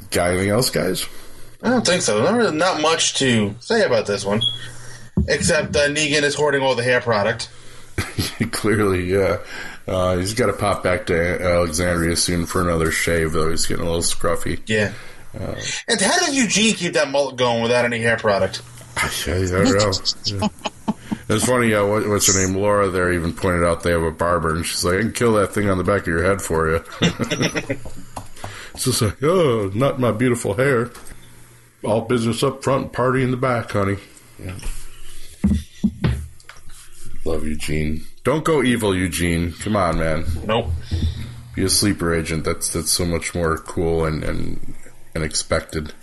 Got 0.09 0.31
anything 0.31 0.49
else, 0.49 0.69
guys? 0.69 1.05
I 1.63 1.69
don't 1.69 1.85
think 1.85 2.01
so. 2.01 2.21
Not, 2.23 2.33
really- 2.35 2.57
not 2.57 2.81
much 2.81 3.13
to 3.19 3.53
say 3.59 3.85
about 3.85 4.05
this 4.07 4.25
one, 4.25 4.41
except 5.27 5.75
uh, 5.75 5.87
Negan 5.87 6.23
is 6.23 6.35
hoarding 6.35 6.61
all 6.61 6.75
the 6.75 6.83
hair 6.83 7.01
product. 7.01 7.49
Clearly, 8.51 9.11
yeah. 9.11 9.39
Uh, 9.87 10.17
he's 10.17 10.33
got 10.33 10.47
to 10.47 10.53
pop 10.53 10.83
back 10.83 11.07
to 11.07 11.41
Alexandria 11.41 12.15
soon 12.15 12.45
for 12.45 12.61
another 12.61 12.91
shave, 12.91 13.31
though. 13.33 13.49
He's 13.49 13.65
getting 13.65 13.83
a 13.83 13.87
little 13.87 14.01
scruffy. 14.01 14.61
Yeah. 14.67 14.93
and 15.33 16.01
how 16.01 16.19
does 16.19 16.35
Eugene 16.35 16.75
keep 16.75 16.93
that 16.93 17.09
mullet 17.09 17.35
going 17.35 17.61
without 17.61 17.85
any 17.85 17.99
hair 17.99 18.17
product? 18.17 18.61
I 18.97 19.09
don't 19.27 19.51
know. 19.51 19.91
Yeah. 20.25 20.47
It's 21.29 21.45
funny, 21.45 21.73
uh, 21.73 21.85
what, 21.85 22.07
what's 22.09 22.31
her 22.33 22.45
name? 22.45 22.57
Laura 22.57 22.89
there 22.89 23.13
even 23.13 23.31
pointed 23.31 23.63
out 23.63 23.83
they 23.83 23.91
have 23.91 24.01
a 24.01 24.11
barber, 24.11 24.53
and 24.53 24.65
she's 24.65 24.83
like, 24.83 24.95
I 24.95 24.99
can 24.99 25.13
kill 25.13 25.33
that 25.33 25.53
thing 25.53 25.69
on 25.69 25.77
the 25.77 25.83
back 25.83 26.01
of 26.01 26.07
your 26.07 26.23
head 26.23 26.41
for 26.41 26.69
you. 26.69 26.83
it's 28.73 28.83
just 28.83 29.01
like, 29.01 29.23
oh, 29.23 29.71
not 29.73 29.99
my 29.99 30.11
beautiful 30.11 30.55
hair. 30.55 30.91
All 31.83 32.01
business 32.01 32.43
up 32.43 32.63
front, 32.63 32.91
party 32.91 33.23
in 33.23 33.31
the 33.31 33.37
back, 33.37 33.71
honey. 33.71 33.97
Yeah. 34.43 34.55
Love 37.25 37.45
Eugene. 37.45 38.03
Don't 38.23 38.43
go 38.43 38.63
evil, 38.63 38.95
Eugene. 38.95 39.53
Come 39.53 39.75
on, 39.75 39.99
man. 39.99 40.25
Nope. 40.45 40.67
Be 41.55 41.63
a 41.63 41.69
sleeper 41.69 42.13
agent. 42.13 42.45
That's 42.45 42.71
that's 42.73 42.91
so 42.91 43.05
much 43.05 43.35
more 43.35 43.57
cool 43.57 44.05
and 44.05 44.23
and, 44.23 44.75
and 45.13 45.23
expected. 45.23 45.93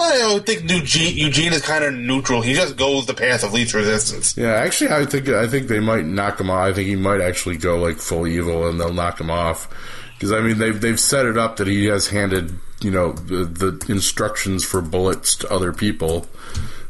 I 0.00 0.18
don't 0.18 0.46
think 0.46 0.70
Eugene, 0.70 1.16
Eugene 1.16 1.52
is 1.52 1.62
kind 1.62 1.84
of 1.84 1.94
neutral. 1.94 2.40
He 2.40 2.54
just 2.54 2.76
goes 2.76 3.06
the 3.06 3.14
path 3.14 3.44
of 3.44 3.52
least 3.52 3.74
resistance. 3.74 4.36
Yeah, 4.36 4.54
actually, 4.54 4.90
I 4.90 5.04
think 5.04 5.28
I 5.28 5.46
think 5.46 5.68
they 5.68 5.80
might 5.80 6.06
knock 6.06 6.40
him 6.40 6.50
off. 6.50 6.68
I 6.68 6.72
think 6.72 6.88
he 6.88 6.96
might 6.96 7.20
actually 7.20 7.58
go 7.58 7.78
like 7.78 7.98
full 7.98 8.26
evil, 8.26 8.68
and 8.68 8.80
they'll 8.80 8.92
knock 8.92 9.20
him 9.20 9.30
off. 9.30 9.68
Because 10.14 10.32
I 10.32 10.40
mean, 10.40 10.58
they've 10.58 10.80
they've 10.80 11.00
set 11.00 11.26
it 11.26 11.36
up 11.36 11.56
that 11.56 11.66
he 11.66 11.86
has 11.86 12.08
handed 12.08 12.58
you 12.80 12.90
know 12.90 13.12
the, 13.12 13.44
the 13.44 13.92
instructions 13.92 14.64
for 14.64 14.80
bullets 14.80 15.36
to 15.36 15.52
other 15.52 15.72
people, 15.72 16.26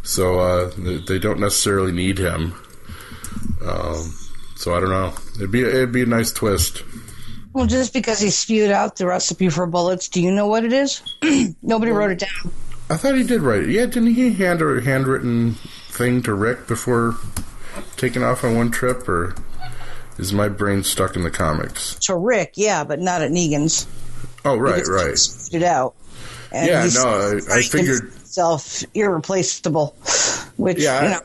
so 0.02 0.40
uh, 0.40 0.70
they 1.08 1.18
don't 1.18 1.40
necessarily 1.40 1.92
need 1.92 2.18
him. 2.18 2.54
Um, 3.66 4.14
so 4.56 4.74
I 4.74 4.80
don't 4.80 4.90
know. 4.90 5.12
It'd 5.36 5.50
be 5.52 5.62
it'd 5.62 5.92
be 5.92 6.02
a 6.02 6.06
nice 6.06 6.32
twist. 6.32 6.82
Well, 7.52 7.66
just 7.66 7.92
because 7.92 8.18
he 8.18 8.30
spewed 8.30 8.70
out 8.70 8.96
the 8.96 9.06
recipe 9.06 9.48
for 9.50 9.66
bullets, 9.66 10.08
do 10.08 10.22
you 10.22 10.30
know 10.32 10.46
what 10.46 10.64
it 10.64 10.72
is? 10.72 11.02
Nobody 11.62 11.92
wrote 11.92 12.10
it 12.12 12.18
down. 12.20 12.52
I 12.88 12.96
thought 12.96 13.14
he 13.14 13.24
did 13.24 13.42
write 13.42 13.64
it. 13.64 13.70
Yeah, 13.70 13.86
didn't 13.86 14.14
he 14.14 14.32
hand 14.32 14.62
a 14.62 14.80
handwritten 14.80 15.54
thing 15.90 16.22
to 16.22 16.34
Rick 16.34 16.66
before 16.66 17.16
taking 17.96 18.22
off 18.22 18.42
on 18.44 18.56
one 18.56 18.70
trip, 18.70 19.06
or 19.08 19.34
is 20.18 20.32
my 20.32 20.48
brain 20.48 20.82
stuck 20.82 21.14
in 21.16 21.22
the 21.24 21.30
comics? 21.30 21.94
To 22.06 22.16
Rick, 22.16 22.52
yeah, 22.56 22.84
but 22.84 23.00
not 23.00 23.20
at 23.22 23.30
Negan's. 23.30 23.86
Oh, 24.44 24.56
right, 24.56 24.82
right. 24.88 25.16
spewed 25.16 25.62
it 25.62 25.66
out. 25.66 25.94
And 26.50 26.68
Yeah, 26.68 26.88
no, 26.94 27.40
I- 27.50 27.58
I 27.58 27.62
figured- 27.62 28.02
himself 28.12 28.82
irreplaceable, 28.94 29.94
which 30.56 30.78
Yeah, 30.78 31.00
you 31.02 31.08
I- 31.08 31.10
know, 31.12 31.20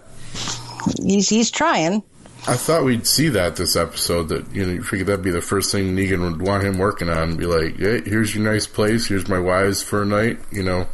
he's 1.03 1.29
he's 1.29 1.51
trying. 1.51 2.03
I 2.47 2.55
thought 2.55 2.85
we'd 2.85 3.05
see 3.05 3.29
that 3.29 3.55
this 3.57 3.75
episode. 3.75 4.29
That 4.29 4.53
you 4.53 4.65
know, 4.65 4.73
you 4.73 4.83
figured 4.83 5.07
that'd 5.07 5.23
be 5.23 5.31
the 5.31 5.41
first 5.41 5.71
thing 5.71 5.95
Negan 5.95 6.21
would 6.21 6.41
want 6.41 6.63
him 6.63 6.77
working 6.77 7.09
on. 7.09 7.35
Be 7.35 7.45
like, 7.45 7.77
hey, 7.77 8.01
here's 8.01 8.33
your 8.33 8.43
nice 8.43 8.67
place. 8.67 9.07
Here's 9.07 9.27
my 9.27 9.39
wives 9.39 9.83
for 9.83 10.03
a 10.03 10.05
night. 10.05 10.39
You 10.51 10.63
know, 10.63 10.87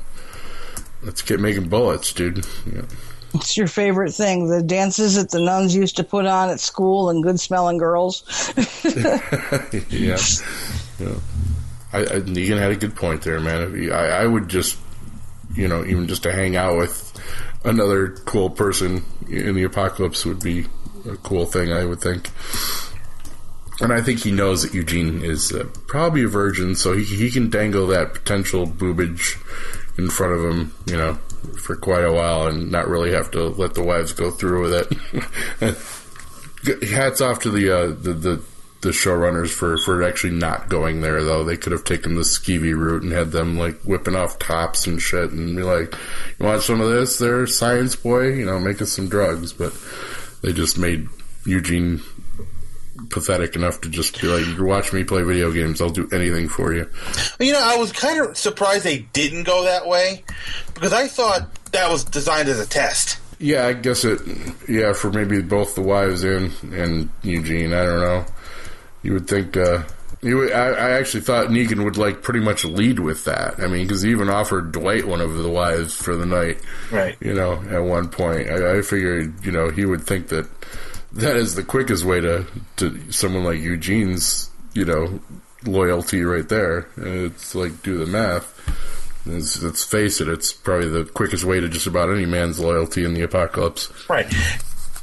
let's 1.03 1.21
get 1.21 1.39
making 1.39 1.69
bullets, 1.69 2.11
dude. 2.13 2.45
Yeah. 2.71 2.83
It's 3.35 3.57
your 3.57 3.67
favorite 3.67 4.13
thing. 4.13 4.47
The 4.47 4.61
dances 4.61 5.15
that 5.15 5.31
the 5.31 5.39
nuns 5.39 5.75
used 5.75 5.95
to 5.97 6.03
put 6.03 6.25
on 6.25 6.49
at 6.49 6.59
school 6.59 7.09
and 7.09 7.23
good 7.23 7.39
smelling 7.39 7.77
girls. 7.77 8.23
yeah. 9.89 10.17
yeah. 10.99 11.15
I, 11.91 11.99
I, 11.99 12.21
Negan 12.21 12.57
had 12.57 12.71
a 12.71 12.75
good 12.75 12.95
point 12.95 13.23
there, 13.23 13.39
man. 13.39 13.75
He, 13.75 13.91
I, 13.91 14.23
I 14.23 14.27
would 14.27 14.49
just, 14.49 14.77
you 15.55 15.67
know, 15.67 15.83
even 15.83 16.07
just 16.07 16.23
to 16.23 16.31
hang 16.31 16.55
out 16.55 16.77
with 16.77 17.12
another 17.63 18.09
cool 18.09 18.49
person 18.49 19.03
in 19.29 19.55
the 19.55 19.63
apocalypse 19.63 20.25
would 20.25 20.41
be 20.41 20.65
a 21.09 21.15
cool 21.17 21.45
thing, 21.45 21.71
I 21.71 21.85
would 21.85 22.01
think. 22.01 22.29
And 23.81 23.91
I 23.91 24.01
think 24.01 24.19
he 24.19 24.31
knows 24.31 24.61
that 24.61 24.73
Eugene 24.73 25.23
is 25.23 25.51
uh, 25.51 25.67
probably 25.87 26.23
a 26.23 26.27
virgin, 26.27 26.75
so 26.75 26.93
he 26.93 27.03
he 27.03 27.31
can 27.31 27.49
dangle 27.49 27.87
that 27.87 28.13
potential 28.13 28.67
boobage 28.67 29.37
in 29.97 30.09
front 30.09 30.33
of 30.33 30.43
him, 30.43 30.73
you 30.85 30.95
know, 30.95 31.15
for 31.59 31.75
quite 31.75 32.05
a 32.05 32.11
while, 32.11 32.47
and 32.47 32.71
not 32.71 32.87
really 32.87 33.11
have 33.11 33.31
to 33.31 33.47
let 33.47 33.73
the 33.73 33.83
wives 33.83 34.13
go 34.13 34.29
through 34.29 34.61
with 34.61 34.73
it. 35.61 36.87
Hats 36.89 37.19
off 37.19 37.39
to 37.41 37.49
the 37.49 37.69
uh, 37.69 37.87
the 37.87 38.13
the, 38.13 38.43
the 38.83 38.89
showrunners 38.89 39.49
for 39.49 39.77
for 39.77 40.03
actually 40.03 40.33
not 40.33 40.69
going 40.69 41.01
there, 41.01 41.23
though. 41.23 41.43
They 41.43 41.57
could 41.57 41.71
have 41.71 41.83
taken 41.83 42.15
the 42.15 42.21
skeevy 42.21 42.77
route 42.77 43.03
and 43.03 43.11
had 43.11 43.31
them 43.31 43.57
like 43.57 43.81
whipping 43.81 44.15
off 44.15 44.39
tops 44.39 44.87
and 44.87 45.01
shit, 45.01 45.31
and 45.31 45.55
be 45.55 45.63
like, 45.63 45.93
"You 46.39 46.45
want 46.45 46.63
some 46.63 46.81
of 46.81 46.89
this? 46.89 47.17
There, 47.17 47.47
science 47.47 47.95
boy, 47.95 48.33
you 48.33 48.45
know, 48.45 48.59
make 48.59 48.81
us 48.81 48.91
some 48.91 49.09
drugs." 49.09 49.53
But 49.53 49.73
they 50.41 50.53
just 50.53 50.77
made 50.77 51.07
Eugene 51.45 52.01
pathetic 53.09 53.55
enough 53.55 53.81
to 53.81 53.89
just 53.89 54.19
be 54.21 54.27
like, 54.27 54.45
you 54.45 54.65
watch 54.65 54.93
me 54.93 55.03
play 55.03 55.23
video 55.23 55.51
games, 55.51 55.81
I'll 55.81 55.89
do 55.89 56.07
anything 56.11 56.47
for 56.47 56.73
you. 56.73 56.89
You 57.39 57.53
know, 57.53 57.61
I 57.61 57.77
was 57.77 57.91
kind 57.91 58.19
of 58.21 58.37
surprised 58.37 58.83
they 58.83 58.99
didn't 59.13 59.43
go 59.43 59.63
that 59.63 59.87
way 59.87 60.23
because 60.73 60.93
I 60.93 61.07
thought 61.07 61.47
that 61.71 61.89
was 61.89 62.03
designed 62.03 62.49
as 62.49 62.59
a 62.59 62.65
test. 62.65 63.19
Yeah, 63.39 63.67
I 63.67 63.73
guess 63.73 64.05
it. 64.05 64.21
Yeah, 64.69 64.93
for 64.93 65.11
maybe 65.11 65.41
both 65.41 65.75
the 65.75 65.81
wives 65.81 66.23
and 66.23 66.51
and 66.71 67.09
Eugene. 67.23 67.73
I 67.73 67.83
don't 67.83 67.99
know. 67.99 68.25
You 69.03 69.13
would 69.13 69.27
think. 69.27 69.55
uh 69.57 69.83
you 70.21 70.51
I, 70.53 70.69
I 70.69 70.89
actually 70.91 71.21
thought 71.21 71.47
Negan 71.47 71.83
would 71.83 71.97
like 71.97 72.21
pretty 72.21 72.39
much 72.39 72.63
lead 72.63 72.99
with 72.99 73.25
that. 73.25 73.59
I 73.59 73.67
mean, 73.67 73.85
because 73.85 74.01
he 74.01 74.11
even 74.11 74.29
offered 74.29 74.71
Dwight 74.71 75.05
one 75.05 75.19
of 75.19 75.35
the 75.35 75.49
wives 75.49 75.95
for 75.95 76.15
the 76.15 76.25
night. 76.25 76.59
Right. 76.91 77.17
You 77.19 77.33
know, 77.33 77.61
at 77.69 77.83
one 77.83 78.07
point, 78.07 78.49
I, 78.49 78.77
I 78.77 78.81
figured 78.81 79.45
you 79.45 79.51
know 79.51 79.69
he 79.69 79.85
would 79.85 80.03
think 80.03 80.29
that 80.29 80.47
that 81.11 81.35
is 81.35 81.55
the 81.55 81.63
quickest 81.63 82.05
way 82.05 82.21
to 82.21 82.45
to 82.77 83.11
someone 83.11 83.43
like 83.43 83.59
Eugene's 83.59 84.49
you 84.73 84.85
know 84.85 85.19
loyalty 85.65 86.23
right 86.23 86.47
there. 86.47 86.87
It's 86.97 87.53
like 87.53 87.83
do 87.83 87.97
the 87.97 88.05
math. 88.05 88.49
Let's, 89.25 89.61
let's 89.63 89.83
face 89.85 90.19
it, 90.19 90.27
it's 90.27 90.51
probably 90.51 90.89
the 90.89 91.05
quickest 91.05 91.45
way 91.45 91.61
to 91.61 91.69
just 91.69 91.87
about 91.87 92.09
any 92.09 92.25
man's 92.25 92.59
loyalty 92.59 93.05
in 93.05 93.13
the 93.13 93.21
apocalypse. 93.21 93.89
Right. 94.09 94.31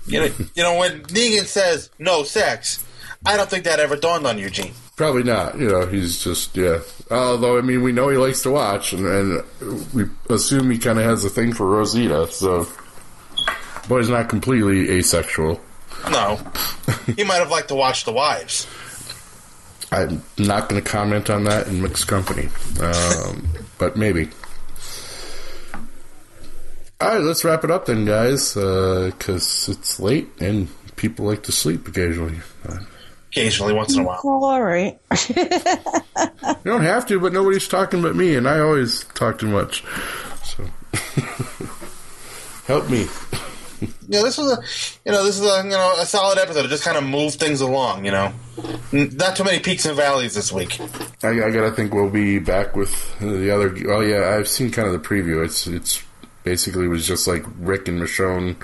You 0.07 0.21
know, 0.21 0.31
you 0.55 0.63
know 0.63 0.79
when 0.79 1.03
Negan 1.05 1.45
says 1.45 1.91
no 1.99 2.23
sex, 2.23 2.85
I 3.27 3.37
don't 3.37 3.51
think 3.51 3.65
that 3.65 3.81
ever 3.81 3.97
dawned 3.97 4.27
on 4.27 4.39
Eugene. 4.39 4.73
Probably 4.97 5.23
not. 5.23 5.59
You 5.59 5.69
know, 5.69 5.87
he's 5.87 6.23
just 6.25 6.57
yeah. 6.57 6.81
Although 7.11 7.59
I 7.59 7.61
mean, 7.61 7.83
we 7.83 7.93
know 7.93 8.09
he 8.09 8.17
likes 8.17 8.43
to 8.43 8.51
watch, 8.51 8.93
and, 8.93 9.07
and 9.07 9.95
we 9.95 10.05
assume 10.29 10.71
he 10.71 10.79
kind 10.79 10.99
of 10.99 11.05
has 11.05 11.25
a 11.25 11.31
thing 11.31 11.53
for 11.53 11.67
Rosita. 11.67 12.29
So, 12.29 12.67
boy's 13.89 14.09
not 14.09 14.29
completely 14.29 14.91
asexual. 14.91 15.61
No, 16.11 16.41
he 17.15 17.25
might 17.25 17.37
have 17.37 17.51
liked 17.51 17.69
to 17.69 17.75
watch 17.75 18.05
the 18.05 18.13
wives. 18.13 18.67
I'm 19.93 20.23
not 20.39 20.69
going 20.69 20.83
to 20.83 20.89
comment 20.89 21.29
on 21.31 21.45
that 21.45 21.67
in 21.67 21.83
mixed 21.83 22.07
company, 22.07 22.49
um, 22.81 23.49
but 23.77 23.97
maybe. 23.97 24.31
All 27.01 27.09
right, 27.09 27.21
let's 27.21 27.45
wrap 27.45 27.65
it 27.65 27.71
up 27.71 27.87
then, 27.87 28.05
guys, 28.05 28.55
because 28.55 29.69
it's 29.69 29.99
late 29.99 30.29
and 30.39 30.69
people 30.97 31.27
like 31.27 31.43
to 31.45 31.53
sleep 31.53 31.89
occasionally. 31.89 32.39
Occasionally, 33.33 33.73
once 33.75 33.95
in 33.95 34.03
a 34.03 34.07
while. 34.07 34.21
All 34.25 34.63
right. 34.63 34.99
You 35.29 36.65
don't 36.65 36.83
have 36.83 37.07
to, 37.07 37.21
but 37.21 37.33
nobody's 37.33 37.69
talking 37.69 38.03
but 38.03 38.17
me, 38.17 38.35
and 38.35 38.49
I 38.49 38.59
always 38.61 39.05
talk 39.15 39.39
too 39.39 39.49
much. 39.49 39.85
So, 40.43 40.65
help 42.67 42.89
me. 42.91 43.07
Yeah, 44.09 44.23
this 44.23 44.37
was 44.37 44.53
a, 44.53 44.63
you 45.07 45.13
know, 45.13 45.25
this 45.25 45.39
is 45.39 45.47
a, 45.47 45.63
you 45.63 45.71
know, 45.71 45.95
a 45.99 46.05
solid 46.05 46.39
episode. 46.39 46.65
It 46.67 46.69
just 46.69 46.85
kind 46.85 46.99
of 46.99 47.05
moved 47.05 47.39
things 47.41 47.61
along. 47.63 48.05
You 48.05 48.11
know, 48.11 48.33
N- 48.93 49.11
not 49.17 49.37
too 49.37 49.45
many 49.45 49.61
peaks 49.61 49.87
and 49.87 49.97
valleys 49.97 50.35
this 50.35 50.53
week. 50.53 50.79
I, 51.23 51.29
I 51.29 51.51
gotta 51.51 51.71
think 51.71 51.95
we'll 51.95 52.11
be 52.11 52.39
back 52.41 52.77
with 52.77 53.19
the 53.21 53.51
other. 53.51 53.75
Oh 53.89 54.01
yeah, 54.01 54.37
I've 54.37 54.49
seen 54.49 54.71
kind 54.71 54.87
of 54.89 54.93
the 54.93 55.09
preview. 55.09 55.43
It's 55.45 55.67
it's 55.67 56.03
basically 56.43 56.89
was 56.89 57.07
just 57.07 57.27
like 57.27 57.45
Rick 57.59 57.89
and 57.89 58.01
Michonne 58.01 58.57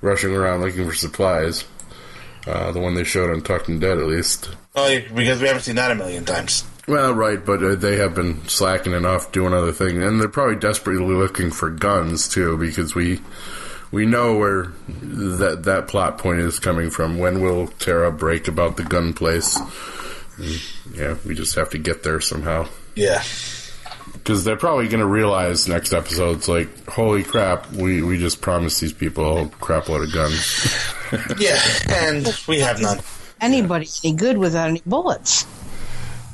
rushing 0.00 0.34
around 0.34 0.62
looking 0.62 0.86
for 0.86 0.94
supplies. 0.94 1.64
Uh, 2.46 2.72
the 2.72 2.80
one 2.80 2.94
they 2.94 3.04
showed 3.04 3.30
on 3.30 3.40
Talking 3.42 3.78
Dead, 3.78 3.98
at 3.98 4.06
least. 4.06 4.50
Oh, 4.74 5.00
because 5.14 5.40
we 5.40 5.46
haven't 5.46 5.62
seen 5.62 5.76
that 5.76 5.90
a 5.90 5.94
million 5.94 6.24
times. 6.24 6.64
Well, 6.86 7.14
right, 7.14 7.42
but 7.44 7.62
uh, 7.62 7.74
they 7.76 7.96
have 7.96 8.14
been 8.14 8.46
slacking 8.48 8.92
enough 8.92 9.32
doing 9.32 9.54
other 9.54 9.72
things, 9.72 10.02
and 10.02 10.20
they're 10.20 10.28
probably 10.28 10.56
desperately 10.56 11.14
looking 11.14 11.50
for 11.50 11.70
guns 11.70 12.28
too, 12.28 12.58
because 12.58 12.94
we 12.94 13.20
we 13.90 14.04
know 14.04 14.36
where 14.36 14.72
that 14.88 15.62
that 15.64 15.88
plot 15.88 16.18
point 16.18 16.40
is 16.40 16.58
coming 16.58 16.90
from. 16.90 17.18
When 17.18 17.40
will 17.40 17.68
Tara 17.68 18.12
break 18.12 18.48
about 18.48 18.76
the 18.76 18.82
gun 18.82 19.14
place? 19.14 19.58
And, 20.36 20.60
yeah, 20.94 21.16
we 21.24 21.34
just 21.34 21.54
have 21.54 21.70
to 21.70 21.78
get 21.78 22.02
there 22.02 22.20
somehow. 22.20 22.66
Yeah. 22.94 23.22
Because 24.12 24.44
they're 24.44 24.56
probably 24.56 24.88
going 24.88 25.00
to 25.00 25.06
realize 25.06 25.68
next 25.68 25.92
episode, 25.92 26.38
it's 26.38 26.48
like, 26.48 26.88
holy 26.88 27.22
crap, 27.22 27.70
we, 27.72 28.02
we 28.02 28.18
just 28.18 28.40
promised 28.40 28.80
these 28.80 28.92
people 28.92 29.38
a 29.38 29.48
crap 29.48 29.88
load 29.88 30.02
of 30.02 30.12
guns. 30.12 30.94
Yeah, 31.38 31.60
and 31.88 32.26
we 32.46 32.60
have 32.60 32.80
none. 32.80 33.00
Anybody 33.40 33.88
any 34.02 34.14
good 34.14 34.38
without 34.38 34.68
any 34.68 34.82
bullets? 34.86 35.46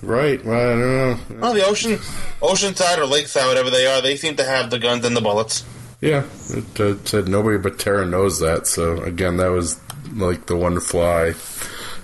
right, 0.02 0.42
well, 0.44 0.58
I 0.58 0.80
don't 0.80 1.30
know. 1.30 1.40
Well, 1.40 1.54
the 1.54 1.66
ocean, 1.66 1.92
oceanside 2.40 2.98
or 2.98 3.06
lakeside, 3.06 3.46
whatever 3.46 3.70
they 3.70 3.86
are, 3.86 4.00
they 4.00 4.16
seem 4.16 4.36
to 4.36 4.44
have 4.44 4.70
the 4.70 4.78
guns 4.78 5.04
and 5.04 5.16
the 5.16 5.20
bullets. 5.20 5.64
Yeah, 6.00 6.24
it 6.48 6.80
uh, 6.80 6.96
said 7.04 7.28
nobody 7.28 7.58
but 7.58 7.78
Tara 7.78 8.06
knows 8.06 8.40
that. 8.40 8.66
So 8.66 9.02
again, 9.02 9.36
that 9.36 9.48
was 9.48 9.78
like 10.14 10.46
the 10.46 10.56
one 10.56 10.80
fly 10.80 11.34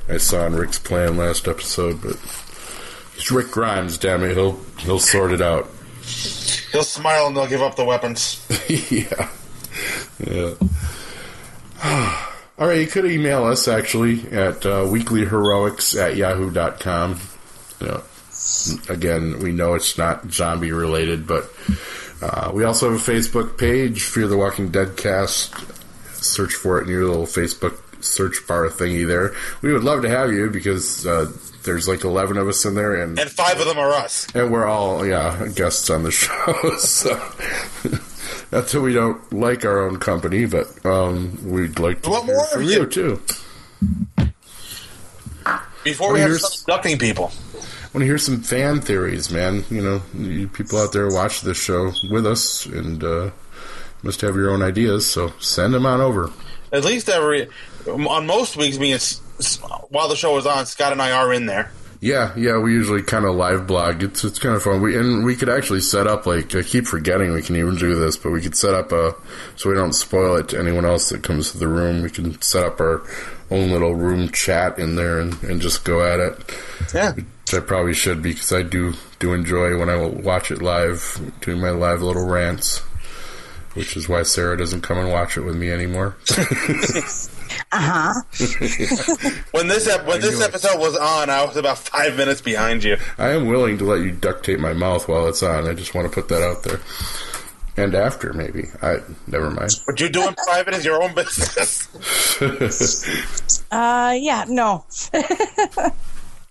I 0.09 0.19
saw 0.19 0.47
in 0.47 0.55
Rick's 0.55 0.79
plan 0.79 1.17
last 1.17 1.49
episode. 1.49 2.03
But 2.03 2.17
it's 3.15 3.31
Rick 3.31 3.51
Grimes, 3.51 3.97
damn 3.99 4.23
it, 4.23 4.35
he'll 4.35 4.61
he'll 4.79 4.99
sort 4.99 5.33
it 5.33 5.41
out. 5.41 5.69
He'll 6.73 6.85
smile 6.85 7.27
and 7.29 7.37
they'll 7.37 7.47
give 7.47 7.63
up 7.63 7.77
the 7.77 7.85
weapons. 7.85 8.45
yeah, 8.91 9.31
yeah. 11.83 12.27
All 12.59 12.67
right, 12.69 12.81
you 12.81 12.87
could 12.87 13.05
email 13.05 13.45
us 13.45 13.69
actually 13.69 14.21
at 14.33 14.65
uh, 14.65 14.85
weeklyheroics 14.87 15.95
at 16.01 16.17
yahoo.com. 16.17 17.21
You 17.81 17.87
know, 17.87 18.03
again, 18.89 19.41
we 19.41 19.53
know 19.53 19.75
it's 19.75 19.99
not 19.99 20.31
zombie 20.33 20.73
related, 20.73 21.27
but 21.27 21.51
uh, 22.23 22.51
we 22.55 22.65
also 22.65 22.91
have 22.91 22.99
a 23.09 23.13
Facebook 23.13 23.59
page, 23.59 24.05
Fear 24.05 24.29
the 24.29 24.39
Walking 24.39 24.71
Dead 24.71 24.97
cast. 24.97 25.55
Search 26.15 26.55
for 26.55 26.79
it 26.81 26.85
in 26.85 26.89
your 26.89 27.05
little 27.07 27.27
Facebook 27.27 27.79
search 28.03 28.37
bar 28.49 28.69
thingy 28.69 29.07
there. 29.07 29.35
We 29.61 29.73
would 29.73 29.85
love 29.85 30.01
to 30.03 30.09
have 30.09 30.33
you 30.33 30.49
because 30.49 31.07
uh, 31.07 31.31
there's 31.65 31.87
like 31.87 32.05
11 32.05 32.39
of 32.39 32.49
us 32.49 32.65
in 32.65 32.75
there, 32.75 32.95
and 32.95 33.19
And 33.19 33.31
five 33.31 33.61
of 33.61 33.67
them 33.67 33.79
are 33.79 33.93
us. 33.93 34.27
and 34.35 34.51
we're 34.51 34.65
all 34.67 35.05
yeah 35.07 35.47
guests 35.55 35.91
on 35.91 36.05
the 36.05 36.11
show. 36.23 36.77
So 36.79 37.11
not 38.53 38.67
that 38.69 38.81
we 38.81 38.93
don't 38.93 39.33
like 39.33 39.65
our 39.65 39.87
own 39.87 39.99
company, 39.99 40.47
but 40.47 40.67
um, 40.87 41.39
we'd 41.51 41.79
like 41.79 42.03
to 42.03 42.11
hear 42.11 42.23
more 42.25 42.45
from 42.47 42.63
you 42.63 42.69
you. 42.71 42.87
too. 42.87 43.21
Before 45.85 46.13
we 46.13 46.21
have 46.21 46.31
here's- 46.31 46.43
start 46.61 46.79
abducting 46.83 46.99
people. 46.99 47.31
want 47.95 48.03
to 48.03 48.05
hear 48.05 48.19
some 48.19 48.41
fan 48.43 48.81
theories, 48.81 49.31
man. 49.31 49.65
You 49.71 49.81
know, 49.83 50.03
you 50.19 50.49
people 50.49 50.79
out 50.79 50.93
there 50.93 51.09
watch 51.09 51.43
this 51.43 51.57
show 51.57 51.93
with 52.11 52.27
us 52.27 52.67
and 52.67 53.03
uh, 53.05 53.31
must 54.03 54.21
have 54.23 54.35
your 54.37 54.51
own 54.51 54.63
ideas, 54.63 55.09
so 55.11 55.33
send 55.41 55.75
them 55.75 55.87
on 55.87 56.01
over. 56.01 56.31
At 56.73 56.85
least 56.85 57.09
every 57.09 57.49
on 57.89 58.27
most 58.27 58.57
weeks, 58.57 58.79
me 58.79 58.97
while 59.91 60.09
the 60.09 60.17
show 60.17 60.37
is 60.39 60.47
on, 60.47 60.67
Scott 60.67 60.93
and 60.93 61.01
I 61.01 61.13
are 61.13 61.33
in 61.33 61.47
there. 61.47 61.71
Yeah, 62.07 62.33
yeah, 62.37 62.59
we 62.59 62.73
usually 62.73 63.03
kind 63.03 63.25
of 63.25 63.35
live 63.35 63.67
blog. 63.67 64.01
It's 64.01 64.23
it's 64.23 64.39
kind 64.39 64.55
of 64.55 64.63
fun. 64.63 64.81
We 64.81 64.97
and 64.97 65.25
we 65.25 65.35
could 65.35 65.49
actually 65.49 65.81
set 65.81 66.07
up 66.07 66.25
like 66.25 66.55
I 66.55 66.63
keep 66.63 66.87
forgetting 66.87 67.33
we 67.33 67.43
can 67.43 67.57
even 67.57 67.75
do 67.75 67.99
this, 67.99 68.17
but 68.17 68.31
we 68.31 68.41
could 68.41 68.57
set 68.57 68.75
up 68.75 68.93
a 68.93 69.17
so 69.57 69.69
we 69.71 69.75
don't 69.75 69.93
spoil 69.93 70.37
it 70.37 70.51
to 70.51 70.59
anyone 70.61 70.85
else 70.85 71.09
that 71.09 71.25
comes 71.25 71.51
to 71.51 71.59
the 71.59 71.67
room. 71.67 72.03
We 72.03 72.11
can 72.11 72.41
set 72.41 72.65
up 72.65 72.81
our 72.81 73.03
own 73.51 73.73
little 73.73 73.97
room 73.97 74.29
chat 74.29 74.79
in 74.79 74.95
there 74.95 75.19
and, 75.19 75.43
and 75.43 75.61
just 75.61 75.85
go 75.85 76.01
at 76.07 76.21
it. 76.21 76.57
Yeah. 76.95 77.11
Which 77.13 77.55
I 77.55 77.59
probably 77.59 77.95
should 77.95 78.23
because 78.23 78.53
I 78.53 78.63
do 78.63 78.95
do 79.19 79.33
enjoy 79.33 79.77
when 79.77 79.91
I 79.91 79.97
watch 79.97 80.53
it 80.53 80.63
live, 80.63 81.21
doing 81.41 81.61
my 81.61 81.71
live 81.71 82.03
little 82.03 82.25
rants. 82.25 82.79
Which 83.75 83.97
is 83.97 84.09
why 84.09 84.23
Sara 84.23 84.57
doesn't 84.57 84.83
come 84.83 84.99
and 84.99 85.11
watch 85.11 85.37
it 85.37 85.43
with 85.43 85.57
me 85.57 85.73
anymore. 85.73 86.17
Uh 87.73 88.13
huh. 88.13 88.23
When 89.53 89.69
this 89.69 89.87
ep- 89.89 90.07
when 90.07 90.21
this 90.21 90.39
knew 90.39 90.45
it. 90.45 90.49
episode 90.49 90.79
was 90.79 90.97
on, 90.97 91.31
I 91.31 91.45
was 91.45 91.57
about 91.57 91.79
five 91.79 92.17
minutes 92.17 92.41
behind 92.41 92.85
you. 92.85 92.97
I 93.19 93.31
am 93.31 93.47
willing 93.47 93.79
to 93.79 93.85
let 93.85 94.01
you 94.03 94.13
duct 94.13 94.45
tape 94.45 94.59
my 94.61 94.73
mouth 94.75 95.09
while 95.09 95.27
it's 95.29 95.43
on. 95.43 95.67
I 95.67 95.73
just 95.75 95.95
want 95.95 96.07
to 96.11 96.15
put 96.15 96.29
that 96.29 96.43
out 96.43 96.63
there. 96.63 96.81
And 97.79 97.95
after, 97.95 98.33
maybe. 98.33 98.65
I 98.83 98.99
never 99.27 99.51
mind. 99.51 99.73
What 99.85 100.01
you 100.01 100.09
do 100.09 100.27
in 100.27 100.35
private 100.35 100.75
is 100.75 100.85
your 100.85 101.03
own 101.03 101.15
business. 101.15 101.89
Uh, 103.71 104.15
yeah, 104.17 104.45
no. 104.49 104.85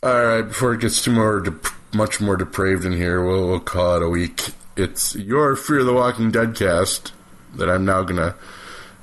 All 0.03 0.23
right, 0.25 0.41
before 0.41 0.73
it 0.73 0.81
gets 0.81 1.01
too 1.01 1.11
more 1.11 1.39
dep- 1.39 1.67
much 1.93 2.19
more 2.19 2.35
depraved 2.35 2.83
in 2.85 2.91
here, 2.91 3.23
we'll, 3.25 3.47
we'll 3.47 3.59
call 3.61 3.95
it 3.95 4.03
a 4.03 4.09
week. 4.09 4.49
It's 4.75 5.15
your 5.15 5.55
Fear 5.55 5.79
of 5.79 5.85
the 5.85 5.93
Walking 5.93 6.29
Dead 6.31 6.55
cast 6.55 7.13
that 7.55 7.69
I'm 7.69 7.85
now 7.85 8.03
gonna 8.03 8.35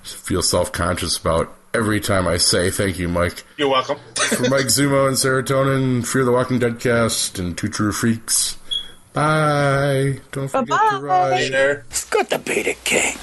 feel 0.03 0.43
self 0.43 0.71
conscious 0.73 1.17
about 1.17 1.55
every 1.75 2.01
time 2.01 2.27
I 2.29 2.37
say 2.37 2.71
thank 2.71 2.99
you, 2.99 3.09
Mike. 3.09 3.45
You're 3.57 3.69
welcome. 3.69 3.99
For 4.15 4.49
Mike 4.49 4.67
Zumo 4.67 5.07
and 5.09 5.17
Serotonin, 5.17 6.07
Fear 6.07 6.25
the 6.25 6.33
Walking 6.33 6.59
Dead 6.59 6.79
cast, 6.81 7.39
and 7.39 7.57
Two 7.57 7.69
True 7.69 7.93
Freaks. 7.93 8.59
Bye. 9.13 10.21
Don't 10.33 10.49
forget 10.49 10.67
to 10.69 10.75
Bye-bye. 10.75 11.01
ride. 11.01 11.31
Later. 11.33 11.85
Scott 11.91 12.31
the 12.31 12.39
Beta 12.39 12.75
King. 12.85 13.17